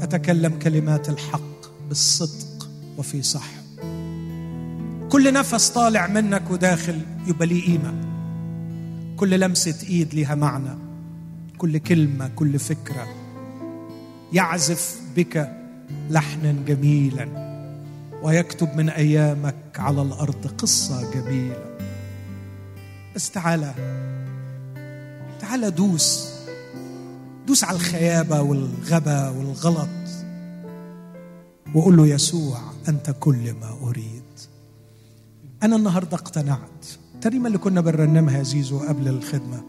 [0.01, 2.69] أتكلم كلمات الحق بالصدق
[2.99, 3.49] وفي صح.
[5.09, 7.95] كل نفس طالع منك وداخل يبقى ليه قيمة.
[9.17, 10.79] كل لمسة إيد ليها معنى.
[11.59, 13.07] كل كلمة كل فكرة.
[14.33, 15.53] يعزف بك
[16.11, 17.29] لحنا جميلا.
[18.23, 21.78] ويكتب من أيامك على الأرض قصة جميلة.
[23.19, 23.75] بس تعالى
[25.41, 26.35] تعالى دوس.
[27.47, 29.89] دوس على الخيابة والغبا والغلط.
[31.75, 34.23] وقول له يسوع أنت كل ما أريد.
[35.63, 36.87] أنا النهاردة اقتنعت.
[37.15, 39.63] الترنيمة اللي كنا بنرنمها يا زيزو قبل الخدمة.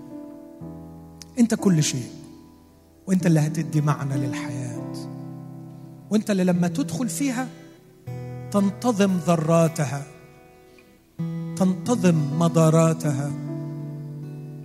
[1.39, 2.09] أنت كل شيء.
[3.07, 4.93] وأنت اللي هتدي معنى للحياة.
[6.09, 7.47] وأنت اللي لما تدخل فيها
[8.51, 10.18] تنتظم ذراتها.
[11.60, 13.31] تنتظم مداراتها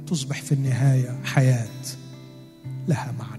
[0.07, 1.69] تصبح في النهاية حياة
[2.89, 3.35] لها معنى.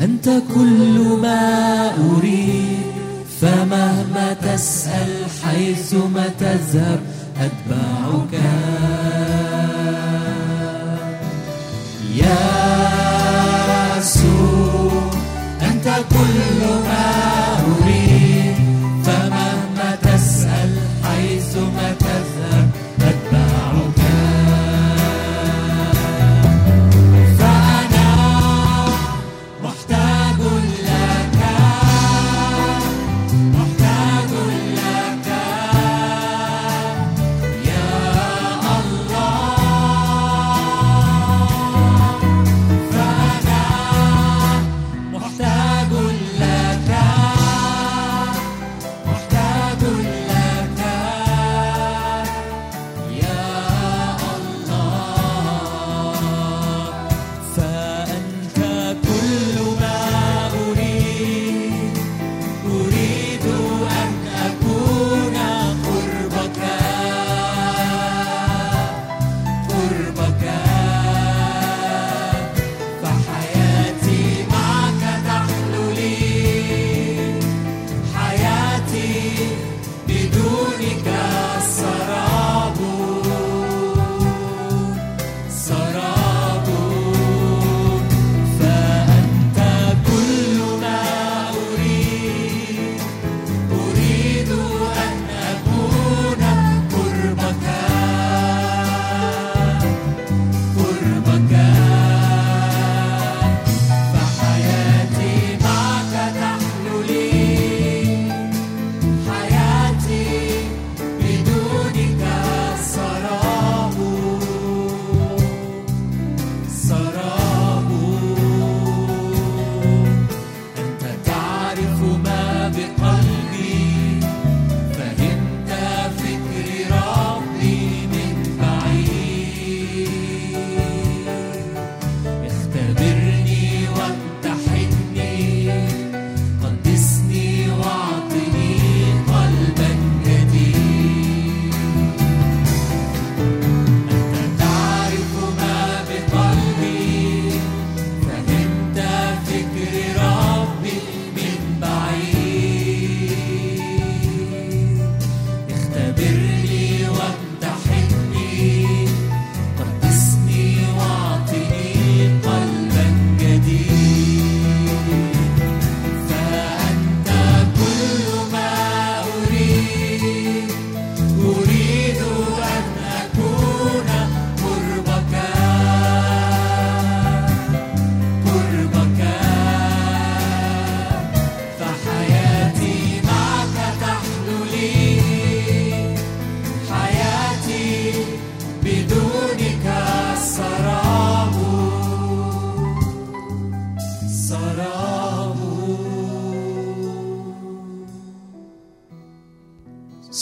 [0.00, 2.92] أنت كل ما أريد
[3.40, 7.00] فمهما تسأل حيثما تذهب
[7.36, 8.34] أتبعك
[13.98, 15.10] يسوع
[15.62, 17.17] أنت كل ما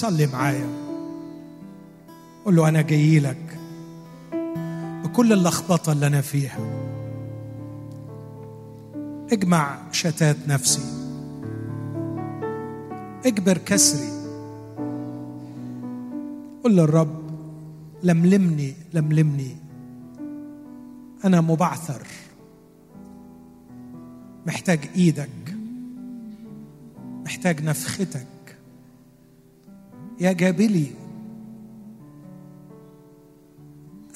[0.06, 0.68] صلي معايا.
[2.44, 3.58] قول له أنا جاي لك
[5.04, 6.58] بكل اللخبطة اللي أنا فيها.
[9.32, 10.82] اجمع شتات نفسي.
[13.24, 14.08] اجبر كسري.
[16.64, 17.22] قل للرب
[18.02, 19.56] لملمني لملمني.
[21.24, 22.06] أنا مبعثر.
[24.46, 25.56] محتاج إيدك.
[27.24, 28.35] محتاج نفختك.
[30.20, 30.86] يا جابلي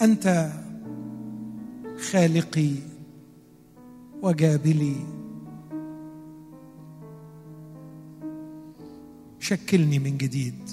[0.02, 0.52] أنت
[2.10, 2.74] خالقي
[4.22, 4.96] وجابلي.
[9.38, 10.70] شكلني من جديد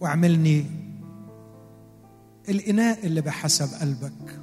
[0.00, 0.64] واعملني
[2.48, 4.40] الإناء اللي بحسب قلبك.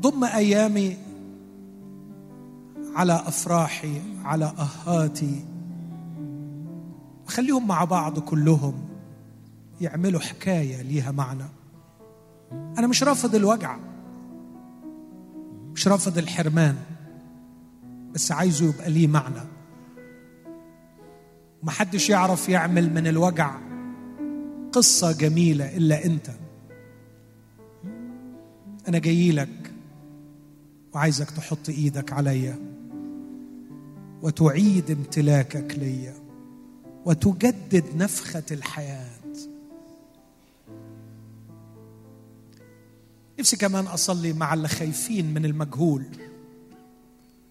[0.00, 0.96] ضم أيامي
[2.96, 5.53] على أفراحي على أهاتي.
[7.26, 8.74] وخليهم مع بعض كلهم
[9.80, 11.44] يعملوا حكاية ليها معنى.
[12.52, 13.76] أنا مش رافض الوجع
[15.74, 16.76] مش رافض الحرمان
[18.14, 19.40] بس عايزه يبقى ليه معنى.
[21.62, 23.54] محدش يعرف يعمل من الوجع
[24.72, 26.30] قصة جميلة إلا أنت.
[28.88, 29.72] أنا جاي لك
[30.94, 32.58] وعايزك تحط إيدك عليا
[34.22, 36.23] وتعيد امتلاكك ليا.
[37.04, 39.10] وتجدد نفخة الحياة.
[43.38, 46.04] نفسي كمان أصلي مع اللي خايفين من المجهول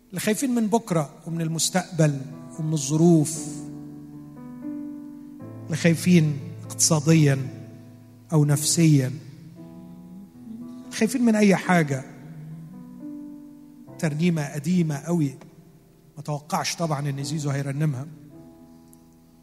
[0.09, 2.21] اللي خايفين من بكرة ومن المستقبل
[2.59, 3.47] ومن الظروف
[5.65, 7.37] اللي خايفين اقتصاديا
[8.33, 9.11] أو نفسيا
[10.91, 12.03] خايفين من أي حاجة
[13.99, 15.35] ترنيمة قديمة قوي
[16.17, 18.07] ما توقعش طبعا إن زيزو هيرنمها.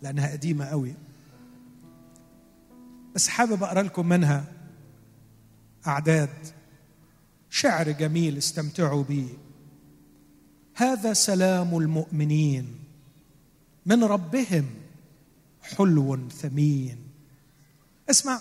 [0.03, 0.95] لأنها قديمة قوي.
[3.15, 4.45] بس حابب أقرأ لكم منها
[5.87, 6.31] أعداد.
[7.51, 9.29] شعر جميل استمتعوا به
[10.75, 12.75] هذا سلام المؤمنين.
[13.87, 14.67] من ربهم
[15.63, 16.99] حلو ثمين.
[18.11, 18.41] اسمع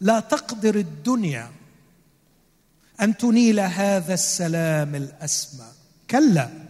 [0.00, 1.50] لا تقدر الدنيا
[3.00, 5.66] أن تنيل هذا السلام الأسمى.
[6.10, 6.63] كلا.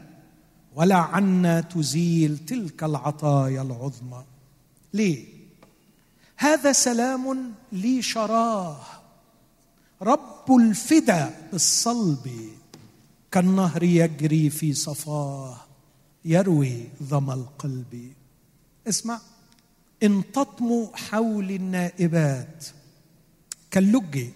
[0.75, 4.25] ولا عنا تزيل تلك العطايا العظمى.
[4.95, 5.27] ليه؟
[6.37, 8.81] هذا سلام لي شراه.
[10.03, 12.51] رب الفدا بالصلب
[13.31, 15.57] كالنهر يجري في صفاه
[16.25, 18.13] يروي ظمأ القلب.
[18.89, 19.21] اسمع
[20.03, 22.65] إن تطمو حول النائبات
[23.71, 24.27] كاللج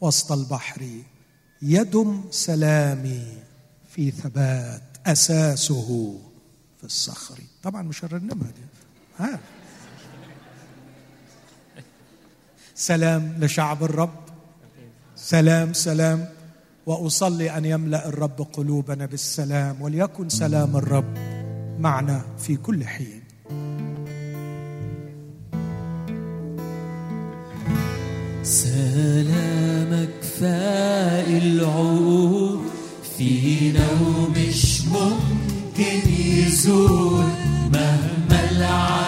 [0.00, 0.86] وسط البحر
[1.62, 3.42] يدم سلامي
[3.90, 4.95] في ثبات.
[5.06, 6.18] أساسه
[6.78, 7.38] في الصخر.
[7.62, 8.64] طبعا مش هنرنمها دي.
[9.18, 9.38] ها.
[12.74, 14.20] سلام لشعب الرب.
[15.16, 16.28] سلام سلام.
[16.86, 21.14] وأصلي أن يملأ الرب قلوبنا بالسلام وليكن سلام الرب
[21.78, 23.22] معنا في كل حين.
[28.42, 31.60] سلامك فائل
[33.16, 37.24] فينا ومش ممكن يزول
[37.72, 39.05] مهما العالم.